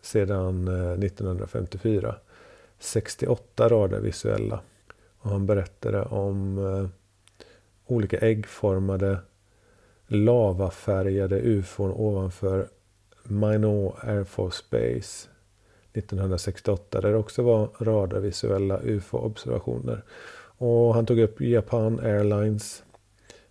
sedan 0.00 0.68
eh, 0.68 0.92
1954. 0.92 2.14
68 2.78 3.68
rader 3.68 4.00
visuella. 4.00 4.60
Och 5.18 5.30
han 5.30 5.46
berättade 5.46 6.02
om 6.02 6.58
eh, 6.58 6.88
olika 7.86 8.18
äggformade 8.18 9.18
lavafärgade 10.06 11.40
ufon 11.40 11.90
ovanför 11.90 12.68
Minot 13.22 13.94
Air 14.04 14.24
Force 14.24 14.64
Base 14.70 15.28
1968 15.92 17.00
där 17.00 17.10
det 17.10 17.16
också 17.18 17.42
var 17.42 17.68
radarvisuella 17.78 18.80
ufo-observationer. 18.82 20.02
Och 20.64 20.94
han 20.94 21.06
tog 21.06 21.18
upp 21.18 21.40
Japan 21.40 22.00
Airlines, 22.00 22.82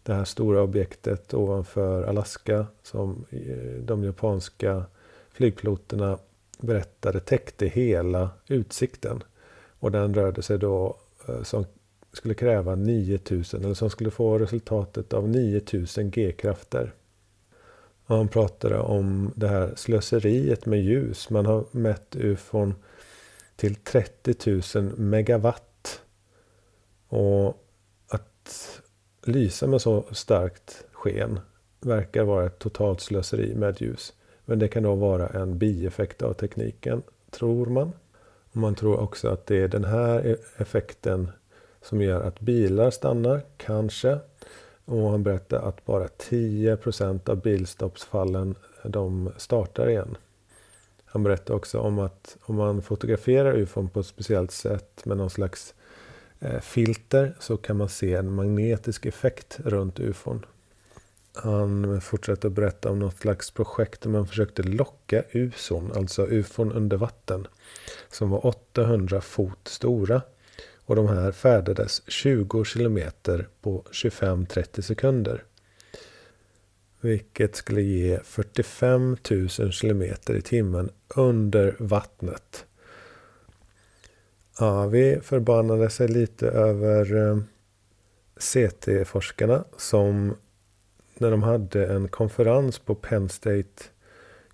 det 0.04 0.14
här 0.14 0.26
stora 0.26 0.62
objektet 0.62 1.34
ovanför 1.34 2.04
Alaska 2.04 2.66
som 2.84 3.26
eh, 3.30 3.84
de 3.84 4.04
japanska 4.04 4.86
flygpiloterna 5.32 6.18
berättade 6.60 7.20
täckte 7.20 7.68
hela 7.68 8.30
utsikten. 8.48 9.24
Och 9.80 9.92
den 9.92 10.14
rörde 10.14 10.42
sig 10.42 10.60
då 10.60 10.98
eh, 11.28 11.44
som 11.44 11.66
skulle 12.14 12.34
kräva 12.34 12.76
9000 12.76 13.64
eller 13.64 13.74
som 13.74 13.90
skulle 13.90 14.12
få 14.12 14.38
resultatet 14.38 15.14
av 15.14 15.30
9000 15.30 16.12
G-krafter. 16.12 16.94
Och 18.06 18.16
han 18.16 18.28
pratade 18.28 18.80
om 18.80 19.32
det 19.36 19.48
här 19.48 19.74
slöseriet 19.76 20.66
med 20.66 20.82
ljus. 20.82 21.30
Man 21.30 21.46
har 21.46 21.66
mätt 21.72 22.16
ufon 22.16 22.76
till 23.56 23.76
30 23.76 24.62
000 24.80 24.84
megawatt. 24.98 25.71
Och 27.12 27.64
att 28.08 28.82
lysa 29.24 29.68
med 29.68 29.82
så 29.82 30.04
starkt 30.12 30.84
sken 30.92 31.40
verkar 31.80 32.24
vara 32.24 32.46
ett 32.46 32.60
totalt 32.60 33.02
slöseri 33.02 33.56
med 33.56 33.82
ljus. 33.82 34.14
Men 34.46 34.60
det 34.60 34.68
kan 34.68 34.84
då 34.84 34.96
vara 34.96 35.28
en 35.28 35.58
bieffekt 35.58 36.22
av 36.22 36.34
tekniken, 36.34 37.02
tror 37.32 37.66
man. 37.66 37.92
Och 38.52 38.58
man 38.58 38.76
tror 38.76 39.00
också 39.00 39.30
att 39.30 39.46
det 39.46 39.56
är 39.56 39.68
den 39.68 39.86
här 39.86 40.26
e- 40.26 40.38
effekten 40.58 41.32
som 41.82 42.02
gör 42.02 42.22
att 42.22 42.40
bilar 42.40 42.92
stannar, 42.92 43.42
kanske. 43.58 44.20
Och 44.86 45.10
han 45.10 45.24
berättar 45.24 45.58
att 45.62 45.86
bara 45.86 46.08
10% 46.08 47.30
av 47.30 47.42
bilstoppsfallen 47.42 48.56
de 48.84 49.32
startar 49.38 49.90
igen. 49.90 50.18
Han 51.06 51.24
berättar 51.24 51.54
också 51.54 51.80
om 51.80 52.00
att 52.00 52.38
om 52.42 52.56
man 52.56 52.82
fotograferar 52.82 53.54
ufon 53.54 53.90
på 53.90 54.00
ett 54.00 54.06
speciellt 54.06 54.52
sätt 54.52 55.06
med 55.06 55.18
någon 55.18 55.30
slags 55.30 55.74
Eh, 56.42 56.60
filter 56.60 57.36
så 57.40 57.58
kan 57.58 57.78
man 57.78 57.90
se 57.90 58.14
en 58.14 58.34
magnetisk 58.34 59.06
effekt 59.06 59.60
runt 59.60 60.00
ufon. 60.00 60.46
Han 61.34 62.02
fortsätter 62.02 62.48
att 62.48 62.54
berätta 62.54 62.92
om 62.92 63.00
något 63.00 63.18
slags 63.18 63.52
projekt 63.52 64.02
där 64.02 64.10
man 64.10 64.28
försökte 64.28 64.64
locka 64.64 65.24
uson, 65.32 65.92
alltså 65.96 66.28
ufon 66.28 66.72
under 66.72 66.98
vatten, 66.98 67.48
som 68.10 68.30
var 68.30 68.46
800 68.46 69.22
fot 69.22 69.68
stora 69.68 70.22
och 70.86 70.96
de 70.96 71.08
här 71.08 71.32
färdades 71.32 72.02
20 72.08 72.64
kilometer 72.64 73.48
på 73.62 73.84
25-30 73.92 74.82
sekunder. 74.82 75.44
Vilket 77.02 77.56
skulle 77.56 77.82
ge 77.82 78.20
45 78.24 79.18
000 79.32 79.50
kilometer 79.50 80.36
i 80.36 80.42
timmen 80.42 80.90
under 81.16 81.76
vattnet. 81.80 82.66
Avi 84.60 85.20
förbannade 85.22 85.90
sig 85.90 86.08
lite 86.08 86.48
över 86.48 87.28
eh, 87.30 87.38
CT-forskarna 88.40 89.64
som 89.78 90.36
när 91.18 91.32
de 91.32 91.44
hade 91.44 91.86
en 91.86 92.08
konferens 92.08 92.80
på 92.80 92.96
Penn 92.96 93.30
State 93.30 93.84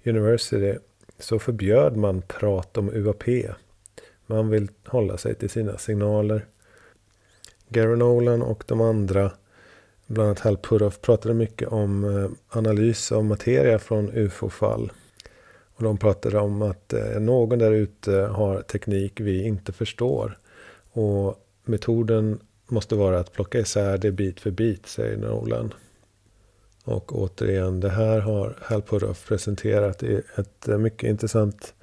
University 0.05 0.77
så 1.19 1.39
förbjöd 1.39 1.97
man 1.97 2.21
prat 2.21 2.77
om 2.77 2.89
UAP. 2.89 3.23
Man 4.25 4.49
vill 4.49 4.69
hålla 4.85 5.17
sig 5.17 5.35
till 5.35 5.49
sina 5.49 5.77
signaler. 5.77 6.45
Gary 7.69 7.95
Nolan 7.95 8.41
och 8.41 8.63
de 8.67 8.81
andra, 8.81 9.31
bland 10.07 10.27
annat 10.27 10.39
Hal 10.39 10.57
Puroff, 10.57 11.01
pratade 11.01 11.33
mycket 11.33 11.67
om 11.67 12.03
eh, 12.03 12.57
analys 12.57 13.11
av 13.11 13.25
materia 13.25 13.79
från 13.79 14.11
UFO-fall. 14.13 14.91
Och 15.77 15.83
de 15.83 15.97
pratade 15.97 16.39
om 16.39 16.61
att 16.61 16.93
eh, 16.93 17.19
någon 17.19 17.59
där 17.59 17.71
ute 17.71 18.11
har 18.11 18.61
teknik 18.61 19.19
vi 19.19 19.43
inte 19.43 19.73
förstår. 19.73 20.37
Och 20.91 21.47
metoden 21.65 22.39
måste 22.67 22.95
vara 22.95 23.19
att 23.19 23.33
plocka 23.33 23.59
isär 23.59 23.97
det 23.97 24.11
bit 24.11 24.39
för 24.39 24.51
bit, 24.51 24.87
säger 24.87 25.17
Nolan. 25.17 25.73
Och 26.83 27.21
återigen, 27.21 27.79
det 27.79 27.89
här 27.89 28.19
har 28.19 28.57
Hal 28.61 28.81
Puthoff 28.81 29.27
presenterat 29.27 30.03
i 30.03 30.21
ett 30.35 30.67
eh, 30.67 30.77
mycket 30.77 31.09
intressant 31.09 31.73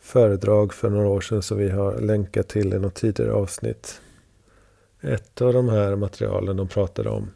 föredrag 0.00 0.74
för 0.74 0.90
några 0.90 1.08
år 1.08 1.20
sedan 1.20 1.42
som 1.42 1.58
vi 1.58 1.70
har 1.70 2.00
länkat 2.00 2.48
till 2.48 2.74
i 2.74 2.78
något 2.78 2.94
tidigare 2.94 3.32
avsnitt. 3.32 4.00
Ett 5.00 5.40
av 5.40 5.52
de 5.52 5.68
här 5.68 5.96
materialen 5.96 6.56
de 6.56 6.68
pratade 6.68 7.10
om 7.10 7.30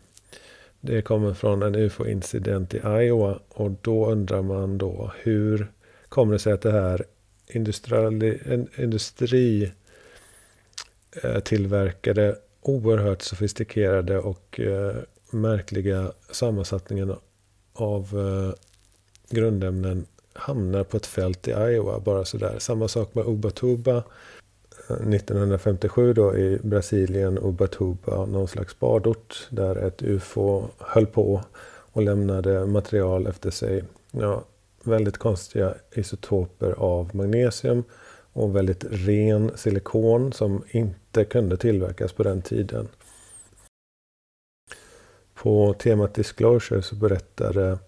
det 0.84 1.02
kommer 1.02 1.34
från 1.34 1.62
en 1.62 1.74
ufo-incident 1.74 2.74
i 2.74 2.78
Iowa 2.78 3.38
och 3.48 3.70
då 3.82 4.10
undrar 4.10 4.42
man 4.42 4.78
då 4.78 5.12
hur 5.22 5.72
kommer 6.12 6.32
det 6.32 6.38
sig 6.38 6.52
att 6.52 6.62
det 6.62 6.72
här 6.72 7.04
industri 8.76 9.72
eh, 11.22 12.34
oerhört 12.60 13.22
sofistikerade 13.22 14.18
och 14.18 14.60
eh, 14.60 14.96
märkliga 15.30 16.12
sammansättningen 16.30 17.14
av 17.72 18.02
eh, 18.18 18.54
grundämnen 19.36 20.06
hamnar 20.32 20.84
på 20.84 20.96
ett 20.96 21.06
fält 21.06 21.48
i 21.48 21.50
Iowa 21.50 22.00
bara 22.00 22.24
sådär. 22.24 22.58
Samma 22.58 22.88
sak 22.88 23.14
med 23.14 23.26
Ubatuba. 23.26 23.96
Eh, 24.88 24.96
1957 24.96 26.12
då 26.12 26.36
i 26.36 26.58
Brasilien, 26.62 27.38
Ubatuba, 27.38 28.26
någon 28.26 28.48
slags 28.48 28.78
badort 28.78 29.48
där 29.50 29.76
ett 29.76 30.02
UFO 30.02 30.68
höll 30.78 31.06
på 31.06 31.42
och 31.92 32.02
lämnade 32.02 32.66
material 32.66 33.26
efter 33.26 33.50
sig. 33.50 33.84
Ja, 34.10 34.44
väldigt 34.84 35.18
konstiga 35.18 35.74
isotoper 35.92 36.72
av 36.72 37.16
magnesium 37.16 37.84
och 38.32 38.56
väldigt 38.56 38.84
ren 38.90 39.50
silikon 39.54 40.32
som 40.32 40.64
inte 40.70 41.24
kunde 41.24 41.56
tillverkas 41.56 42.12
på 42.12 42.22
den 42.22 42.42
tiden. 42.42 42.88
På 45.34 45.74
temat 45.74 46.14
Disclosure 46.14 46.82
så 46.82 46.94
berättade 46.94 47.78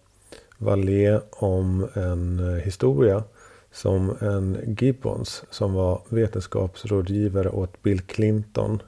Vallée 0.58 1.20
om 1.30 1.88
en 1.94 2.60
historia 2.64 3.24
som 3.72 4.16
en 4.20 4.76
Gibbons 4.80 5.44
som 5.50 5.74
var 5.74 6.02
vetenskapsrådgivare 6.08 7.48
åt 7.48 7.82
Bill 7.82 8.00
Clinton. 8.00 8.82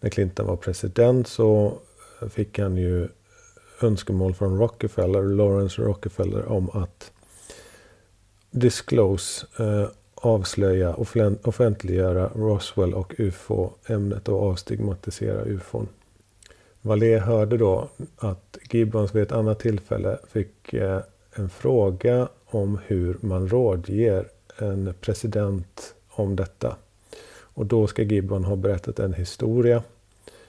När 0.00 0.10
Clinton 0.10 0.46
var 0.46 0.56
president 0.56 1.28
så 1.28 1.78
fick 2.30 2.58
han 2.58 2.76
ju 2.76 3.08
önskemål 3.82 4.34
från 4.34 4.58
Rockefeller, 4.58 5.22
Lawrence 5.22 5.82
Rockefeller 5.82 6.44
om 6.44 6.70
att 6.70 7.12
disclose, 8.58 9.46
eh, 9.58 9.88
avslöja, 10.14 10.94
offentliggöra 11.42 12.30
Roswell 12.34 12.94
och 12.94 13.14
UFO-ämnet 13.18 14.28
och 14.28 14.42
avstigmatisera 14.42 15.44
UFOn. 15.44 15.88
Vallée 16.82 17.18
hörde 17.18 17.56
då 17.56 17.88
att 18.16 18.58
Gibbons 18.70 19.14
vid 19.14 19.22
ett 19.22 19.32
annat 19.32 19.58
tillfälle 19.58 20.18
fick 20.30 20.74
eh, 20.74 21.00
en 21.32 21.50
fråga 21.50 22.28
om 22.46 22.78
hur 22.86 23.16
man 23.20 23.48
rådger 23.48 24.28
en 24.58 24.94
president 25.00 25.94
om 26.08 26.36
detta. 26.36 26.76
Och 27.40 27.66
då 27.66 27.86
ska 27.86 28.02
Gibbon 28.02 28.44
ha 28.44 28.56
berättat 28.56 28.98
en 28.98 29.14
historia 29.14 29.82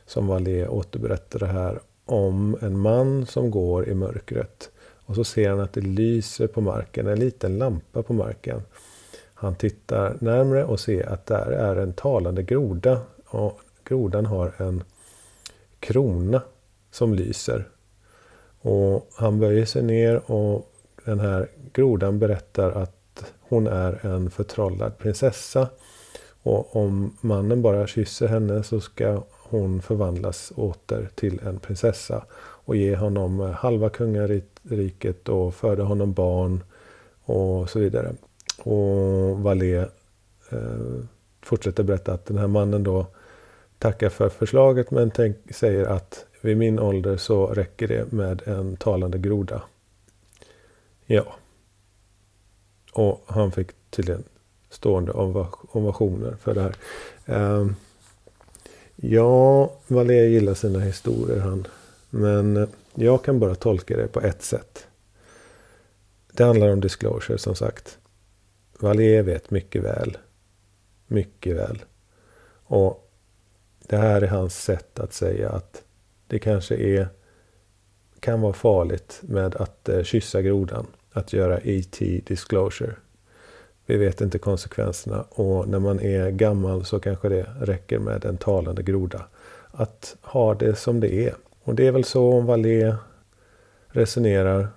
som 0.06 0.28
Vallée 0.28 0.68
återberättade 0.68 1.46
här 1.46 1.80
om 2.06 2.58
en 2.62 2.80
man 2.80 3.26
som 3.26 3.52
går 3.52 3.90
i 3.90 3.94
mörkret. 3.94 4.70
Och 5.10 5.16
så 5.16 5.24
ser 5.24 5.50
han 5.50 5.60
att 5.60 5.74
det 5.74 5.82
lyser 5.82 6.48
på 6.48 6.62
marken, 6.62 7.08
en 7.08 7.20
liten 7.20 7.58
lampa 7.58 8.04
på 8.04 8.14
marken. 8.14 8.62
Han 9.34 9.56
tittar 9.56 10.18
närmre 10.20 10.64
och 10.64 10.80
ser 10.80 11.10
att 11.10 11.26
där 11.26 11.52
är 11.52 11.76
en 11.76 11.94
talande 11.94 12.44
groda. 12.44 13.02
Och 13.26 13.60
grodan 13.84 14.26
har 14.26 14.54
en 14.58 14.84
krona 15.80 16.42
som 16.92 17.14
lyser. 17.14 17.68
Och 18.62 19.10
han 19.16 19.40
böjer 19.40 19.66
sig 19.66 19.84
ner 19.84 20.32
och 20.32 20.72
den 21.06 21.20
här 21.20 21.50
grodan 21.74 22.20
berättar 22.20 22.72
att 22.72 23.24
hon 23.40 23.68
är 23.68 24.06
en 24.06 24.32
förtrollad 24.32 24.98
prinsessa. 24.98 25.70
Och 26.44 26.76
om 26.76 27.18
mannen 27.22 27.62
bara 27.62 27.88
kysser 27.88 28.28
henne 28.28 28.64
så 28.64 28.80
ska 28.80 29.24
hon 29.30 29.82
förvandlas 29.82 30.52
åter 30.56 31.10
till 31.16 31.40
en 31.40 31.60
prinsessa. 31.60 32.26
Och 32.70 32.76
ge 32.76 32.96
honom 32.96 33.42
eh, 33.42 33.50
halva 33.50 33.90
kungariket 33.90 35.30
och 35.30 35.56
föda 35.56 35.84
honom 35.84 36.14
barn 36.14 36.64
och 37.24 37.70
så 37.70 37.80
vidare. 37.80 38.14
Och 38.58 39.40
Valé 39.40 39.78
eh, 40.50 41.04
fortsätter 41.42 41.84
berätta 41.84 42.14
att 42.14 42.26
den 42.26 42.38
här 42.38 42.48
mannen 42.48 42.84
då 42.84 43.06
tackar 43.80 44.10
för 44.10 44.30
förslaget 44.30 44.92
men 44.92 45.12
tänk, 45.12 45.38
säger 45.56 45.86
att 45.86 46.26
vid 46.42 46.58
min 46.58 46.80
ålder 46.80 47.18
så 47.18 47.48
räcker 47.48 47.88
det 47.88 48.12
med 48.12 48.42
en 48.46 48.76
talande 48.76 49.18
groda. 49.18 49.62
Ja. 51.06 51.26
Och 52.94 53.24
han 53.26 53.52
fick 53.52 53.68
tydligen 53.90 54.24
stående 54.70 55.12
ovationer 55.12 56.36
för 56.42 56.54
det 56.54 56.62
här. 56.62 56.76
Eh, 57.26 57.68
ja, 58.96 59.72
Valé 59.88 60.28
gillar 60.28 60.54
sina 60.54 60.80
historier 60.80 61.40
han. 61.40 61.68
Men 62.10 62.58
eh, 62.58 62.70
jag 62.96 63.24
kan 63.24 63.40
bara 63.40 63.56
tolka 63.56 63.98
det 63.98 64.08
på 64.08 64.22
ett 64.22 64.42
sätt. 64.42 64.88
Det 66.32 66.44
handlar 66.44 66.70
om 66.70 66.82
disclosure 66.82 67.38
som 67.38 67.56
sagt. 67.56 67.98
Valier 68.80 69.24
vet 69.24 69.52
mycket 69.52 69.84
väl. 69.84 70.18
Mycket 71.08 71.56
väl. 71.56 71.84
Och 72.64 73.10
det 73.88 73.98
här 73.98 74.22
är 74.22 74.28
hans 74.28 74.64
sätt 74.64 75.00
att 75.00 75.14
säga 75.14 75.50
att 75.50 75.84
det 76.28 76.40
kanske 76.40 76.76
är, 76.76 77.08
kan 78.20 78.42
vara 78.42 78.54
farligt 78.54 79.20
med 79.22 79.56
att 79.56 79.90
eh, 79.90 80.04
kyssa 80.04 80.42
grodan. 80.42 80.88
Att 81.12 81.34
göra 81.34 81.58
ET 81.58 82.00
disclosure. 82.00 82.96
Vi 83.86 83.98
vet 83.98 84.22
inte 84.22 84.40
konsekvenserna 84.40 85.22
och 85.22 85.68
när 85.68 85.80
man 85.80 86.00
är 86.00 86.30
gammal 86.30 86.86
så 86.86 87.00
kanske 87.00 87.30
det 87.30 87.46
räcker 87.62 88.00
med 88.00 88.26
en 88.26 88.38
talande 88.38 88.84
groda. 88.84 89.26
Att 89.72 90.16
ha 90.22 90.56
det 90.56 90.76
som 90.76 91.00
det 91.00 91.14
är. 91.14 91.36
Och 91.70 91.76
det 91.76 91.88
är 91.88 91.92
väl 91.92 92.04
så 92.04 92.42
Vallée 92.42 92.96
resonerar. 93.88 94.68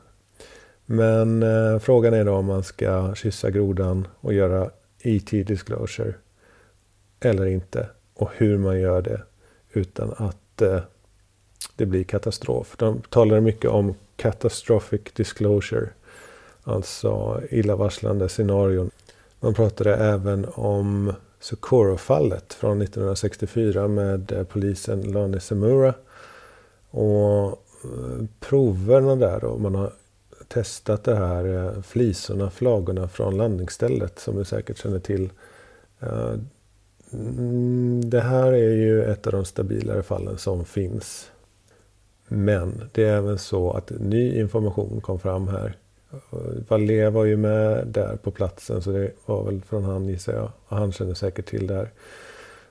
Men 0.87 1.43
eh, 1.43 1.79
frågan 1.79 2.15
är 2.15 2.25
då 2.25 2.33
om 2.35 2.47
man 2.47 2.63
ska 2.63 3.15
kyssa 3.15 3.51
grodan 3.51 4.09
och 4.21 4.33
göra 4.33 4.71
ET 5.03 5.31
disclosure. 5.31 6.15
Eller 7.21 7.47
inte 7.47 7.89
och 8.15 8.31
hur 8.37 8.59
man 8.59 8.81
gör 8.81 9.03
det 9.03 9.23
utan 9.73 10.15
att 10.17 10.63
eh, 10.63 10.81
det 11.77 11.87
blir 11.87 12.05
katastrof. 12.05 12.75
De 12.79 13.03
talade 13.09 13.41
mycket 13.41 13.71
om 13.71 13.95
catastrophic 14.17 15.01
disclosure, 15.13 15.89
alltså 16.65 17.41
illavarslande 17.51 18.29
scenarion. 18.29 18.91
Man 19.41 19.55
pratade 19.55 19.95
även 19.95 20.47
om 20.55 21.13
Socorro-fallet 21.41 22.55
från 22.55 22.83
1964 22.83 23.89
med 23.89 24.33
eh, 24.33 24.45
polisen 24.45 25.03
Lonnie 25.03 25.41
Samura 25.41 25.95
och 26.93 27.49
eh, 27.85 28.25
proverna 28.41 29.17
där 29.17 29.41
då, 29.41 29.59
man 29.59 29.75
har 29.75 29.93
testat 30.49 31.05
det 31.05 31.17
här 31.17 31.45
eh, 31.45 31.83
flisorna, 31.83 32.51
flagorna 32.51 33.09
från 33.09 33.37
landningsstället 33.37 34.19
som 34.19 34.37
du 34.37 34.45
säkert 34.45 34.79
känner 34.79 34.99
till. 34.99 35.31
Eh, 36.01 36.35
mm, 37.13 38.11
det 38.11 38.21
här 38.21 38.53
är 38.53 38.73
ju 38.73 39.05
ett 39.05 39.27
av 39.27 39.33
de 39.33 39.45
stabilare 39.45 40.03
fallen 40.03 40.39
som 40.39 40.65
finns. 40.65 41.31
Men 42.29 42.91
det 42.93 43.05
är 43.05 43.17
även 43.17 43.39
så 43.39 43.73
att 43.73 43.91
ny 43.91 44.41
information 44.41 45.01
kom 45.01 45.19
fram 45.19 45.49
här. 45.49 45.77
Valé 46.69 47.09
var 47.09 47.25
ju 47.25 47.37
med 47.37 47.87
där 47.87 48.17
på 48.17 48.31
platsen 48.31 48.83
så 48.83 48.91
det 48.91 49.11
var 49.27 49.45
väl 49.45 49.61
från 49.63 49.85
han 49.85 50.09
gissar 50.09 50.33
jag. 50.33 50.51
Och 50.69 50.77
han 50.77 50.93
känner 50.93 51.15
säkert 51.15 51.47
till 51.47 51.67
det 51.67 51.75
här. 51.75 51.91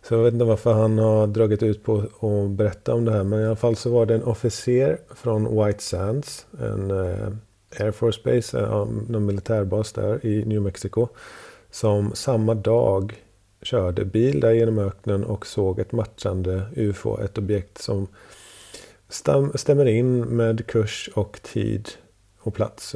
Så 0.04 0.14
jag 0.14 0.24
vet 0.24 0.34
inte 0.34 0.46
varför 0.46 0.74
han 0.74 0.98
har 0.98 1.28
dragit 1.28 1.64
ut 1.64 1.84
på 1.84 1.98
att 1.98 2.52
berätta 2.52 2.94
om 2.94 3.06
det 3.06 3.12
här. 3.12 3.24
Men 3.24 3.42
i 3.42 3.46
alla 3.46 3.56
fall 3.56 3.76
så 3.76 3.90
var 3.90 4.06
det 4.06 4.16
en 4.16 4.24
officer 4.24 4.98
från 5.16 5.66
White 5.66 5.84
Sands. 5.84 6.46
En 6.60 6.92
eh, 6.92 7.28
Air 7.80 7.92
Force 7.92 8.22
Base, 8.24 8.60
eh, 8.60 8.88
en 9.16 9.26
militärbas 9.26 9.94
där 9.94 10.26
i 10.26 10.46
New 10.46 10.62
Mexico. 10.62 11.08
Som 11.72 12.12
samma 12.16 12.54
dag 12.54 13.24
körde 13.62 14.06
bil 14.06 14.40
där 14.40 14.52
genom 14.52 14.80
öknen 14.80 15.24
och 15.24 15.48
såg 15.48 15.80
ett 15.80 15.92
matchande 15.92 16.62
UFO, 16.76 17.22
ett 17.22 17.38
objekt 17.38 17.78
som 17.78 18.08
stämmer 19.56 19.86
in 19.86 20.22
med 20.22 20.68
kurs 20.68 21.10
och 21.16 21.40
tid 21.44 21.90
och 22.40 22.54
plats. 22.54 22.96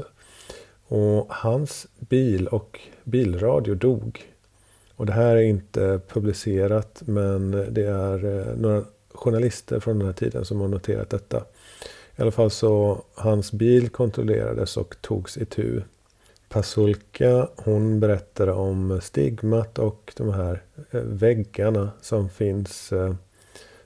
Och 0.88 1.28
hans 1.30 1.88
bil 2.00 2.48
och 2.48 2.80
bilradio 3.04 3.76
dog. 3.76 4.35
Och 4.96 5.06
det 5.06 5.14
här 5.14 5.36
är 5.36 5.42
inte 5.42 6.00
publicerat 6.08 7.02
men 7.06 7.52
det 7.52 7.86
är 7.86 8.26
eh, 8.26 8.56
några 8.58 8.84
journalister 9.14 9.80
från 9.80 10.00
den 10.00 10.08
här 10.08 10.14
tiden 10.14 10.46
som 10.46 10.62
har 10.62 10.68
noterat 10.68 11.10
detta. 11.10 11.44
I 12.16 12.22
alla 12.22 12.32
fall 12.32 12.52
så 12.52 13.04
hans 13.16 13.52
bil 13.52 13.90
kontrollerades 13.90 14.78
och 14.78 14.96
togs 15.02 15.38
i. 15.38 15.82
Pasulka 16.50 17.48
hon 17.56 18.00
berättade 18.00 18.52
om 18.52 19.02
stigmat 19.04 19.80
och 19.80 20.14
de 20.18 20.34
här 20.34 20.64
eh, 20.92 21.02
väggarna 21.02 21.90
som 22.02 22.30
finns 22.30 22.94
eh, 22.94 23.16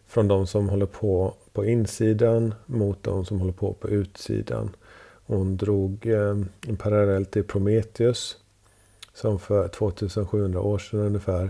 från 0.07 0.27
de 0.27 0.47
som 0.47 0.69
håller 0.69 0.85
på 0.85 1.33
på 1.53 1.65
insidan 1.65 2.53
mot 2.65 3.03
de 3.03 3.25
som 3.25 3.39
håller 3.39 3.53
på 3.53 3.73
på 3.73 3.89
utsidan. 3.89 4.75
Hon 5.25 5.57
drog 5.57 6.05
en 6.05 6.77
parallell 6.77 7.25
till 7.25 7.43
Prometheus 7.43 8.37
som 9.19 9.39
för 9.39 9.67
2700 9.67 10.61
år 10.61 10.77
sedan 10.77 10.99
ungefär. 10.99 11.49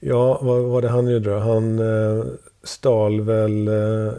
Ja, 0.00 0.38
vad 0.42 0.62
var 0.62 0.82
det 0.82 0.88
han 0.88 1.08
gjorde 1.08 1.30
då? 1.30 1.38
Han 1.38 1.78
eh, 1.78 2.24
stal 2.62 3.20
väl 3.20 3.68
eh, 3.68 4.12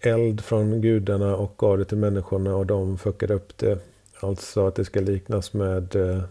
eld 0.00 0.40
från 0.40 0.80
gudarna 0.80 1.36
och 1.36 1.54
gav 1.58 1.78
det 1.78 1.84
till 1.84 1.98
människorna 1.98 2.56
och 2.56 2.66
de 2.66 2.98
fuckade 2.98 3.34
upp 3.34 3.58
det. 3.58 3.78
Alltså 4.20 4.66
att 4.66 4.74
det 4.74 4.84
ska 4.84 5.00
liknas 5.00 5.52
med 5.52 5.96
eh, 5.96 6.22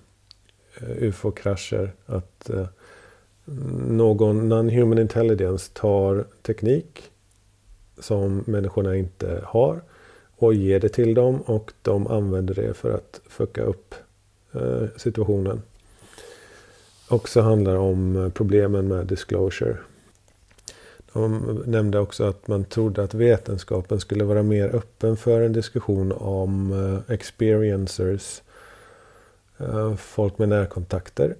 ufo-krascher. 0.81 1.91
Att 2.05 2.49
eh, 2.49 2.67
någon 3.87 4.53
non-human 4.53 5.01
intelligence 5.01 5.71
tar 5.73 6.25
teknik 6.41 7.11
som 7.99 8.43
människorna 8.47 8.95
inte 8.95 9.41
har 9.45 9.81
och 10.37 10.53
ger 10.53 10.79
det 10.79 10.89
till 10.89 11.13
dem 11.13 11.41
och 11.41 11.73
de 11.81 12.07
använder 12.07 12.53
det 12.53 12.73
för 12.73 12.91
att 12.91 13.21
fucka 13.27 13.61
upp 13.61 13.95
Eh, 14.53 14.87
situationen. 14.95 15.61
Också 17.07 17.41
handlar 17.41 17.75
om 17.75 18.15
eh, 18.15 18.29
problemen 18.29 18.87
med 18.87 19.07
disclosure. 19.07 19.77
De 21.13 21.63
nämnde 21.65 21.99
också 21.99 22.23
att 22.23 22.47
man 22.47 22.65
trodde 22.65 23.03
att 23.03 23.13
vetenskapen 23.13 23.99
skulle 23.99 24.23
vara 24.23 24.43
mer 24.43 24.75
öppen 24.75 25.17
för 25.17 25.41
en 25.41 25.53
diskussion 25.53 26.11
om 26.11 26.71
eh, 26.71 27.13
experiencers. 27.13 28.41
Folk 29.97 30.37
med 30.37 30.49
närkontakter. 30.49 31.35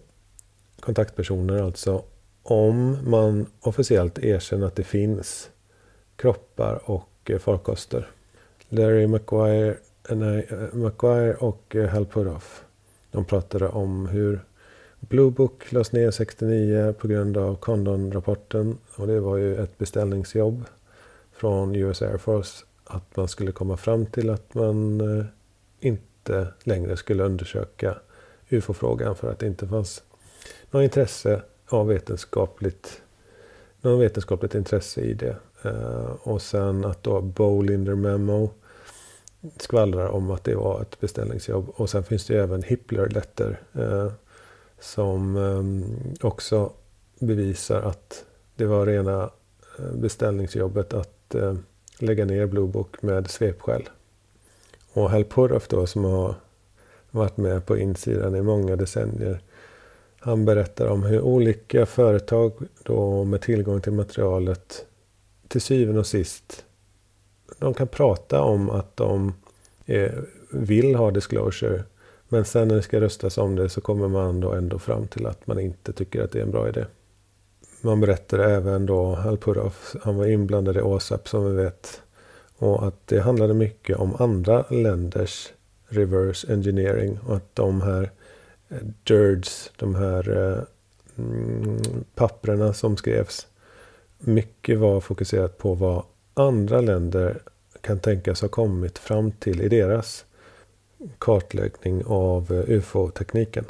Kontaktpersoner 0.80 1.64
alltså. 1.64 2.04
Om 2.44 2.98
man 3.06 3.46
officiellt 3.60 4.20
erkänner 4.20 4.68
att 4.68 4.76
det 4.76 4.84
finns 4.84 5.50
kroppar 6.16 6.90
och 6.90 7.32
farkoster. 7.40 8.10
Larry 8.70 9.08
McGuire, 9.08 9.78
nej, 10.10 10.48
McGuire 10.74 11.34
och 11.34 11.76
Hal 11.92 12.06
Pudoff. 12.06 12.64
De 13.12 13.26
pratade 13.26 13.68
om 13.68 14.08
hur 14.08 14.40
Blue 15.00 15.32
Book 15.32 15.72
lades 15.72 15.92
ner 15.92 16.12
69 16.12 16.94
på 17.00 17.08
grund 17.08 17.38
av 17.38 17.56
Condon-rapporten. 17.56 18.78
Och 18.96 19.08
det 19.08 19.20
var 19.20 19.38
ju 19.38 19.58
ett 19.58 19.78
beställningsjobb 19.78 20.66
från 21.32 21.76
US 21.76 22.02
Air 22.02 22.18
Force. 22.18 22.66
Att 22.84 23.16
man 23.16 23.28
skulle 23.28 23.52
komma 23.52 23.78
fram 23.78 24.06
till 24.06 24.30
att 24.30 24.54
man 24.54 25.02
eh, 25.02 25.26
inte 25.80 26.48
längre 26.64 26.98
skulle 26.98 27.24
undersöka 27.24 27.96
UFO-frågan 28.50 29.16
för 29.16 29.32
att 29.32 29.40
det 29.40 29.48
inte 29.48 29.68
fanns 29.68 30.04
något 30.72 30.84
intresse 30.84 31.42
av 31.68 31.88
vetenskapligt, 31.88 33.02
någon 33.82 34.00
vetenskapligt 34.00 34.56
intresse 34.56 35.02
i 35.02 35.14
det. 35.14 35.36
Eh, 35.62 36.16
och 36.24 36.42
sen 36.42 36.86
att 36.86 37.04
då 37.04 37.22
Bolinder 37.22 37.96
Memo 37.96 38.50
skvallrar 39.58 40.08
om 40.08 40.32
att 40.32 40.44
det 40.44 40.56
var 40.56 40.82
ett 40.82 41.00
beställningsjobb. 41.00 41.70
Och 41.76 41.90
sen 41.90 42.04
finns 42.04 42.26
det 42.26 42.34
ju 42.34 42.40
även 42.40 42.64
Hippler 42.64 43.10
Letter 43.10 43.62
eh, 43.74 44.12
som 44.80 45.38
eh, 45.38 46.28
också 46.28 46.72
bevisar 47.20 47.82
att 47.82 48.26
det 48.56 48.66
var 48.66 48.86
rena 48.86 49.30
eh, 49.80 49.94
beställningsjobbet 49.94 50.94
att 50.94 51.36
eh, 51.36 51.56
lägga 52.00 52.26
ner 52.26 52.46
Blue 52.46 52.68
Book 52.68 53.02
med 53.02 53.30
svepskäl. 53.30 53.90
Och 54.94 55.10
Hal 55.10 55.26
Purroff 55.26 55.68
då 55.68 55.88
som 55.88 56.04
har 56.04 56.36
varit 57.12 57.38
med 57.38 57.66
på 57.66 57.78
insidan 57.78 58.36
i 58.36 58.42
många 58.42 58.76
decennier. 58.76 59.42
Han 60.20 60.46
berättar 60.46 60.88
om 60.88 61.04
hur 61.04 61.22
olika 61.22 61.86
företag 61.86 62.54
då 62.84 63.24
med 63.24 63.42
tillgång 63.42 63.82
till 63.82 63.94
materialet 63.94 64.86
till 65.48 65.62
syvende 65.62 66.00
och 66.00 66.08
sist 66.08 66.66
de 67.58 67.74
kan 67.74 67.88
prata 67.88 68.42
om 68.42 68.70
att 68.70 68.98
de 68.98 69.34
är, 69.86 70.26
vill 70.52 70.96
ha 70.96 71.12
disclosure 71.12 71.84
men 72.30 72.46
sen 72.46 72.68
när 72.68 72.76
det 72.76 72.82
ska 72.82 73.02
röstas 73.02 73.38
om 73.38 73.56
det 73.56 73.70
så 73.70 73.82
kommer 73.82 74.08
man 74.08 74.40
då 74.40 74.54
ändå 74.54 74.80
fram 74.80 75.08
till 75.08 75.26
att 75.26 75.48
man 75.48 75.60
inte 75.60 75.94
tycker 75.94 76.24
att 76.24 76.32
det 76.32 76.40
är 76.40 76.44
en 76.44 76.52
bra 76.52 76.70
idé. 76.70 76.86
Man 77.82 78.00
berättar 78.00 78.40
även 78.40 78.86
då 78.86 79.16
Alpurov, 79.16 79.76
han 80.02 80.18
var 80.18 80.26
inblandad 80.26 80.78
i 80.78 80.82
OSAP 80.82 81.28
som 81.28 81.46
vi 81.46 81.64
vet. 81.64 82.02
Och 82.58 82.88
att 82.88 83.08
det 83.08 83.20
handlade 83.20 83.54
mycket 83.54 83.98
om 83.98 84.16
andra 84.20 84.66
länders 84.70 85.50
reverse 85.88 86.54
engineering. 86.54 87.20
Och 87.26 87.36
att 87.36 87.56
de 87.56 87.82
här 87.82 88.12
eh, 88.70 88.78
dirds, 89.04 89.72
de 89.78 89.96
här 89.96 90.38
eh, 90.38 90.64
mm, 91.24 91.78
papperna 92.16 92.74
som 92.74 92.98
skrevs. 92.98 93.48
Mycket 94.18 94.80
var 94.80 95.00
fokuserat 95.00 95.58
på 95.58 95.74
vad 95.74 96.04
andra 96.40 96.82
länder 96.82 97.42
kan 97.82 98.00
tänkas 98.00 98.42
ha 98.42 98.48
kommit 98.48 98.98
fram 98.98 99.32
till 99.32 99.62
i 99.62 99.70
deras 99.70 100.26
kartläggning 101.18 102.04
av 102.06 102.52
UFO-tekniken. 102.68 103.66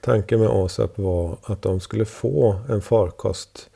Tanken 0.00 0.40
med 0.40 0.48
ASAP 0.48 0.98
var 0.98 1.38
att 1.42 1.62
de 1.62 1.80
skulle 1.80 2.04
få 2.04 2.60
en 2.68 2.82
farkost 2.82 3.70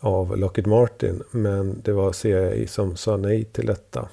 av 0.00 0.36
Lockheed 0.36 0.66
Martin 0.66 1.22
men 1.30 1.80
det 1.82 1.92
var 1.92 2.12
CIA 2.12 2.66
som 2.66 2.96
sa 2.96 3.16
nej 3.16 3.44
till 3.44 3.66
detta. 3.66 4.08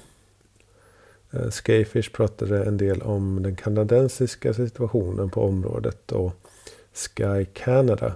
Eh, 1.30 1.50
Skyfish 1.50 2.12
pratade 2.12 2.64
en 2.64 2.76
del 2.76 3.02
om 3.02 3.42
den 3.42 3.56
kanadensiska 3.56 4.54
situationen 4.54 5.30
på 5.30 5.42
området 5.42 6.12
och 6.12 6.32
Sky 6.92 7.44
Canada. 7.52 8.12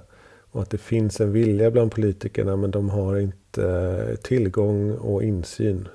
Och 0.54 0.62
att 0.62 0.70
det 0.70 0.78
finns 0.78 1.20
en 1.20 1.32
vilja 1.32 1.70
bland 1.70 1.92
politikerna 1.92 2.56
men 2.56 2.70
de 2.70 2.90
har 2.90 3.18
inte 3.18 3.64
eh, 4.10 4.16
tillgång 4.16 4.92
och 4.92 5.22
insyn. 5.22 5.88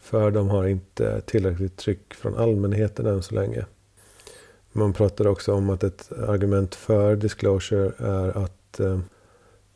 För 0.00 0.30
de 0.30 0.48
har 0.48 0.66
inte 0.66 1.20
tillräckligt 1.20 1.76
tryck 1.76 2.14
från 2.14 2.34
allmänheten 2.34 3.06
än 3.06 3.22
så 3.22 3.34
länge. 3.34 3.66
Man 4.72 4.92
pratar 4.92 5.26
också 5.26 5.52
om 5.52 5.70
att 5.70 5.84
ett 5.84 6.12
argument 6.12 6.74
för 6.74 7.16
disclosure 7.16 7.92
är 7.98 8.44
att 8.44 8.80
eh, 8.80 9.00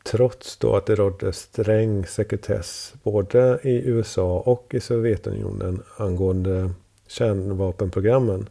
trots 0.03 0.57
då 0.57 0.75
att 0.75 0.85
det 0.85 0.95
rådde 0.95 1.33
sträng 1.33 2.05
sekretess 2.05 2.93
både 3.03 3.59
i 3.63 3.89
USA 3.89 4.39
och 4.39 4.73
i 4.73 4.79
Sovjetunionen 4.79 5.81
angående 5.97 6.71
kärnvapenprogrammen 7.07 8.49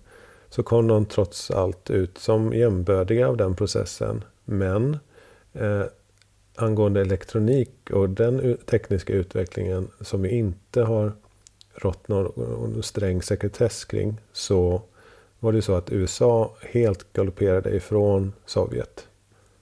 så 0.49 0.63
kom 0.63 0.89
de 0.89 1.07
trots 1.07 1.51
allt 1.51 1.91
ut 1.91 2.19
som 2.19 2.53
jämbördiga 2.53 3.29
av 3.29 3.37
den 3.37 3.57
processen. 3.57 4.25
Men 4.45 4.99
eh, 5.53 5.85
angående 6.55 7.01
elektronik 7.01 7.91
och 7.91 8.11
den 8.11 8.57
tekniska 8.57 9.13
utvecklingen 9.13 9.89
som 10.01 10.23
vi 10.23 10.29
inte 10.29 10.83
har 10.83 11.13
rått 11.75 12.09
någon 12.09 12.83
sträng 12.83 13.23
sekretess 13.23 13.85
kring 13.85 14.21
så 14.33 14.83
var 15.39 15.53
det 15.53 15.63
så 15.63 15.75
att 15.75 15.93
USA 15.93 16.55
helt 16.63 17.13
galopperade 17.13 17.71
ifrån 17.71 18.33
Sovjet. 18.47 19.07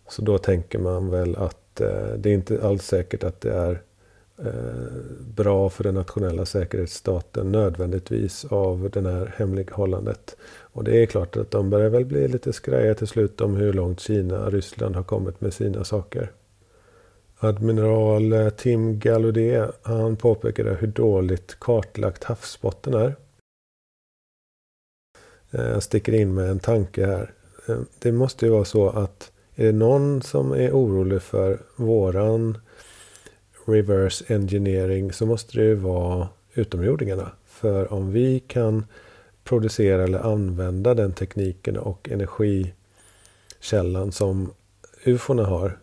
Så 0.09 0.23
då 0.23 0.39
tänker 0.39 0.79
man 0.79 1.11
väl 1.11 1.37
att 1.37 1.81
eh, 1.81 2.13
det 2.17 2.31
är 2.31 2.35
inte 2.35 2.63
alls 2.63 2.87
säkert 2.87 3.25
att 3.25 3.41
det 3.41 3.53
är 3.53 3.83
Eh, 4.45 4.93
bra 5.35 5.69
för 5.69 5.85
den 5.85 5.95
nationella 5.95 6.47
säkerhetsstaten 6.47 7.53
nödvändigtvis 7.53 8.45
av 8.45 8.91
det 8.93 9.11
här 9.11 9.35
hemlighållandet. 9.37 10.37
Och 10.61 10.85
det 10.85 11.03
är 11.03 11.07
klart 11.07 11.37
att 11.37 11.51
de 11.51 11.71
börjar 11.71 11.91
väl 11.91 12.05
bli 12.05 12.29
lite 12.29 12.53
skraja 12.53 12.95
till 12.95 13.07
slut 13.07 13.41
om 13.41 13.57
hur 13.57 13.73
långt 13.73 14.01
Kina 14.01 14.45
och 14.45 14.53
Ryssland 14.53 14.97
har 14.97 15.03
kommit 15.03 15.41
med 15.41 15.55
sina 15.55 15.85
saker. 15.85 16.33
Admiral 17.39 18.33
eh, 18.33 18.49
Tim 18.49 18.99
Gallaudet 18.99 19.71
han 19.83 20.17
påpekade 20.17 20.75
hur 20.75 20.89
dåligt 20.89 21.57
kartlagt 21.61 22.25
havsbotten 22.25 22.95
är. 22.95 23.17
Eh, 25.51 25.69
Jag 25.69 25.83
sticker 25.83 26.13
in 26.15 26.35
med 26.35 26.51
en 26.51 26.59
tanke 26.59 27.07
här. 27.07 27.33
Det 27.99 28.13
måste 28.13 28.47
ju 28.47 28.53
vara 28.53 28.65
så 28.65 28.89
att 28.89 29.33
är 29.55 29.65
det 29.67 29.73
någon 29.73 30.23
som 30.23 30.53
är 30.53 30.71
orolig 30.73 31.23
för 31.23 31.59
våran 31.77 32.59
reverse 33.69 34.35
engineering 34.35 35.13
så 35.13 35.27
måste 35.27 35.59
det 35.59 35.65
ju 35.65 35.75
vara 35.75 36.29
utomjordingarna. 36.55 37.31
För 37.47 37.93
om 37.93 38.13
vi 38.13 38.41
kan 38.41 38.85
producera 39.45 40.05
eller 40.05 40.19
använda 40.19 40.95
den 40.95 41.13
tekniken 41.13 41.77
och 41.77 42.09
energikällan 42.09 44.13
som 44.13 44.53
ufona 45.05 45.45
har 45.45 45.79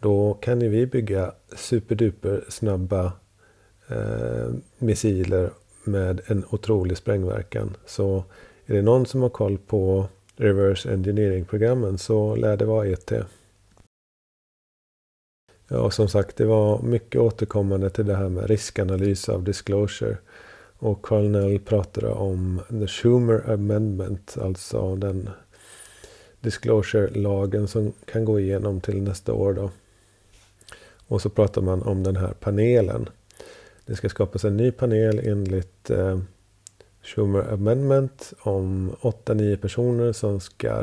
då 0.00 0.34
kan 0.34 0.60
ju 0.60 0.68
vi 0.68 0.86
bygga 0.86 1.32
superduper 1.56 2.44
snabba 2.48 3.12
eh, 3.88 4.48
missiler 4.78 5.50
med 5.84 6.20
en 6.26 6.44
otrolig 6.50 6.96
sprängverkan. 6.96 7.76
Så 7.86 8.24
är 8.66 8.74
det 8.74 8.82
någon 8.82 9.06
som 9.06 9.22
har 9.22 9.28
koll 9.28 9.58
på 9.58 10.06
reverse 10.36 10.92
engineering-programmen 10.92 11.98
så 11.98 12.36
lär 12.36 12.56
det 12.56 12.64
vara 12.64 12.86
ET. 12.86 13.12
Ja, 15.68 15.90
som 15.90 16.08
sagt, 16.08 16.36
det 16.36 16.44
var 16.44 16.82
mycket 16.82 17.20
återkommande 17.20 17.90
till 17.90 18.06
det 18.06 18.16
här 18.16 18.28
med 18.28 18.50
riskanalys 18.50 19.28
av 19.28 19.44
disclosure. 19.44 20.16
Och 20.78 21.02
Carl 21.02 21.58
pratade 21.58 22.08
om 22.08 22.60
the 22.68 22.86
Schumer 22.86 23.50
Amendment, 23.50 24.36
alltså 24.40 24.96
den 24.96 25.30
disclosure-lagen 26.40 27.68
som 27.68 27.92
kan 28.04 28.24
gå 28.24 28.40
igenom 28.40 28.80
till 28.80 29.02
nästa 29.02 29.32
år. 29.32 29.52
Då. 29.52 29.70
Och 31.08 31.22
så 31.22 31.30
pratar 31.30 31.62
man 31.62 31.82
om 31.82 32.02
den 32.02 32.16
här 32.16 32.34
panelen. 32.40 33.08
Det 33.86 33.96
ska 33.96 34.08
skapas 34.08 34.44
en 34.44 34.56
ny 34.56 34.70
panel 34.70 35.20
enligt 35.24 35.90
eh, 35.90 36.18
Schumer 37.02 37.52
Amendment 37.52 38.32
om 38.40 38.96
8-9 39.00 39.56
personer 39.56 40.12
som 40.12 40.40
ska 40.40 40.82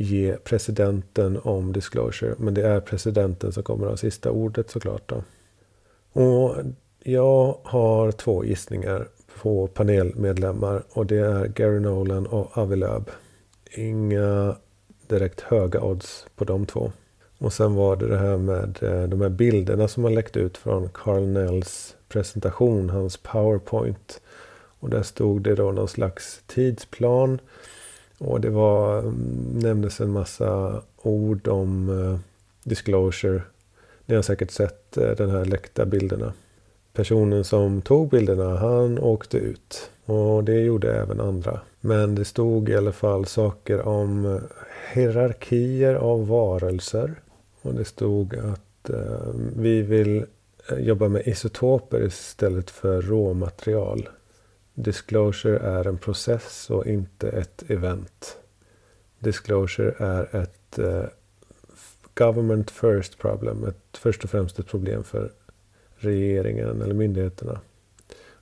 ge 0.00 0.36
presidenten 0.44 1.40
om 1.42 1.72
disclosure. 1.72 2.34
Men 2.38 2.54
det 2.54 2.66
är 2.66 2.80
presidenten 2.80 3.52
som 3.52 3.62
kommer 3.62 3.84
att 3.84 3.90
ha 3.90 3.96
sista 3.96 4.30
ordet 4.30 4.70
såklart. 4.70 5.02
Då. 5.08 5.22
Och 6.22 6.56
jag 7.02 7.58
har 7.62 8.12
två 8.12 8.44
gissningar 8.44 9.08
på 9.42 9.66
panelmedlemmar 9.66 10.82
och 10.90 11.06
det 11.06 11.18
är 11.18 11.46
Gary 11.46 11.80
Nolan 11.80 12.26
och 12.26 12.58
Avi 12.58 12.76
Lööb. 12.76 13.10
Inga 13.70 14.56
direkt 15.06 15.40
höga 15.40 15.80
odds 15.82 16.26
på 16.36 16.44
de 16.44 16.66
två. 16.66 16.92
Och 17.38 17.52
sen 17.52 17.74
var 17.74 17.96
det 17.96 18.08
det 18.08 18.18
här 18.18 18.36
med 18.36 18.78
eh, 18.82 19.02
de 19.02 19.20
här 19.20 19.28
bilderna 19.28 19.88
som 19.88 20.04
har 20.04 20.10
läckt 20.10 20.36
ut 20.36 20.56
från 20.56 20.88
Carl 20.88 21.26
Nells 21.26 21.96
presentation, 22.08 22.90
hans 22.90 23.16
powerpoint. 23.16 24.20
Och 24.80 24.90
där 24.90 25.02
stod 25.02 25.42
det 25.42 25.54
då 25.54 25.72
någon 25.72 25.88
slags 25.88 26.42
tidsplan. 26.46 27.38
Och 28.18 28.40
det 28.40 28.50
var, 28.50 28.98
mm, 28.98 29.58
nämndes 29.62 30.00
en 30.00 30.10
massa 30.10 30.82
ord 31.02 31.48
om 31.48 31.88
uh, 31.88 32.18
disclosure. 32.64 33.42
Ni 34.06 34.14
har 34.14 34.22
säkert 34.22 34.50
sett 34.50 34.98
uh, 34.98 35.10
den 35.10 35.30
här 35.30 35.44
läckta 35.44 35.86
bilderna. 35.86 36.32
Personen 36.92 37.44
som 37.44 37.82
tog 37.82 38.10
bilderna, 38.10 38.56
han 38.56 38.98
åkte 38.98 39.38
ut. 39.38 39.90
Och 40.04 40.44
det 40.44 40.60
gjorde 40.60 40.96
även 40.96 41.20
andra. 41.20 41.60
Men 41.80 42.14
det 42.14 42.24
stod 42.24 42.68
i 42.68 42.76
alla 42.76 42.92
fall 42.92 43.26
saker 43.26 43.80
om 43.80 44.26
eh, 44.26 44.40
hierarkier 44.94 45.94
av 45.94 46.28
varelser. 46.28 47.14
Och 47.62 47.74
det 47.74 47.84
stod 47.84 48.36
att 48.36 48.90
uh, 48.90 49.34
vi 49.56 49.82
vill 49.82 50.24
jobba 50.78 51.08
med 51.08 51.26
isotoper 51.26 52.06
istället 52.06 52.70
för 52.70 53.02
råmaterial. 53.02 54.08
Disclosure 54.80 55.58
är 55.58 55.86
en 55.86 55.98
process 55.98 56.70
och 56.70 56.86
inte 56.86 57.28
ett 57.28 57.70
event. 57.70 58.36
Disclosure 59.18 59.94
är 59.98 60.36
ett 60.36 60.78
eh, 60.78 61.04
government 62.14 62.70
first 62.70 63.18
problem. 63.18 63.64
Ett, 63.64 63.98
först 63.98 64.24
och 64.24 64.30
främst 64.30 64.58
ett 64.58 64.66
problem 64.66 65.04
för 65.04 65.32
regeringen 65.96 66.82
eller 66.82 66.94
myndigheterna. 66.94 67.60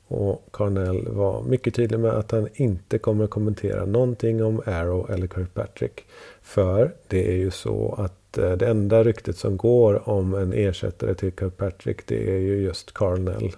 Och 0.09 0.49
Carnell 0.53 1.09
var 1.09 1.43
mycket 1.43 1.75
tydlig 1.75 2.01
med 2.01 2.11
att 2.11 2.31
han 2.31 2.49
inte 2.55 2.99
kommer 2.99 3.27
kommentera 3.27 3.87
någonting 3.87 4.45
om 4.45 4.63
Arrow 4.67 5.11
eller 5.11 5.27
Kirkpatrick. 5.27 6.05
För 6.43 6.95
det 7.09 7.29
är 7.29 7.37
ju 7.37 7.51
så 7.51 7.95
att 7.99 8.39
eh, 8.39 8.53
det 8.53 8.67
enda 8.67 9.05
ryktet 9.05 9.37
som 9.37 9.57
går 9.57 10.09
om 10.09 10.35
en 10.35 10.53
ersättare 10.53 11.15
till 11.15 11.33
Kirkpatrick 11.33 12.07
det 12.07 12.35
är 12.35 12.39
ju 12.39 12.63
just 12.63 12.95
Carnell 12.95 13.57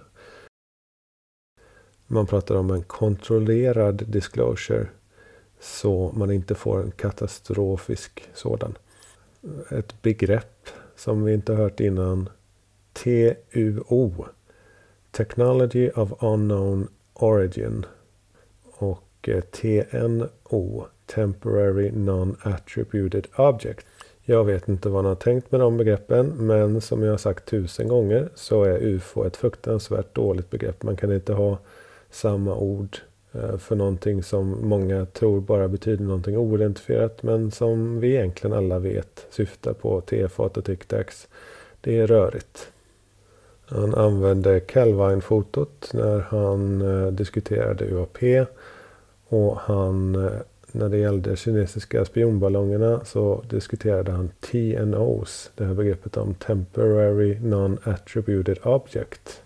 man 2.11 2.27
pratar 2.27 2.55
om 2.55 2.71
en 2.71 2.83
kontrollerad 2.83 4.03
disclosure. 4.07 4.87
Så 5.59 6.11
man 6.15 6.31
inte 6.31 6.55
får 6.55 6.81
en 6.81 6.91
katastrofisk 6.91 8.29
sådan. 8.33 8.77
Ett 9.69 10.01
begrepp 10.01 10.69
som 10.95 11.23
vi 11.23 11.33
inte 11.33 11.53
hört 11.53 11.79
innan. 11.79 12.29
TUO. 12.93 14.25
Technology 15.11 15.89
of 15.89 16.23
Unknown 16.23 16.87
Origin. 17.13 17.85
Och 18.63 19.29
eh, 19.29 19.41
TNO. 19.41 20.87
Temporary 21.15 21.91
Non-Attributed 21.91 23.27
Object. 23.35 23.85
Jag 24.21 24.45
vet 24.45 24.67
inte 24.67 24.89
vad 24.89 25.03
han 25.03 25.09
har 25.09 25.15
tänkt 25.15 25.51
med 25.51 25.61
de 25.61 25.77
begreppen. 25.77 26.27
Men 26.27 26.81
som 26.81 27.03
jag 27.03 27.11
har 27.11 27.17
sagt 27.17 27.45
tusen 27.45 27.87
gånger 27.87 28.29
så 28.35 28.63
är 28.63 28.83
UFO 28.83 29.23
ett 29.23 29.37
fruktansvärt 29.37 30.15
dåligt 30.15 30.49
begrepp. 30.49 30.83
Man 30.83 30.95
kan 30.95 31.13
inte 31.13 31.33
ha 31.33 31.57
samma 32.11 32.55
ord 32.55 32.97
eh, 33.31 33.57
för 33.57 33.75
någonting 33.75 34.23
som 34.23 34.67
många 34.69 35.05
tror 35.05 35.41
bara 35.41 35.67
betyder 35.67 36.03
någonting 36.03 36.37
oidentifierat 36.37 37.23
men 37.23 37.51
som 37.51 37.99
vi 37.99 38.15
egentligen 38.15 38.57
alla 38.57 38.79
vet 38.79 39.25
syftar 39.29 39.73
på 39.73 40.01
tefat 40.01 40.57
och 40.57 40.65
tic-tacs. 40.65 41.27
Det 41.81 41.97
är 41.97 42.07
rörigt. 42.07 42.71
Han 43.65 43.95
använde 43.95 44.59
Calvine-fotot 44.59 45.93
när 45.93 46.19
han 46.19 46.81
eh, 46.81 47.11
diskuterade 47.11 47.85
UAP 47.85 48.47
och 49.27 49.57
han 49.57 50.15
eh, 50.15 50.31
när 50.71 50.89
det 50.89 50.97
gällde 50.97 51.35
kinesiska 51.35 52.05
spionballongerna 52.05 53.05
så 53.05 53.43
diskuterade 53.49 54.11
han 54.11 54.29
TNOs, 54.39 55.51
det 55.55 55.65
här 55.65 55.73
begreppet 55.73 56.17
om 56.17 56.33
Temporary 56.33 57.37
Non-Attributed 57.39 58.67
Object. 58.67 59.41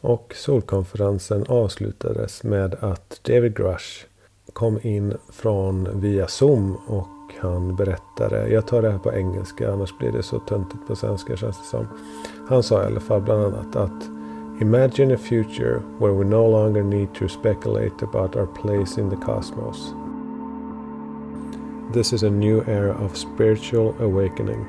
Och 0.00 0.32
solkonferensen 0.36 1.44
avslutades 1.48 2.44
med 2.44 2.74
att 2.80 3.20
David 3.22 3.56
Grush 3.56 4.06
kom 4.52 4.78
in 4.82 5.14
från 5.32 6.00
via 6.00 6.28
Zoom 6.28 6.76
och 6.86 7.08
han 7.40 7.76
berättade, 7.76 8.48
jag 8.48 8.66
tar 8.66 8.82
det 8.82 8.90
här 8.90 8.98
på 8.98 9.12
engelska 9.12 9.72
annars 9.72 9.98
blir 9.98 10.12
det 10.12 10.22
så 10.22 10.38
töntigt 10.38 10.86
på 10.86 10.96
svenska 10.96 11.36
känns 11.36 11.58
det 11.58 11.64
som. 11.64 11.86
Han 12.48 12.62
sa 12.62 12.82
i 12.82 12.86
alla 12.86 13.00
fall 13.00 13.22
bland 13.22 13.44
annat 13.44 13.76
att 13.76 14.18
Imagine 14.60 15.12
a 15.12 15.16
future 15.16 15.82
where 16.00 16.12
we 16.12 16.24
no 16.24 16.48
longer 16.48 16.82
need 16.82 17.14
to 17.14 17.28
speculate 17.28 18.02
about 18.02 18.36
our 18.36 18.46
place 18.46 18.98
in 18.98 19.08
the 19.08 19.16
cosmos. 19.16 19.94
This 21.92 22.12
is 22.12 22.24
a 22.24 22.30
new 22.30 22.68
era 22.68 22.94
of 23.04 23.16
spiritual 23.16 23.94
awakening. 24.00 24.66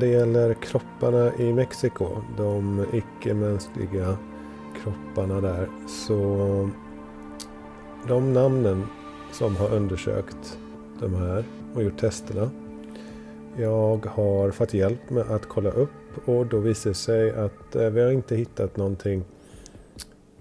Det 0.00 0.06
gäller 0.06 0.54
kropparna 0.54 1.32
i 1.38 1.52
Mexiko, 1.52 2.08
de 2.36 2.86
icke-mänskliga 2.92 4.16
kropparna 4.82 5.40
där, 5.40 5.68
så 5.88 6.70
de 8.08 8.32
namnen 8.32 8.86
som 9.32 9.56
har 9.56 9.74
undersökt 9.74 10.58
de 11.00 11.14
här 11.14 11.44
och 11.74 11.82
gjort 11.82 11.98
testerna. 12.00 12.50
Jag 13.56 14.06
har 14.06 14.50
fått 14.50 14.74
hjälp 14.74 15.10
med 15.10 15.30
att 15.30 15.46
kolla 15.46 15.70
upp 15.70 16.28
och 16.28 16.46
då 16.46 16.58
visar 16.58 16.90
det 16.90 16.94
sig 16.94 17.30
att 17.30 17.76
eh, 17.76 17.90
vi 17.90 18.00
har 18.00 18.10
inte 18.10 18.36
hittat 18.36 18.76
någonting 18.76 19.24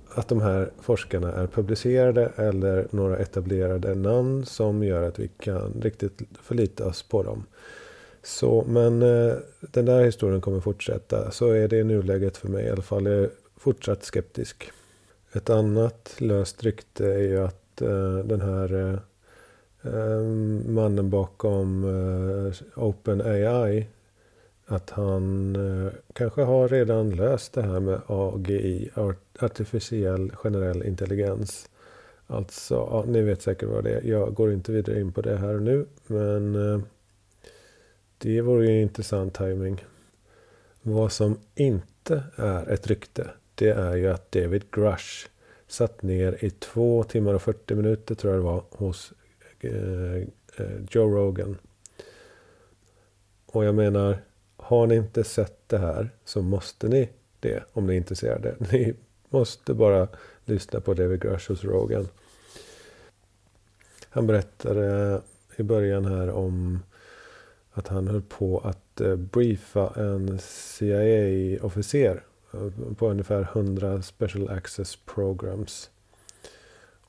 att 0.09 0.27
de 0.27 0.41
här 0.41 0.71
forskarna 0.81 1.33
är 1.33 1.47
publicerade 1.47 2.31
eller 2.35 2.87
några 2.91 3.17
etablerade 3.17 3.95
namn 3.95 4.45
som 4.45 4.83
gör 4.83 5.03
att 5.03 5.19
vi 5.19 5.27
kan 5.27 5.73
riktigt 5.81 6.21
förlita 6.41 6.85
oss 6.85 7.03
på 7.03 7.23
dem. 7.23 7.43
Så, 8.23 8.63
men 8.67 9.01
eh, 9.01 9.33
den 9.61 9.85
där 9.85 10.03
historien 10.03 10.41
kommer 10.41 10.59
fortsätta. 10.59 11.31
Så 11.31 11.51
är 11.51 11.67
det 11.67 11.77
i 11.77 11.83
nuläget 11.83 12.37
för 12.37 12.47
mig 12.47 12.65
i 12.65 12.69
alla 12.69 12.81
fall. 12.81 13.05
Jag 13.05 13.19
är 13.19 13.29
fortsatt 13.57 14.03
skeptisk. 14.03 14.71
Ett 15.33 15.49
annat 15.49 16.15
löst 16.17 16.63
rykte 16.63 17.05
är 17.05 17.19
ju 17.19 17.39
att 17.39 17.81
eh, 17.81 18.17
den 18.17 18.41
här 18.41 18.73
eh, 18.73 19.93
eh, 19.93 20.21
mannen 20.65 21.09
bakom 21.09 21.83
eh, 21.83 22.83
OpenAI 22.83 23.87
att 24.71 24.89
han 24.89 25.55
eh, 25.55 25.91
kanske 26.13 26.41
har 26.41 26.67
redan 26.67 27.09
löst 27.09 27.53
det 27.53 27.61
här 27.61 27.79
med 27.79 28.01
AGI, 28.07 28.89
artificiell 29.39 30.31
generell 30.35 30.83
intelligens. 30.83 31.69
Alltså, 32.27 32.75
ja, 32.75 33.03
ni 33.07 33.21
vet 33.21 33.41
säkert 33.41 33.69
vad 33.69 33.83
det 33.83 33.91
är. 33.91 34.03
Jag 34.03 34.33
går 34.33 34.51
inte 34.53 34.71
vidare 34.71 34.99
in 34.99 35.11
på 35.11 35.21
det 35.21 35.37
här 35.37 35.55
och 35.55 35.61
nu. 35.61 35.85
Men 36.07 36.55
eh, 36.55 36.81
det 38.21 38.41
vore 38.41 38.65
ju 38.71 38.81
intressant 38.81 39.33
timing. 39.33 39.85
Vad 40.81 41.11
som 41.11 41.39
inte 41.55 42.23
är 42.35 42.69
ett 42.69 42.87
rykte, 42.87 43.27
det 43.55 43.69
är 43.69 43.95
ju 43.95 44.07
att 44.07 44.31
David 44.31 44.63
Grush 44.71 45.27
satt 45.67 46.01
ner 46.01 46.45
i 46.45 46.49
två 46.49 47.03
timmar 47.03 47.33
och 47.33 47.41
40 47.41 47.75
minuter 47.75 48.15
tror 48.15 48.33
jag 48.33 48.41
det 48.41 48.45
var 48.45 48.63
hos 48.69 49.13
eh, 49.59 50.15
eh, 50.57 50.81
Joe 50.89 51.15
Rogan. 51.15 51.57
Och 53.45 53.65
jag 53.65 53.75
menar, 53.75 54.17
har 54.57 54.87
ni 54.87 54.95
inte 54.95 55.23
sett 55.23 55.69
det 55.69 55.77
här 55.77 56.09
så 56.25 56.41
måste 56.41 56.87
ni 56.87 57.09
det 57.39 57.63
om 57.73 57.87
ni 57.87 57.93
är 57.93 57.97
intresserade. 57.97 58.55
Ni 58.71 58.93
måste 59.29 59.73
bara 59.73 60.07
lyssna 60.45 60.81
på 60.81 60.93
David 60.93 61.21
Grush 61.21 61.49
hos 61.49 61.63
Rogan. 61.63 62.07
Han 64.09 64.27
berättade 64.27 65.21
i 65.55 65.63
början 65.63 66.05
här 66.05 66.29
om 66.29 66.79
att 67.71 67.87
han 67.87 68.07
höll 68.07 68.21
på 68.21 68.59
att 68.59 69.01
eh, 69.01 69.15
briefa 69.15 69.93
en 69.95 70.39
CIA-officer 70.39 72.23
eh, 72.53 72.93
på 72.97 73.09
ungefär 73.09 73.41
100 73.41 74.01
Special 74.01 74.49
Access 74.49 74.95
Programs. 74.95 75.89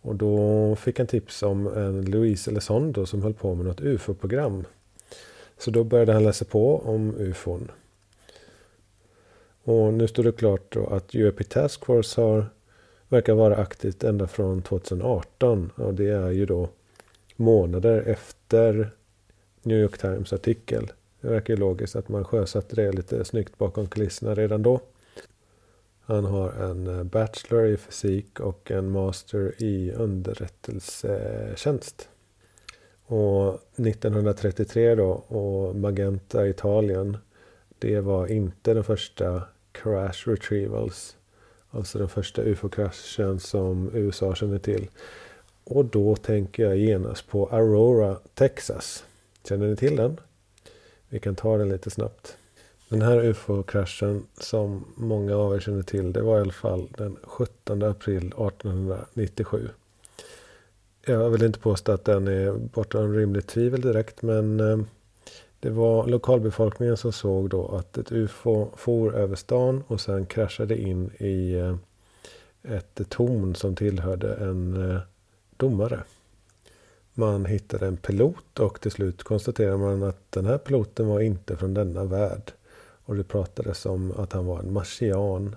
Och 0.03 0.15
då 0.17 0.77
fick 0.77 0.99
han 0.99 1.07
tips 1.07 1.43
om 1.43 1.67
en 1.67 2.05
Louise 2.05 2.51
Elizondo 2.51 3.07
som 3.07 3.23
höll 3.23 3.35
på 3.35 3.55
med 3.55 3.67
något 3.67 3.81
UFO-program. 3.81 4.65
Så 5.59 5.71
då 5.71 5.85
började 5.85 6.13
han 6.13 6.25
läsa 6.25 6.45
på 6.45 6.79
om 6.79 7.15
UFOn. 7.19 7.71
Och 9.65 9.95
nu 9.95 10.09
står 10.09 10.25
det 10.25 10.33
klart 10.33 10.73
då 10.73 10.87
att 10.87 11.15
UAP 11.15 11.49
Task 11.49 11.85
Force 11.85 12.21
har, 12.21 12.47
verkar 13.09 13.35
vara 13.35 13.57
aktivt 13.57 14.05
ända 14.05 14.27
från 14.27 14.63
2018. 14.63 15.73
Och 15.77 15.95
det 15.95 16.09
är 16.09 16.31
ju 16.31 16.47
då 16.47 16.69
månader 17.37 18.03
efter 18.07 18.91
New 19.63 19.79
York 19.79 19.99
Times 19.99 20.33
artikel. 20.33 20.93
Det 21.21 21.29
verkar 21.29 21.55
ju 21.55 21.61
logiskt 21.61 21.97
att 21.97 22.09
man 22.09 22.25
sjösatte 22.25 22.77
det 22.77 22.93
lite 22.93 23.25
snyggt 23.25 23.59
bakom 23.59 23.87
kulisserna 23.87 24.35
redan 24.35 24.63
då. 24.63 24.81
Han 26.01 26.25
har 26.25 26.53
en 26.53 26.87
eh, 26.87 27.05
Bachelor 27.05 27.67
i 27.67 27.77
fysik 27.77 28.41
och 28.41 28.71
en 28.71 28.91
Master 28.91 29.55
i 29.59 29.93
underrättelsetjänst. 29.93 32.09
Och 33.07 33.55
1933 33.77 34.95
då 34.95 35.11
och 35.11 35.77
Magenta 35.77 36.49
Italien. 36.49 37.17
Det 37.79 38.01
var 38.01 38.27
inte 38.27 38.75
den 38.75 38.85
första 38.85 39.43
crash 39.73 40.27
retrievals. 40.27 41.17
Alltså 41.71 41.99
den 41.99 42.09
första 42.09 42.43
ufo-kraschen 42.43 43.41
som 43.41 43.91
USA 43.95 44.35
känner 44.35 44.59
till. 44.59 44.89
Och 45.65 45.85
då 45.85 46.17
tänker 46.17 46.63
jag 46.63 46.77
genast 46.77 47.29
på 47.29 47.47
Aurora, 47.47 48.17
Texas. 48.35 49.05
Känner 49.45 49.67
ni 49.67 49.77
till 49.77 49.97
den? 49.97 50.21
Vi 51.09 51.19
kan 51.19 51.35
ta 51.35 51.57
den 51.57 51.69
lite 51.69 51.91
snabbt. 51.91 52.37
Den 52.89 53.03
här 53.03 53.25
ufo-kraschen 53.25 54.27
som 54.39 54.85
många 54.97 55.37
av 55.37 55.55
er 55.55 55.61
känner 55.61 55.83
till. 55.83 56.13
Det 56.13 56.23
var 56.23 56.39
i 56.39 56.41
alla 56.41 56.53
fall 56.53 56.89
den 56.99 57.17
17 57.23 57.83
april 57.83 58.27
1897. 58.27 59.69
Jag 61.07 61.31
vill 61.31 61.43
inte 61.43 61.59
påstå 61.59 61.93
att 61.93 62.05
den 62.05 62.29
är 62.29 62.53
bortom 62.53 63.15
rimligt 63.15 63.47
tvivel 63.47 63.81
direkt. 63.81 64.23
Men 64.23 64.61
eh, 64.61 64.79
det 65.61 65.71
var 65.71 66.07
lokalbefolkningen 66.07 66.97
som 66.97 67.13
såg 67.13 67.51
då 67.51 67.69
att 67.69 67.99
ett 67.99 68.13
ufo 68.13 68.69
for 68.77 69.15
över 69.15 69.37
stan 69.37 69.85
och 69.87 70.01
sen 70.01 70.27
kraschade 70.27 70.81
in 70.81 71.11
i 71.19 71.53
eh, 71.53 71.77
ett 72.63 73.01
torn 73.09 73.55
som 73.55 73.77
tillhörde 73.77 74.35
en 74.35 74.91
eh, 74.91 75.01
domare. 75.57 76.03
Man 77.15 77.45
hittade 77.45 77.87
en 77.87 77.97
pilot 77.97 78.59
och 78.59 78.81
till 78.81 78.91
slut 78.91 79.23
konstaterade 79.23 79.77
man 79.77 80.03
att 80.03 80.33
den 80.33 80.47
här 80.47 80.59
piloten 80.59 81.07
var 81.07 81.21
inte 81.21 81.57
från 81.57 81.75
denna 81.75 82.05
värld. 82.05 82.53
Och 83.05 83.17
det 83.17 83.25
pratades 83.25 83.87
om 83.87 84.13
att 84.17 84.33
han 84.33 84.47
var 84.47 84.59
en 84.59 84.73
marsian. 84.73 85.57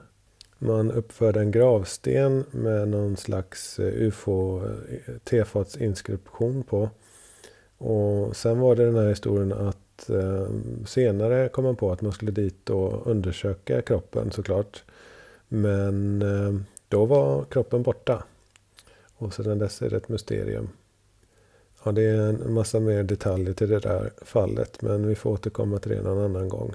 Man 0.58 0.92
uppförde 0.92 1.40
en 1.40 1.52
gravsten 1.52 2.46
med 2.52 2.88
någon 2.88 3.18
slags 3.18 3.80
eh, 3.80 3.94
ufo 4.08 4.62
eh, 4.66 5.14
tefatsinskription 5.24 6.64
på. 6.64 6.90
Och 7.78 8.36
sen 8.36 8.60
var 8.60 8.76
det 8.76 8.86
den 8.86 8.96
här 8.96 9.10
historien 9.10 9.54
att 9.54 10.10
eh, 10.10 10.48
senare 10.86 11.50
kom 11.50 11.64
man 11.64 11.76
på 11.76 11.92
att 11.92 12.02
man 12.02 12.12
skulle 12.12 12.32
dit 12.32 12.70
och 12.70 13.08
undersöka 13.08 13.82
kroppen 13.82 14.32
såklart. 14.32 14.84
Men 15.48 16.22
eh, 16.22 16.62
då 16.88 17.06
var 17.06 17.44
kroppen 17.44 17.84
borta. 17.84 18.24
Och 19.16 19.34
sedan 19.34 19.60
dess 19.60 19.82
är 19.82 19.90
det 19.90 19.98
ett 19.98 20.10
mysterium. 20.10 20.70
Ja, 21.86 21.92
det 21.92 22.02
är 22.02 22.30
en 22.30 22.54
massa 22.54 22.80
mer 22.80 23.04
detaljer 23.04 23.54
till 23.54 23.70
det 23.70 23.80
där 23.80 24.12
fallet. 24.22 24.82
Men 24.82 25.08
vi 25.08 25.16
får 25.16 25.30
återkomma 25.30 25.80
till 25.80 25.92
det 25.92 26.02
någon 26.02 26.24
annan 26.24 26.50
gång. 26.50 26.74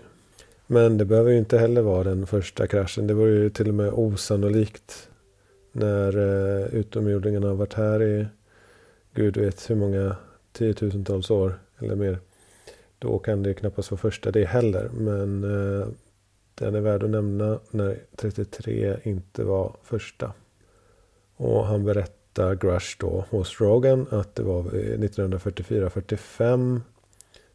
Men 0.67 0.99
det 0.99 1.05
behöver 1.05 1.31
ju 1.31 1.39
inte 1.39 1.59
heller 1.59 1.83
vara 1.83 2.05
den 2.05 2.27
första 2.27 2.67
kraschen. 2.67 3.07
Det 3.07 3.15
vore 3.15 3.31
ju 3.31 3.51
till 3.51 3.69
och 3.69 3.75
med 3.75 3.93
osannolikt. 3.93 5.09
När 5.73 6.17
eh, 6.19 6.75
utomjordingarna 6.75 7.47
har 7.47 7.55
varit 7.55 7.75
här 7.75 8.03
i 8.03 8.27
Gud 9.15 9.37
vet 9.37 9.71
hur 9.71 9.77
många 9.77 10.17
tiotusentals 10.53 11.31
år 11.31 11.59
eller 11.79 11.95
mer. 11.95 12.19
Då 12.99 13.19
kan 13.19 13.43
det 13.43 13.55
knappast 13.55 13.91
vara 13.91 13.99
första 13.99 14.31
det 14.31 14.45
heller. 14.45 14.89
Men 14.89 15.45
eh, 15.45 15.89
den 16.55 16.75
är 16.75 16.81
värd 16.81 17.03
att 17.03 17.11
nämna 17.11 17.59
när 17.71 17.99
33 18.17 18.97
inte 19.03 19.45
var 19.45 19.77
första. 19.83 20.33
Och 21.37 21.67
han 21.67 21.85
berättar 21.85 22.18
berättar 22.39 22.55
Grush 22.55 22.97
då 22.99 23.25
hos 23.31 23.61
Rogan 23.61 24.07
att 24.11 24.35
det 24.35 24.43
var 24.43 24.63
1944-45 24.63 26.81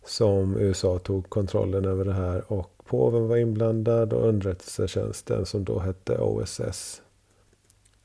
som 0.06 0.58
USA 0.58 1.00
tog 1.00 1.30
kontrollen 1.30 1.86
över 1.86 2.06
det 2.06 2.14
här 2.14 2.52
och 2.52 2.72
påven 2.86 3.28
var 3.28 3.38
inblandad 3.38 4.14
och 4.14 4.28
underrättelsetjänsten 4.28 5.46
som 5.46 5.64
då 5.64 5.80
hette 5.80 6.18
OSS. 6.18 7.02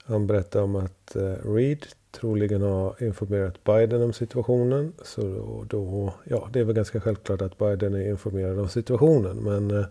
Han 0.05 0.26
berättar 0.26 0.62
om 0.62 0.76
att 0.76 1.16
Reid 1.16 1.45
Reed 1.45 1.87
troligen 2.11 2.62
har 2.62 3.03
informerat 3.03 3.64
Biden 3.64 4.03
om 4.03 4.12
situationen. 4.12 4.93
Så 5.03 5.20
då, 5.20 5.64
då, 5.68 6.14
ja, 6.24 6.49
det 6.53 6.61
är 6.61 6.64
väl 6.64 6.74
ganska 6.74 7.01
självklart 7.01 7.43
att 7.43 7.59
Biden 7.59 7.95
är 7.95 8.11
informerad 8.11 8.59
om 8.59 8.68
situationen. 8.68 9.37
Men 9.37 9.70
eh, 9.70 9.87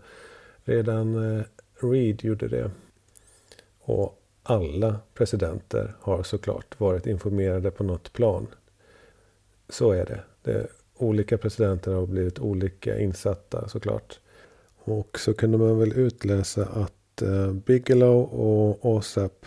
redan 0.64 1.38
eh, 1.38 1.44
Reed 1.80 2.24
gjorde 2.24 2.48
det. 2.48 2.72
Och 3.80 4.20
alla 4.50 5.00
presidenter 5.14 5.96
har 6.00 6.24
såklart 6.24 6.80
varit 6.80 7.08
informerade 7.08 7.72
på 7.72 7.84
något 7.84 8.14
plan. 8.14 8.48
Så 9.70 9.92
är 9.92 10.06
det. 10.06 10.20
det 10.44 10.68
olika 10.98 11.38
presidenter 11.38 11.94
har 11.94 12.06
blivit 12.06 12.40
olika 12.40 13.00
insatta 13.00 13.70
såklart. 13.70 14.20
Och 14.78 15.20
så 15.20 15.34
kunde 15.34 15.58
man 15.58 15.80
väl 15.80 15.94
utläsa 15.94 16.66
att 16.66 17.22
eh, 17.22 17.52
Bigelow 17.52 18.24
och 18.24 18.98
ASAP 18.98 19.46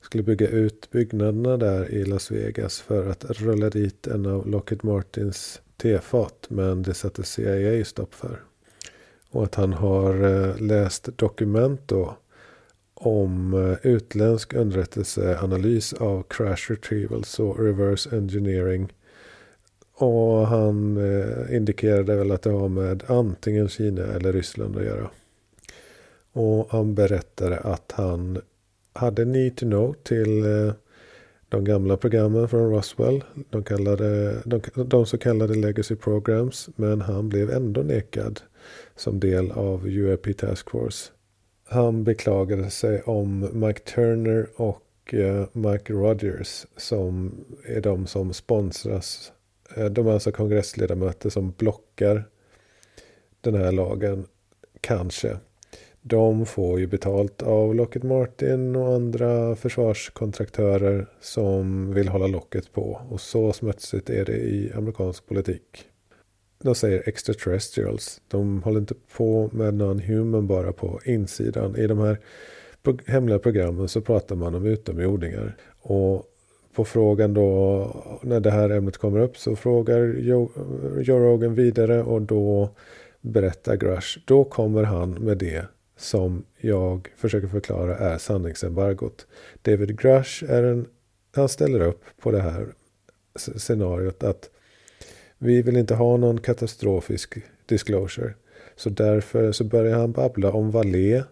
skulle 0.00 0.22
bygga 0.22 0.48
ut 0.48 0.90
byggnaderna 0.90 1.56
där 1.56 1.90
i 1.90 2.04
Las 2.04 2.30
Vegas 2.30 2.80
för 2.80 3.10
att 3.10 3.24
rulla 3.24 3.70
dit 3.70 4.06
en 4.06 4.26
av 4.26 4.48
Lockheed 4.48 4.84
Martins 4.84 5.60
tefat. 5.76 6.46
Men 6.48 6.82
det 6.82 6.94
satte 6.94 7.22
CIA 7.22 7.84
stopp 7.84 8.14
för. 8.14 8.42
Och 9.30 9.44
att 9.44 9.54
han 9.54 9.72
har 9.72 10.24
eh, 10.24 10.60
läst 10.60 11.08
dokument 11.16 11.80
då 11.86 12.16
om 13.00 13.54
eh, 13.54 13.90
utländsk 13.92 14.54
underrättelseanalys 14.54 15.92
av 15.92 16.22
crash 16.22 16.70
retrievals 16.70 17.38
och 17.38 17.64
reverse 17.64 18.16
engineering. 18.16 18.92
Och 19.94 20.46
han 20.46 20.96
eh, 20.96 21.56
indikerade 21.56 22.16
väl 22.16 22.30
att 22.30 22.42
det 22.42 22.50
har 22.50 22.68
med 22.68 23.02
antingen 23.06 23.68
Kina 23.68 24.02
eller 24.02 24.32
Ryssland 24.32 24.76
att 24.76 24.84
göra. 24.84 25.10
Och 26.32 26.66
han 26.70 26.94
berättade 26.94 27.58
att 27.58 27.92
han 27.92 28.40
hade 28.92 29.24
need 29.24 29.56
to 29.56 29.66
know 29.66 29.94
till 30.02 30.44
eh, 30.44 30.72
de 31.48 31.64
gamla 31.64 31.96
programmen 31.96 32.48
från 32.48 32.70
Roswell. 32.70 33.24
De, 33.50 33.64
kallade, 33.64 34.38
de, 34.44 34.60
de 34.74 35.06
så 35.06 35.18
kallade 35.18 35.54
legacy 35.54 35.96
programs. 35.96 36.68
Men 36.76 37.00
han 37.00 37.28
blev 37.28 37.50
ändå 37.50 37.82
nekad 37.82 38.40
som 38.96 39.20
del 39.20 39.50
av 39.50 39.86
UAP 39.86 40.36
Task 40.36 40.70
Force. 40.70 41.10
Han 41.72 42.04
beklagade 42.04 42.70
sig 42.70 43.02
om 43.02 43.48
Mike 43.52 43.80
Turner 43.80 44.46
och 44.56 45.14
eh, 45.14 45.46
Mike 45.52 45.92
Rogers 45.92 46.66
som 46.76 47.44
är 47.66 47.80
de 47.80 48.06
som 48.06 48.32
sponsras. 48.32 49.32
Eh, 49.76 49.84
de 49.84 50.06
är 50.06 50.12
alltså 50.12 50.32
kongressledamöter 50.32 51.30
som 51.30 51.50
blockar 51.50 52.24
den 53.40 53.54
här 53.54 53.72
lagen. 53.72 54.26
Kanske. 54.80 55.36
De 56.02 56.46
får 56.46 56.80
ju 56.80 56.86
betalt 56.86 57.42
av 57.42 57.74
Lockheed 57.74 58.04
Martin 58.04 58.76
och 58.76 58.94
andra 58.94 59.56
försvarskontraktörer 59.56 61.06
som 61.20 61.94
vill 61.94 62.08
hålla 62.08 62.26
locket 62.26 62.72
på. 62.72 63.00
Och 63.10 63.20
så 63.20 63.52
smutsigt 63.52 64.10
är 64.10 64.24
det 64.24 64.36
i 64.36 64.72
amerikansk 64.74 65.26
politik 65.26 65.89
de 66.62 66.74
säger 66.74 67.08
extraterrestrials. 67.08 68.20
De 68.28 68.62
håller 68.62 68.80
inte 68.80 68.94
på 69.16 69.50
med 69.52 69.74
non-human 69.74 70.46
bara 70.46 70.72
på 70.72 71.00
insidan. 71.04 71.76
I 71.76 71.86
de 71.86 71.98
här 71.98 72.18
hemliga 73.06 73.38
programmen 73.38 73.88
så 73.88 74.00
pratar 74.00 74.36
man 74.36 74.54
om 74.54 74.66
utomjordingar. 74.66 75.56
Och 75.80 76.26
på 76.74 76.84
frågan 76.84 77.34
då 77.34 78.20
när 78.22 78.40
det 78.40 78.50
här 78.50 78.70
ämnet 78.70 78.98
kommer 78.98 79.20
upp 79.20 79.36
så 79.36 79.56
frågar 79.56 80.14
Joe, 80.18 80.50
Joe 81.00 81.18
Rogan 81.18 81.54
vidare 81.54 82.02
och 82.02 82.22
då 82.22 82.70
berättar 83.20 83.76
Grush. 83.76 84.18
Då 84.24 84.44
kommer 84.44 84.82
han 84.82 85.10
med 85.10 85.38
det 85.38 85.64
som 85.96 86.44
jag 86.58 87.08
försöker 87.16 87.48
förklara 87.48 87.96
är 87.96 88.18
sanningsembargot. 88.18 89.26
David 89.62 90.00
Grush 90.00 90.44
är 90.48 90.62
en, 90.62 90.86
han 91.34 91.48
ställer 91.48 91.80
upp 91.80 92.04
på 92.22 92.30
det 92.30 92.40
här 92.40 92.66
scenariot 93.56 94.22
att 94.22 94.50
vi 95.42 95.62
vill 95.62 95.76
inte 95.76 95.94
ha 95.94 96.16
någon 96.16 96.40
katastrofisk 96.40 97.34
disclosure. 97.66 98.34
Så 98.76 98.90
därför 98.90 99.52
så 99.52 99.64
börjar 99.64 99.98
han 99.98 100.12
babbla 100.12 100.52
om 100.52 100.70
Valé. 100.70 101.22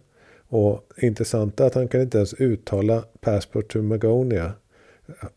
Och 0.49 0.89
intressant 0.97 1.61
är 1.61 1.65
att 1.67 1.75
han 1.75 1.89
kan 1.89 2.01
inte 2.01 2.19
ens 2.19 2.35
uttala 2.35 3.05
Passport 3.21 3.73
to 3.73 3.83
Magonia. 3.83 4.53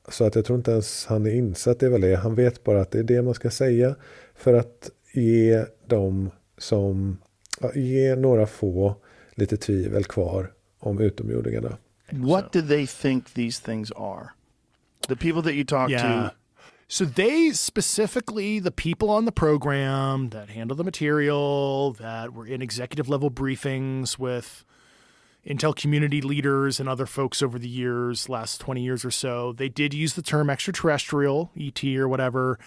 Så 0.09 0.25
att 0.25 0.35
jag 0.35 0.45
tror 0.45 0.57
inte 0.57 0.71
ens 0.71 1.05
han 1.05 1.25
är 1.25 1.31
insatt 1.31 1.83
i 1.83 1.87
Valé. 1.87 2.15
Han 2.15 2.35
vet 2.35 2.63
bara 2.63 2.81
att 2.81 2.91
det 2.91 2.99
är 2.99 3.03
det 3.03 3.21
man 3.21 3.33
ska 3.33 3.49
säga 3.49 3.95
för 4.35 4.53
att 4.53 4.89
ge 5.13 5.65
dem 5.87 6.29
som, 6.57 7.17
ge 7.75 8.15
några 8.15 8.45
få 8.45 8.95
lite 9.35 9.57
tvivel 9.57 10.03
kvar 10.03 10.51
om 10.79 10.99
utomjordingarna. 10.99 11.77
What 12.11 12.53
do 12.53 12.61
they 12.61 12.87
think 12.87 13.33
these 13.33 13.65
things 13.65 13.91
are? 13.91 14.29
The 15.07 15.15
people 15.15 15.41
that 15.41 15.53
you 15.53 15.65
talk 15.65 15.89
Yeah. 15.89 16.29
to. 16.29 16.35
So 16.91 17.05
they 17.05 17.51
specifically, 17.51 18.59
the 18.59 18.69
people 18.69 19.09
on 19.09 19.23
the 19.23 19.31
program 19.31 20.27
that 20.31 20.49
handle 20.49 20.75
the 20.75 20.83
material, 20.83 21.93
that 21.93 22.33
were 22.33 22.45
in 22.45 22.61
executive 22.61 23.07
level 23.07 23.31
briefings 23.31 24.19
with 24.19 24.65
Intel 25.47 25.73
community 25.73 26.19
leaders 26.19 26.81
and 26.81 26.89
other 26.89 27.05
folks 27.05 27.41
over 27.41 27.57
the 27.57 27.69
years, 27.69 28.27
last 28.27 28.59
20 28.59 28.83
years 28.83 29.05
or 29.05 29.09
so, 29.09 29.53
they 29.53 29.69
did 29.69 29.93
use 29.93 30.15
the 30.15 30.21
term 30.21 30.49
extraterrestrial, 30.49 31.49
ET 31.57 31.81
or 31.81 32.09
whatever. 32.09 32.59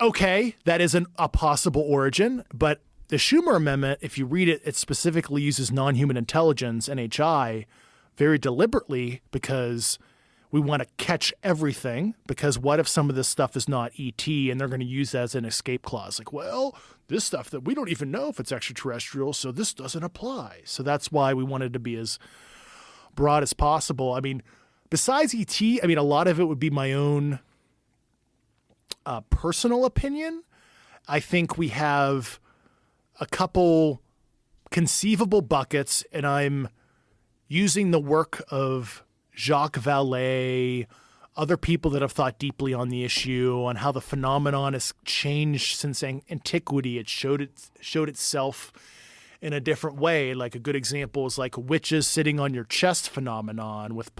Okay, 0.00 0.56
that 0.64 0.80
is 0.80 0.96
an, 0.96 1.06
a 1.16 1.28
possible 1.28 1.82
origin, 1.82 2.42
but 2.52 2.80
the 3.06 3.18
Schumer 3.18 3.54
Amendment, 3.54 4.00
if 4.02 4.18
you 4.18 4.26
read 4.26 4.48
it, 4.48 4.60
it 4.64 4.74
specifically 4.74 5.42
uses 5.42 5.70
non 5.70 5.94
human 5.94 6.16
intelligence, 6.16 6.88
NHI, 6.88 7.66
very 8.16 8.36
deliberately 8.36 9.22
because 9.30 9.96
we 10.54 10.60
want 10.60 10.80
to 10.80 10.88
catch 10.98 11.34
everything. 11.42 12.14
Because 12.28 12.56
what 12.56 12.78
if 12.78 12.86
some 12.86 13.10
of 13.10 13.16
this 13.16 13.26
stuff 13.26 13.56
is 13.56 13.68
not 13.68 13.90
ET 13.98 14.24
and 14.28 14.60
they're 14.60 14.68
going 14.68 14.78
to 14.78 14.86
use 14.86 15.10
that 15.10 15.22
as 15.22 15.34
an 15.34 15.44
escape 15.44 15.82
clause? 15.82 16.20
Like, 16.20 16.32
well, 16.32 16.78
this 17.08 17.24
stuff 17.24 17.50
that 17.50 17.64
we 17.64 17.74
don't 17.74 17.88
even 17.88 18.12
know 18.12 18.28
if 18.28 18.38
it's 18.38 18.52
extraterrestrial, 18.52 19.32
so 19.32 19.50
this 19.50 19.74
doesn't 19.74 20.04
apply. 20.04 20.60
So 20.64 20.84
that's 20.84 21.10
why 21.10 21.34
we 21.34 21.42
wanted 21.42 21.72
to 21.72 21.80
be 21.80 21.96
as 21.96 22.20
broad 23.16 23.42
as 23.42 23.52
possible. 23.52 24.12
I 24.12 24.20
mean, 24.20 24.44
besides 24.90 25.34
ET, 25.34 25.60
I 25.82 25.88
mean, 25.88 25.98
a 25.98 26.04
lot 26.04 26.28
of 26.28 26.38
it 26.38 26.44
would 26.44 26.60
be 26.60 26.70
my 26.70 26.92
own 26.92 27.40
uh, 29.04 29.22
personal 29.22 29.84
opinion. 29.84 30.44
I 31.08 31.18
think 31.18 31.58
we 31.58 31.70
have 31.70 32.38
a 33.18 33.26
couple 33.26 34.02
conceivable 34.70 35.42
buckets, 35.42 36.04
and 36.12 36.24
I'm 36.24 36.68
using 37.48 37.90
the 37.90 37.98
work 37.98 38.40
of 38.52 39.03
Jacques 39.36 39.78
Vallée, 39.78 40.86
other 41.36 41.56
people 41.56 41.90
that 41.92 42.02
have 42.02 42.12
thought 42.12 42.38
deeply 42.38 42.72
on 42.72 42.88
the 42.88 43.04
issue, 43.04 43.62
on 43.64 43.76
how 43.76 43.92
the 43.92 44.00
phenomenon 44.00 44.72
has 44.72 44.94
changed 45.04 45.76
since 45.76 46.02
antiquity. 46.02 46.98
It 46.98 47.08
showed 47.08 47.40
it 47.42 47.70
showed 47.80 48.08
itself 48.08 48.72
in 49.40 49.52
a 49.52 49.60
different 49.60 49.98
way. 49.98 50.32
Like 50.32 50.54
a 50.54 50.58
good 50.58 50.76
example 50.76 51.26
is 51.26 51.36
like 51.36 51.58
witches 51.58 52.06
sitting 52.06 52.40
on 52.40 52.54
your 52.54 52.64
chest 52.64 53.10
phenomenon 53.10 53.94
with 53.94 54.10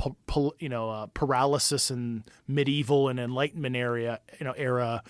you 0.59 0.69
know 0.69 0.91
uh, 0.91 1.07
paralysis 1.15 1.91
in 1.91 2.25
medieval 2.49 3.09
and 3.09 3.19
Enlightenment 3.19 3.77
area 3.77 4.21
you 4.39 4.45
know 4.45 4.53
era 4.53 5.03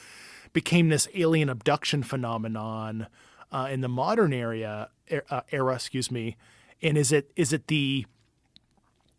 became 0.52 0.88
this 0.88 1.08
alien 1.14 1.48
abduction 1.48 2.02
phenomenon 2.02 3.08
uh, 3.50 3.68
in 3.70 3.80
the 3.80 3.88
modern 3.88 4.32
area 4.32 4.88
er- 5.10 5.24
uh, 5.30 5.40
era. 5.50 5.74
Excuse 5.74 6.10
me. 6.10 6.36
And 6.82 6.96
is 6.96 7.12
it 7.12 7.30
is 7.34 7.52
it 7.52 7.66
the 7.68 8.06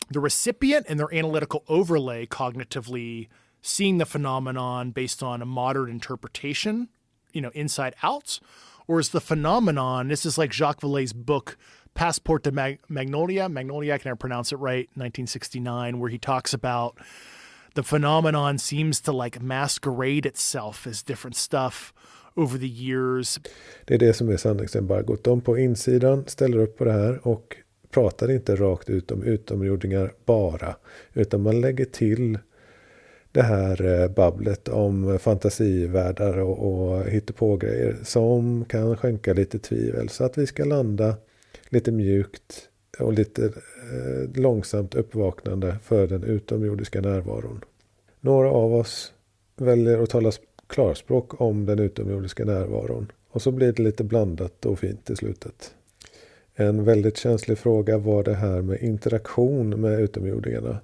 the 0.10 0.20
recipient 0.20 0.86
and 0.90 1.00
their 1.00 1.14
analytical 1.14 1.64
overlay 1.68 2.26
cognitively 2.26 3.28
seeing 3.62 3.98
the 3.98 4.06
phenomenon 4.06 4.92
based 4.92 5.24
on 5.24 5.42
a 5.42 5.46
modern 5.46 5.90
interpretation, 5.90 6.90
you 7.34 7.42
know, 7.42 7.52
inside 7.54 7.96
out? 8.04 8.40
Or 8.88 9.00
is 9.00 9.10
the 9.10 9.22
phenomenon, 9.22 10.10
this 10.10 10.26
is 10.26 10.38
like 10.38 10.54
Jacques 10.54 10.82
Vallée's 10.82 11.14
book, 11.14 11.58
Passport 11.96 12.44
to 12.44 12.52
Mag- 12.52 12.80
Magnolia, 12.88 13.50
Magnolia, 13.50 13.96
I 13.96 13.98
can 13.98 14.10
never 14.10 14.18
pronounce 14.18 14.52
it 14.52 14.58
right, 14.58 14.88
1969, 14.94 16.00
where 16.00 16.10
he 16.10 16.20
talks 16.20 16.54
about 16.54 16.98
the 17.74 17.84
phenomenon 17.84 18.58
seems 18.58 19.02
to 19.02 19.12
like 19.12 19.42
masquerade 19.42 20.26
itself 20.26 20.86
as 20.86 21.02
different 21.02 21.36
stuff 21.36 21.94
over 22.38 22.58
the 22.58 22.70
years. 22.70 23.40
Det 23.86 23.94
är 23.94 24.00
det 24.00 24.14
som 24.14 24.30
är 24.30 24.38
sanningsembargot. 24.38 25.24
De 25.24 25.42
på 25.42 25.58
insidan 25.58 26.24
ställer 26.28 26.58
upp 26.58 26.78
på 26.78 26.86
det 26.86 26.92
här 26.92 27.28
och 27.28 27.58
pratar 27.96 28.32
inte 28.32 28.56
rakt 28.56 28.90
ut 28.90 29.12
om 29.12 29.24
utomjordingar 29.24 30.14
bara. 30.26 30.76
Utan 31.14 31.42
man 31.42 31.62
lägger 31.62 31.86
till 31.86 32.40
det 33.32 33.42
här 33.42 34.02
eh, 34.02 34.08
babblet 34.08 34.68
om 34.68 35.20
fantasivärldar 35.20 36.38
och, 36.38 36.58
och 36.60 37.06
hittepågrejer 37.06 37.96
som 38.04 38.66
kan 38.66 38.98
skänka 38.98 39.34
lite 39.34 39.60
tvivel. 39.60 40.10
Så 40.10 40.24
att 40.24 40.38
vi 40.38 40.48
ska 40.48 40.66
landa 40.66 41.16
lite 41.70 41.92
mjukt 41.92 42.70
och 43.00 43.14
lite 43.14 43.46
eh, 43.46 44.42
långsamt 44.42 44.96
uppvaknande 44.96 45.76
för 45.84 46.08
den 46.08 46.24
utomjordiska 46.24 47.02
närvaron. 47.02 47.62
Några 48.20 48.52
av 48.52 48.76
oss 48.76 49.14
väljer 49.56 50.04
att 50.04 50.10
tala 50.10 50.32
klarspråk 50.68 51.42
om 51.42 51.66
den 51.66 51.80
utomjordiska 51.80 52.46
närvaron. 52.46 53.12
Och 53.30 53.42
så 53.42 53.52
blir 53.52 53.72
det 53.72 53.84
lite 53.84 54.04
blandat 54.04 54.66
och 54.66 54.80
fint 54.80 55.10
i 55.10 55.16
slutet. 55.16 55.76
En 56.58 56.84
väldigt 56.84 57.18
känslig 57.18 57.58
fråga 57.58 57.98
var 57.98 58.24
det 58.24 58.34
här 58.34 58.62
med 58.62 58.82
interaktion 58.82 59.82
med 59.82 60.00
utomjordingarna. 60.00 60.80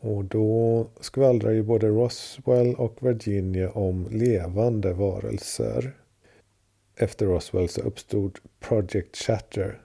Och 0.00 0.24
då 0.24 0.86
skvallrar 1.00 1.50
ju 1.50 1.62
både 1.62 1.88
Roswell 1.88 2.74
och 2.74 2.96
Virginia 3.00 3.70
om 3.70 4.08
levande 4.10 4.92
varelser. 4.92 5.96
Efter 6.96 7.26
Roswell 7.26 7.68
så 7.68 7.80
uppstod 7.80 8.38
Project 8.60 9.16
Chatter 9.16 9.80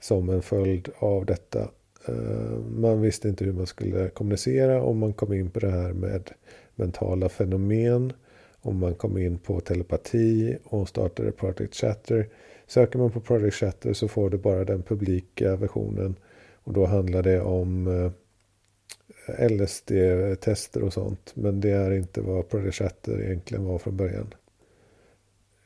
som 0.00 0.28
en 0.28 0.42
följd 0.42 0.88
av 0.98 1.26
detta. 1.26 1.60
Eh, 2.08 2.58
man 2.76 3.00
visste 3.00 3.28
inte 3.28 3.44
hur 3.44 3.52
man 3.52 3.66
skulle 3.66 4.08
kommunicera 4.08 4.82
och 4.82 4.96
man 4.96 5.12
kom 5.12 5.32
in 5.32 5.50
på 5.50 5.60
det 5.60 5.70
här 5.70 5.92
med 5.92 6.30
mentala 6.74 7.28
fenomen. 7.28 8.12
Och 8.60 8.74
man 8.74 8.94
kom 8.94 9.18
in 9.18 9.38
på 9.38 9.60
telepati 9.60 10.58
och 10.64 10.88
startade 10.88 11.32
Project 11.32 11.74
Chatter. 11.74 12.28
Söker 12.72 12.98
man 12.98 13.10
på 13.10 13.20
Project 13.20 13.54
Chatter 13.54 13.92
så 13.92 14.08
får 14.08 14.30
du 14.30 14.38
bara 14.38 14.64
den 14.64 14.82
publika 14.82 15.56
versionen. 15.56 16.16
Och 16.54 16.72
då 16.72 16.86
handlar 16.86 17.22
det 17.22 17.40
om 17.40 17.86
eh, 17.86 19.48
LSD-tester 19.48 20.82
och 20.82 20.92
sånt. 20.92 21.32
Men 21.34 21.60
det 21.60 21.70
är 21.70 21.90
inte 21.90 22.20
vad 22.20 22.48
Project 22.48 22.74
Chatter 22.74 23.22
egentligen 23.22 23.64
var 23.64 23.78
från 23.78 23.96
början. 23.96 24.34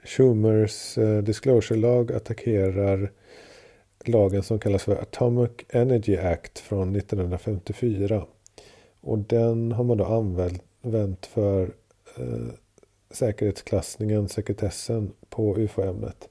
Schumers 0.05 0.99
eh, 0.99 1.23
disclosure-lag 1.23 2.13
attackerar 2.13 3.13
lagen 4.05 4.43
som 4.43 4.59
kallas 4.59 4.83
för 4.83 4.97
Atomic 4.97 5.51
Energy 5.69 6.17
Act 6.17 6.59
från 6.59 6.97
1954. 6.97 8.27
Och 9.01 9.19
den 9.19 9.73
har 9.73 9.85
man 9.85 9.97
då 9.97 10.05
använt 10.83 11.27
för 11.27 11.63
eh, 12.17 12.49
säkerhetsklassningen, 13.11 14.29
sekretessen 14.29 15.13
på 15.29 15.57
ufo-ämnet. 15.59 16.29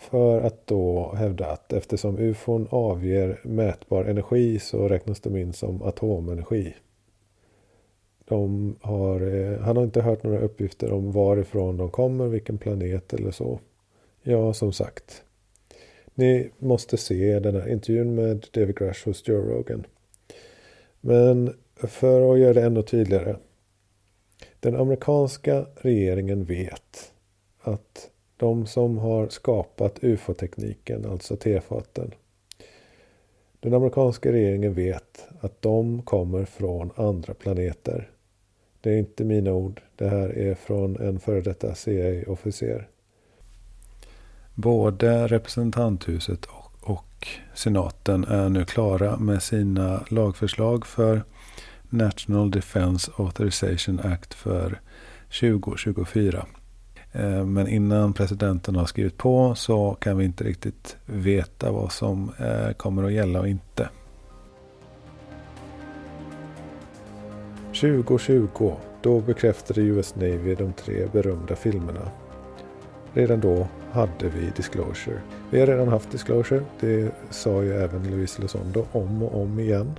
För 0.00 0.40
att 0.40 0.66
då 0.66 1.14
hävda 1.14 1.46
att 1.46 1.72
eftersom 1.72 2.18
ufon 2.18 2.68
avger 2.70 3.40
mätbar 3.42 4.04
energi 4.04 4.58
så 4.58 4.88
räknas 4.88 5.20
de 5.20 5.36
in 5.36 5.52
som 5.52 5.82
atomenergi. 5.82 6.74
De 8.24 8.76
har, 8.80 9.20
eh, 9.20 9.58
han 9.58 9.76
har 9.76 9.84
inte 9.84 10.02
hört 10.02 10.22
några 10.22 10.38
uppgifter 10.38 10.92
om 10.92 11.12
varifrån 11.12 11.76
de 11.76 11.90
kommer, 11.90 12.28
vilken 12.28 12.58
planet 12.58 13.14
eller 13.14 13.30
så. 13.30 13.60
Ja, 14.22 14.52
som 14.52 14.72
sagt. 14.72 15.22
Ni 16.14 16.50
måste 16.58 16.96
se 16.96 17.40
den 17.40 17.54
här 17.54 17.68
intervjun 17.68 18.14
med 18.14 18.46
David 18.52 18.76
Grush 18.76 19.06
hos 19.06 19.28
Joe 19.28 19.42
Rogan. 19.42 19.86
Men 21.00 21.54
för 21.76 22.32
att 22.32 22.38
göra 22.38 22.52
det 22.52 22.62
ännu 22.62 22.82
tydligare. 22.82 23.36
Den 24.60 24.76
amerikanska 24.76 25.66
regeringen 25.74 26.44
vet 26.44 27.12
att 27.60 28.09
de 28.40 28.66
som 28.66 28.98
har 28.98 29.28
skapat 29.28 29.98
ufo-tekniken, 30.04 31.06
alltså 31.10 31.36
tefaten. 31.36 32.14
Den 33.60 33.74
amerikanska 33.74 34.32
regeringen 34.32 34.74
vet 34.74 35.28
att 35.40 35.62
de 35.62 36.02
kommer 36.02 36.44
från 36.44 36.90
andra 36.96 37.34
planeter. 37.34 38.10
Det 38.80 38.90
är 38.90 38.98
inte 38.98 39.24
mina 39.24 39.52
ord. 39.52 39.82
Det 39.96 40.08
här 40.08 40.38
är 40.38 40.54
från 40.54 40.96
en 40.96 41.20
före 41.20 41.40
detta 41.40 41.74
CIA-officer. 41.74 42.88
Både 44.54 45.26
representanthuset 45.26 46.44
och, 46.44 46.90
och 46.90 47.28
senaten 47.54 48.24
är 48.24 48.48
nu 48.48 48.64
klara 48.64 49.16
med 49.16 49.42
sina 49.42 50.04
lagförslag 50.10 50.86
för 50.86 51.22
National 51.88 52.50
Defense 52.50 53.12
Authorization 53.16 54.00
Act 54.00 54.34
för 54.34 54.80
2024. 55.40 56.46
Eh, 57.12 57.44
men 57.44 57.68
innan 57.68 58.12
presidenten 58.12 58.76
har 58.76 58.86
skrivit 58.86 59.16
på 59.16 59.54
så 59.54 59.96
kan 60.00 60.18
vi 60.18 60.24
inte 60.24 60.44
riktigt 60.44 60.96
veta 61.06 61.72
vad 61.72 61.92
som 61.92 62.32
eh, 62.38 62.72
kommer 62.72 63.04
att 63.04 63.12
gälla 63.12 63.40
och 63.40 63.48
inte. 63.48 63.88
2020, 67.80 68.72
då 69.02 69.20
bekräftade 69.20 69.80
US 69.80 70.14
Navy 70.14 70.54
de 70.54 70.72
tre 70.72 71.06
berömda 71.12 71.56
filmerna. 71.56 72.10
redan 73.14 73.40
då 73.40 73.68
hade 73.92 74.28
vi 74.28 74.50
disclosure. 74.56 75.20
Vi 75.50 75.60
har 75.60 75.66
redan 75.66 75.88
haft 75.88 76.10
disclosure, 76.10 76.62
det 76.80 77.12
sa 77.30 77.62
ju 77.62 77.72
även 77.72 78.10
Louise 78.10 78.42
Losondo 78.42 78.86
om 78.92 79.22
och 79.22 79.42
om 79.42 79.60
igen. 79.60 79.98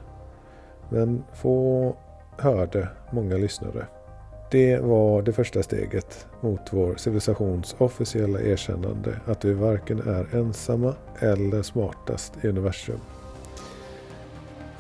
Men 0.90 1.24
få 1.34 1.96
hörde 2.38 2.88
många 3.12 3.38
lyssnare. 3.38 3.86
Det 4.52 4.80
var 4.80 5.22
det 5.22 5.34
första 5.34 5.64
steget 5.64 6.28
mot 6.42 6.62
vår 6.72 6.96
civilisations 6.96 7.76
officiella 7.78 8.42
erkännande 8.42 9.20
att 9.26 9.46
vi 9.46 9.54
varken 9.54 10.00
är 10.00 10.36
ensamma 10.36 10.96
eller 11.20 11.62
smartast 11.62 12.34
i 12.42 12.48
universum. 12.48 13.00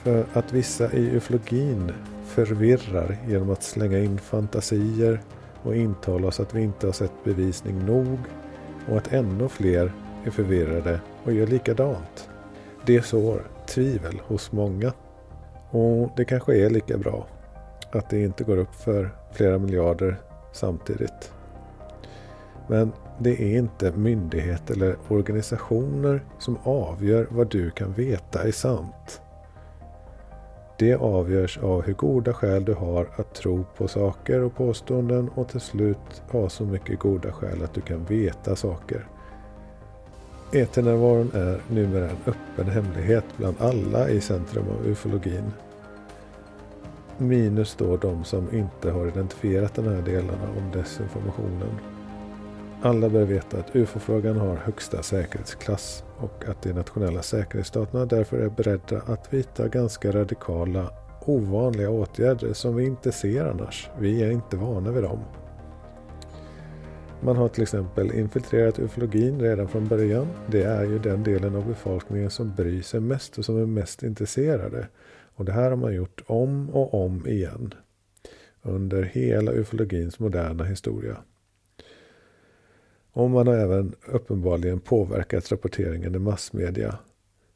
För 0.03 0.25
att 0.33 0.53
vissa 0.53 0.93
i 0.93 1.09
ufologin 1.15 1.91
förvirrar 2.25 3.17
genom 3.27 3.49
att 3.49 3.63
slänga 3.63 3.99
in 3.99 4.17
fantasier 4.19 5.21
och 5.63 5.75
intala 5.75 6.27
oss 6.27 6.39
att 6.39 6.55
vi 6.55 6.61
inte 6.61 6.87
har 6.87 6.93
sett 6.93 7.23
bevisning 7.23 7.85
nog 7.85 8.17
och 8.89 8.97
att 8.97 9.13
ännu 9.13 9.47
fler 9.47 9.93
är 10.25 10.31
förvirrade 10.31 10.99
och 11.23 11.33
gör 11.33 11.47
likadant. 11.47 12.29
Det 12.85 13.01
sår 13.01 13.47
tvivel 13.67 14.21
hos 14.27 14.51
många. 14.51 14.93
Och 15.69 16.09
det 16.17 16.25
kanske 16.25 16.57
är 16.57 16.69
lika 16.69 16.97
bra 16.97 17.27
att 17.95 18.09
det 18.09 18.23
inte 18.23 18.43
går 18.43 18.57
upp 18.57 18.75
för 18.75 19.15
flera 19.31 19.57
miljarder 19.57 20.21
samtidigt. 20.51 21.33
Men 22.67 22.91
det 23.19 23.41
är 23.41 23.57
inte 23.57 23.91
myndigheter 23.91 24.73
eller 24.73 24.95
organisationer 25.07 26.25
som 26.39 26.57
avgör 26.63 27.27
vad 27.29 27.49
du 27.49 27.71
kan 27.71 27.93
veta 27.93 28.43
är 28.43 28.51
sant. 28.51 29.21
Det 30.79 30.95
avgörs 30.95 31.57
av 31.57 31.81
hur 31.81 31.93
goda 31.93 32.33
skäl 32.33 32.65
du 32.65 32.73
har 32.73 33.07
att 33.15 33.33
tro 33.35 33.65
på 33.77 33.87
saker 33.87 34.41
och 34.41 34.55
påståenden 34.55 35.29
och 35.29 35.49
till 35.49 35.59
slut 35.59 36.21
ha 36.31 36.49
så 36.49 36.63
mycket 36.63 36.99
goda 36.99 37.31
skäl 37.31 37.63
att 37.63 37.73
du 37.73 37.81
kan 37.81 38.05
veta 38.05 38.55
saker. 38.55 39.07
Eternärvaron 40.53 41.31
är 41.33 41.61
numera 41.67 42.09
en 42.09 42.17
öppen 42.25 42.67
hemlighet 42.67 43.25
bland 43.37 43.55
alla 43.59 44.09
i 44.09 44.21
centrum 44.21 44.65
av 44.69 44.87
ufologin. 44.87 45.51
Minus 47.21 47.75
då 47.75 47.97
de 47.97 48.23
som 48.23 48.55
inte 48.55 48.91
har 48.91 49.07
identifierat 49.07 49.75
de 49.75 49.85
här 49.85 50.01
delarna 50.01 50.49
om 50.57 50.71
desinformationen. 50.73 51.79
Alla 52.81 53.09
bör 53.09 53.25
veta 53.25 53.57
att 53.57 53.75
UFO-frågan 53.75 54.37
har 54.37 54.55
högsta 54.55 55.03
säkerhetsklass 55.03 56.03
och 56.17 56.45
att 56.47 56.61
de 56.61 56.73
nationella 56.73 57.21
säkerhetsstaterna 57.21 58.05
därför 58.05 58.37
är 58.37 58.49
beredda 58.49 59.01
att 59.05 59.33
vidta 59.33 59.67
ganska 59.67 60.11
radikala, 60.11 60.91
ovanliga 61.25 61.89
åtgärder 61.89 62.53
som 62.53 62.75
vi 62.75 62.85
inte 62.85 63.11
ser 63.11 63.45
annars. 63.45 63.89
Vi 63.99 64.23
är 64.23 64.31
inte 64.31 64.57
vana 64.57 64.91
vid 64.91 65.03
dem. 65.03 65.19
Man 67.23 67.35
har 67.35 67.47
till 67.47 67.63
exempel 67.63 68.11
infiltrerat 68.11 68.79
ufologin 68.79 69.41
redan 69.41 69.67
från 69.67 69.87
början. 69.87 70.27
Det 70.47 70.63
är 70.63 70.83
ju 70.83 70.99
den 70.99 71.23
delen 71.23 71.55
av 71.55 71.67
befolkningen 71.67 72.29
som 72.29 72.55
bryr 72.55 72.81
sig 72.81 72.99
mest 72.99 73.37
och 73.37 73.45
som 73.45 73.61
är 73.61 73.65
mest 73.65 74.03
intresserade. 74.03 74.87
Och 75.41 75.45
det 75.45 75.51
här 75.51 75.69
har 75.69 75.77
man 75.77 75.93
gjort 75.93 76.21
om 76.25 76.69
och 76.69 77.05
om 77.05 77.27
igen. 77.27 77.73
Under 78.61 79.03
hela 79.03 79.51
ufologins 79.51 80.19
moderna 80.19 80.63
historia. 80.63 81.17
Och 83.11 83.29
man 83.29 83.47
har 83.47 83.55
även 83.55 83.95
uppenbarligen 84.05 84.79
påverkat 84.79 85.51
rapporteringen 85.51 86.15
i 86.15 86.19
massmedia. 86.19 86.99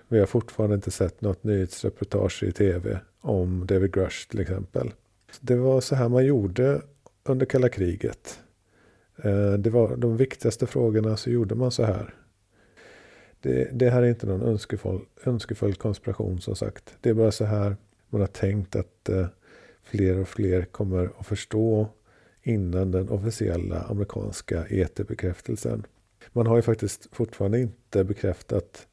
Vi 0.08 0.20
har 0.20 0.26
fortfarande 0.26 0.76
inte 0.76 0.92
sett 0.92 1.22
något 1.22 1.44
nyhetsreportage 1.44 2.44
i 2.44 2.52
tv 2.52 3.00
om 3.22 3.66
David 3.66 3.94
Grush 3.94 4.30
till 4.30 4.40
exempel. 4.40 4.94
Det 5.42 5.56
var 5.56 5.82
så 5.82 5.96
här 5.96 6.10
man 6.10 6.26
gjorde 6.26 6.82
under 7.24 7.46
kalla 7.46 7.70
kriget. 7.70 8.40
Eh, 9.18 9.54
det 9.54 9.70
var 9.70 9.96
de 9.96 10.18
viktigaste 10.18 10.68
frågorna 10.68 11.18
så 11.18 11.30
gjorde 11.30 11.56
man 11.56 11.72
så 11.72 11.84
här. 11.84 12.14
Det, 13.46 13.70
det 13.74 13.90
här 13.90 14.04
är 14.04 14.08
inte 14.08 14.26
någon 14.26 14.42
önskefull, 14.42 15.02
önskefull 15.24 15.76
konspiration 15.76 16.42
som 16.42 16.56
sagt. 16.56 16.98
Det 17.02 17.10
är 17.10 17.14
bara 17.14 17.32
så 17.32 17.46
här 17.46 17.76
man 18.10 18.22
har 18.22 18.28
tänkt 18.28 18.76
att 18.76 19.10
eh, 19.10 19.28
fler 19.84 20.20
och 20.20 20.28
fler 20.28 20.66
kommer 20.66 21.10
att 21.20 21.26
förstå 21.26 21.88
innan 22.44 22.92
den 22.92 23.10
officiella 23.10 23.82
amerikanska 23.82 24.66
ET-bekräftelsen. 24.70 25.86
Man 26.32 26.48
har 26.48 26.56
ju 26.56 26.62
faktiskt 26.62 27.16
fortfarande 27.16 27.60
inte 27.60 28.04
bekräftat 28.04 28.88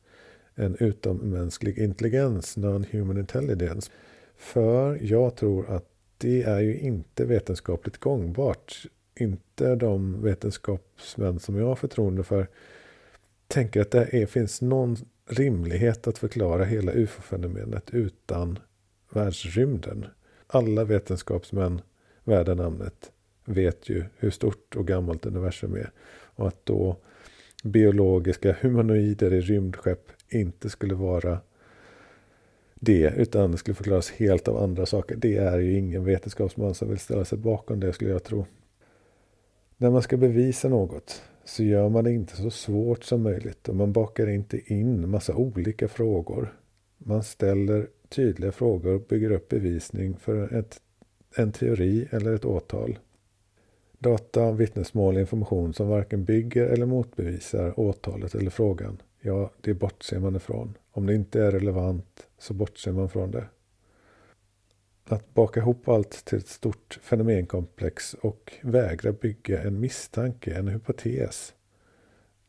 en 0.54 0.76
utommänsklig 0.80 1.78
intelligens, 1.78 2.56
non-human 2.56 3.18
intelligence. 3.18 3.90
För 4.36 4.98
jag 5.02 5.36
tror 5.36 5.70
att 5.70 5.88
det 6.18 6.42
är 6.42 6.60
ju 6.60 6.78
inte 6.78 7.24
vetenskapligt 7.24 7.98
gångbart. 7.98 8.86
Inte 9.14 9.74
de 9.74 10.22
vetenskapsmän 10.22 11.40
som 11.40 11.56
jag 11.56 11.66
har 11.66 11.76
förtroende 11.76 12.22
för 12.22 12.48
tänker 13.52 13.80
att 13.80 13.90
det 13.90 14.08
är, 14.12 14.26
finns 14.26 14.60
någon 14.62 14.96
rimlighet 15.26 16.06
att 16.06 16.18
förklara 16.18 16.64
hela 16.64 16.92
ufo-fenomenet 16.92 17.90
utan 17.90 18.58
världsrymden. 19.12 20.06
Alla 20.46 20.84
vetenskapsmän 20.84 21.80
värda 22.24 22.54
namnet 22.54 23.12
vet 23.44 23.88
ju 23.88 24.04
hur 24.18 24.30
stort 24.30 24.76
och 24.76 24.86
gammalt 24.86 25.26
universum 25.26 25.74
är. 25.74 25.90
Och 26.10 26.48
att 26.48 26.66
då 26.66 26.96
biologiska 27.62 28.56
humanoider 28.60 29.32
i 29.32 29.40
rymdskepp 29.40 30.10
inte 30.28 30.70
skulle 30.70 30.94
vara 30.94 31.38
det, 32.74 33.14
utan 33.16 33.52
det 33.52 33.58
skulle 33.58 33.74
förklaras 33.74 34.10
helt 34.10 34.48
av 34.48 34.56
andra 34.56 34.86
saker. 34.86 35.16
Det 35.16 35.36
är 35.36 35.58
ju 35.58 35.78
ingen 35.78 36.04
vetenskapsman 36.04 36.74
som 36.74 36.88
vill 36.88 36.98
ställa 36.98 37.24
sig 37.24 37.38
bakom 37.38 37.80
det 37.80 37.92
skulle 37.92 38.10
jag 38.10 38.24
tro. 38.24 38.46
När 39.76 39.90
man 39.90 40.02
ska 40.02 40.16
bevisa 40.16 40.68
något 40.68 41.22
så 41.44 41.62
gör 41.62 41.88
man 41.88 42.04
det 42.04 42.12
inte 42.12 42.36
så 42.36 42.50
svårt 42.50 43.04
som 43.04 43.22
möjligt 43.22 43.68
och 43.68 43.76
man 43.76 43.92
bakar 43.92 44.26
inte 44.26 44.72
in 44.72 45.10
massa 45.10 45.34
olika 45.34 45.88
frågor. 45.88 46.54
Man 46.98 47.22
ställer 47.22 47.88
tydliga 48.08 48.52
frågor 48.52 48.94
och 48.94 49.00
bygger 49.00 49.30
upp 49.30 49.48
bevisning 49.48 50.16
för 50.16 50.54
ett, 50.54 50.80
en 51.36 51.52
teori 51.52 52.08
eller 52.10 52.34
ett 52.34 52.44
åtal. 52.44 52.98
Data, 53.98 54.52
vittnesmål, 54.52 55.18
information 55.18 55.74
som 55.74 55.88
varken 55.88 56.24
bygger 56.24 56.66
eller 56.66 56.86
motbevisar 56.86 57.80
åtalet 57.80 58.34
eller 58.34 58.50
frågan, 58.50 59.02
ja, 59.20 59.50
det 59.60 59.74
bortser 59.74 60.20
man 60.20 60.36
ifrån. 60.36 60.78
Om 60.90 61.06
det 61.06 61.14
inte 61.14 61.42
är 61.42 61.50
relevant 61.50 62.26
så 62.38 62.54
bortser 62.54 62.92
man 62.92 63.08
från 63.08 63.30
det. 63.30 63.44
Att 65.04 65.34
baka 65.34 65.60
ihop 65.60 65.88
allt 65.88 66.24
till 66.24 66.38
ett 66.38 66.48
stort 66.48 66.98
fenomenkomplex 67.02 68.14
och 68.14 68.52
vägra 68.62 69.12
bygga 69.12 69.62
en 69.62 69.80
misstanke, 69.80 70.54
en 70.54 70.68
hypotes 70.68 71.54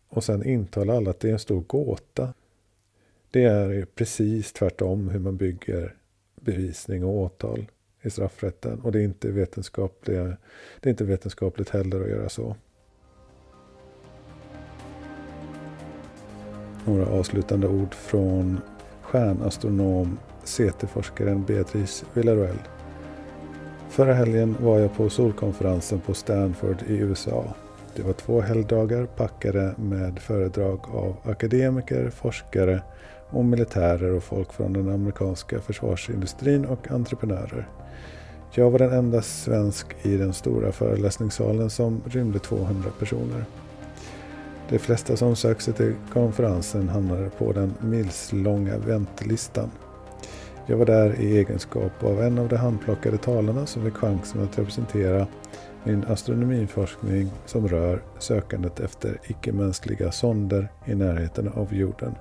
och 0.08 0.24
sen 0.24 0.46
intala 0.46 0.94
alla 0.94 1.10
att 1.10 1.20
det 1.20 1.30
är 1.30 1.34
en 1.34 1.40
stor 1.40 1.62
gåta. 1.62 2.34
Det 3.32 3.44
är 3.44 3.86
precis 3.86 4.54
tvärtom 4.54 5.10
hur 5.10 5.20
man 5.20 5.38
bygger 5.38 5.96
bevisning 6.42 7.04
och 7.04 7.14
åtal 7.14 7.72
i 8.02 8.10
straffrätten. 8.10 8.80
Och 8.80 8.92
det 8.92 9.00
är 9.00 9.04
inte, 9.04 9.32
vetenskapligt, 9.32 10.06
det 10.80 10.90
är 10.90 10.90
inte 10.90 11.04
vetenskapligt 11.04 11.70
heller 11.70 12.02
att 12.02 12.10
göra 12.10 12.30
så. 12.30 12.56
Några 16.86 17.06
avslutande 17.06 17.68
ord 17.68 17.94
från 17.94 18.60
stjärnastronom 19.02 20.20
CT-forskaren 20.46 21.44
Beatrice 21.44 22.06
Villaruel. 22.14 22.58
Förra 23.90 24.14
helgen 24.14 24.56
var 24.60 24.80
jag 24.80 24.96
på 24.96 25.10
solkonferensen 25.10 26.00
på 26.00 26.14
Stanford 26.14 26.78
i 26.88 26.94
USA. 26.94 27.44
Det 27.96 28.04
var 28.04 28.14
två 28.14 28.42
helgdagar 28.42 29.06
packade 29.06 29.74
med 29.78 30.20
föredrag 30.20 30.80
av 30.94 31.16
akademiker, 31.24 32.10
forskare 32.10 32.82
och 33.30 33.46
militärer 33.46 34.12
och 34.12 34.24
folk 34.24 34.54
från 34.54 34.74
den 34.74 34.90
amerikanska 34.90 35.60
försvarsindustrin 35.60 36.66
och 36.66 36.92
entreprenörer. 36.92 37.68
Jag 38.52 38.72
var 38.72 38.80
den 38.80 38.94
enda 38.94 39.22
svensk 39.22 39.96
i 40.02 40.18
den 40.18 40.34
stora 40.34 40.72
föreläsningssalen 40.72 41.70
som 41.70 42.02
rymde 42.06 42.40
200 42.40 42.90
personer. 43.00 43.46
De 44.70 44.80
flesta 44.80 45.18
som 45.18 45.36
sökte 45.36 45.64
sig 45.64 45.74
till 45.74 45.94
konferensen 46.14 46.90
hamnade 46.90 47.30
på 47.30 47.52
den 47.52 47.74
milslånga 47.82 48.78
väntelistan. 48.78 49.72
Jag 50.66 50.78
var 50.78 50.86
där 50.86 51.22
i 51.22 51.38
egenskap 51.38 52.04
av 52.04 52.22
en 52.22 52.40
av 52.40 52.48
de 52.48 52.56
handplockade 52.56 53.18
talarna 53.18 53.66
som 53.66 53.84
fick 53.86 53.94
chansen 53.94 54.44
att 54.44 54.60
representera 54.60 55.28
min 55.84 56.04
astronomiforskning 56.04 57.32
som 57.46 57.68
rör 57.68 58.02
sökandet 58.20 58.80
efter 58.80 59.20
icke-mänskliga 59.28 60.12
sonder 60.12 60.72
i 60.86 60.96
närheten 60.96 61.48
av 61.48 61.74
jorden. 61.74 62.16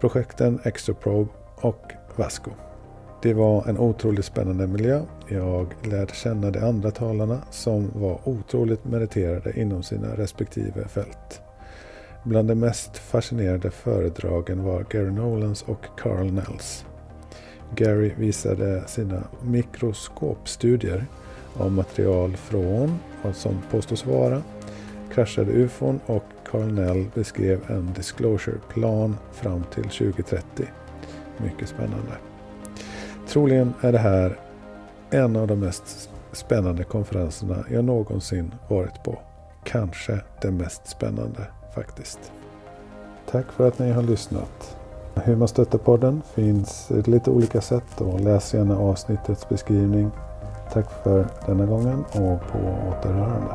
Projekten 0.00 0.60
Exoprobe 0.64 1.30
och 1.56 1.92
Vasco. 2.16 2.50
Det 3.22 3.34
var 3.34 3.68
en 3.68 3.78
otroligt 3.78 4.24
spännande 4.24 4.66
miljö. 4.66 5.02
Jag 5.28 5.66
lärde 5.82 6.14
känna 6.14 6.50
de 6.50 6.58
andra 6.58 6.90
talarna 6.90 7.38
som 7.50 7.90
var 7.94 8.20
otroligt 8.24 8.84
meriterade 8.84 9.60
inom 9.60 9.82
sina 9.82 10.16
respektive 10.16 10.88
fält. 10.88 11.42
Bland 12.24 12.48
de 12.48 12.54
mest 12.54 12.98
fascinerande 12.98 13.70
föredragen 13.70 14.64
var 14.64 14.86
Gary 14.90 15.10
Nolans 15.10 15.62
och 15.62 15.84
Carl 15.96 16.32
Nells. 16.32 16.84
Gary 17.74 18.12
visade 18.16 18.88
sina 18.88 19.22
mikroskopstudier 19.42 21.06
av 21.56 21.72
material 21.72 22.36
från 22.36 22.98
vad 23.22 23.36
som 23.36 23.62
påstås 23.70 24.06
vara 24.06 24.42
kraschade 25.14 25.52
ufon 25.52 26.00
och 26.06 26.24
Carnell 26.50 27.06
beskrev 27.14 27.70
en 27.70 27.92
disclosure-plan 27.92 29.16
fram 29.32 29.64
till 29.74 29.82
2030. 29.82 30.66
Mycket 31.36 31.68
spännande. 31.68 32.12
Troligen 33.28 33.74
är 33.80 33.92
det 33.92 33.98
här 33.98 34.38
en 35.10 35.36
av 35.36 35.46
de 35.46 35.60
mest 35.60 36.10
spännande 36.32 36.84
konferenserna 36.84 37.64
jag 37.70 37.84
någonsin 37.84 38.54
varit 38.68 39.02
på. 39.02 39.18
Kanske 39.64 40.20
den 40.42 40.56
mest 40.56 40.86
spännande 40.86 41.46
faktiskt. 41.74 42.32
Tack 43.30 43.52
för 43.52 43.68
att 43.68 43.78
ni 43.78 43.90
har 43.90 44.02
lyssnat. 44.02 44.79
Hur 45.14 45.36
man 45.36 45.48
stöttar 45.48 45.78
podden 45.78 46.22
finns 46.34 46.90
lite 47.06 47.30
olika 47.30 47.60
sätt 47.60 48.00
och 48.00 48.20
läs 48.20 48.54
gärna 48.54 48.78
avsnittets 48.78 49.48
beskrivning. 49.48 50.10
Tack 50.72 50.90
för 51.02 51.26
denna 51.46 51.66
gången 51.66 52.04
och 52.04 52.40
på 52.52 52.58
återhörande. 52.90 53.54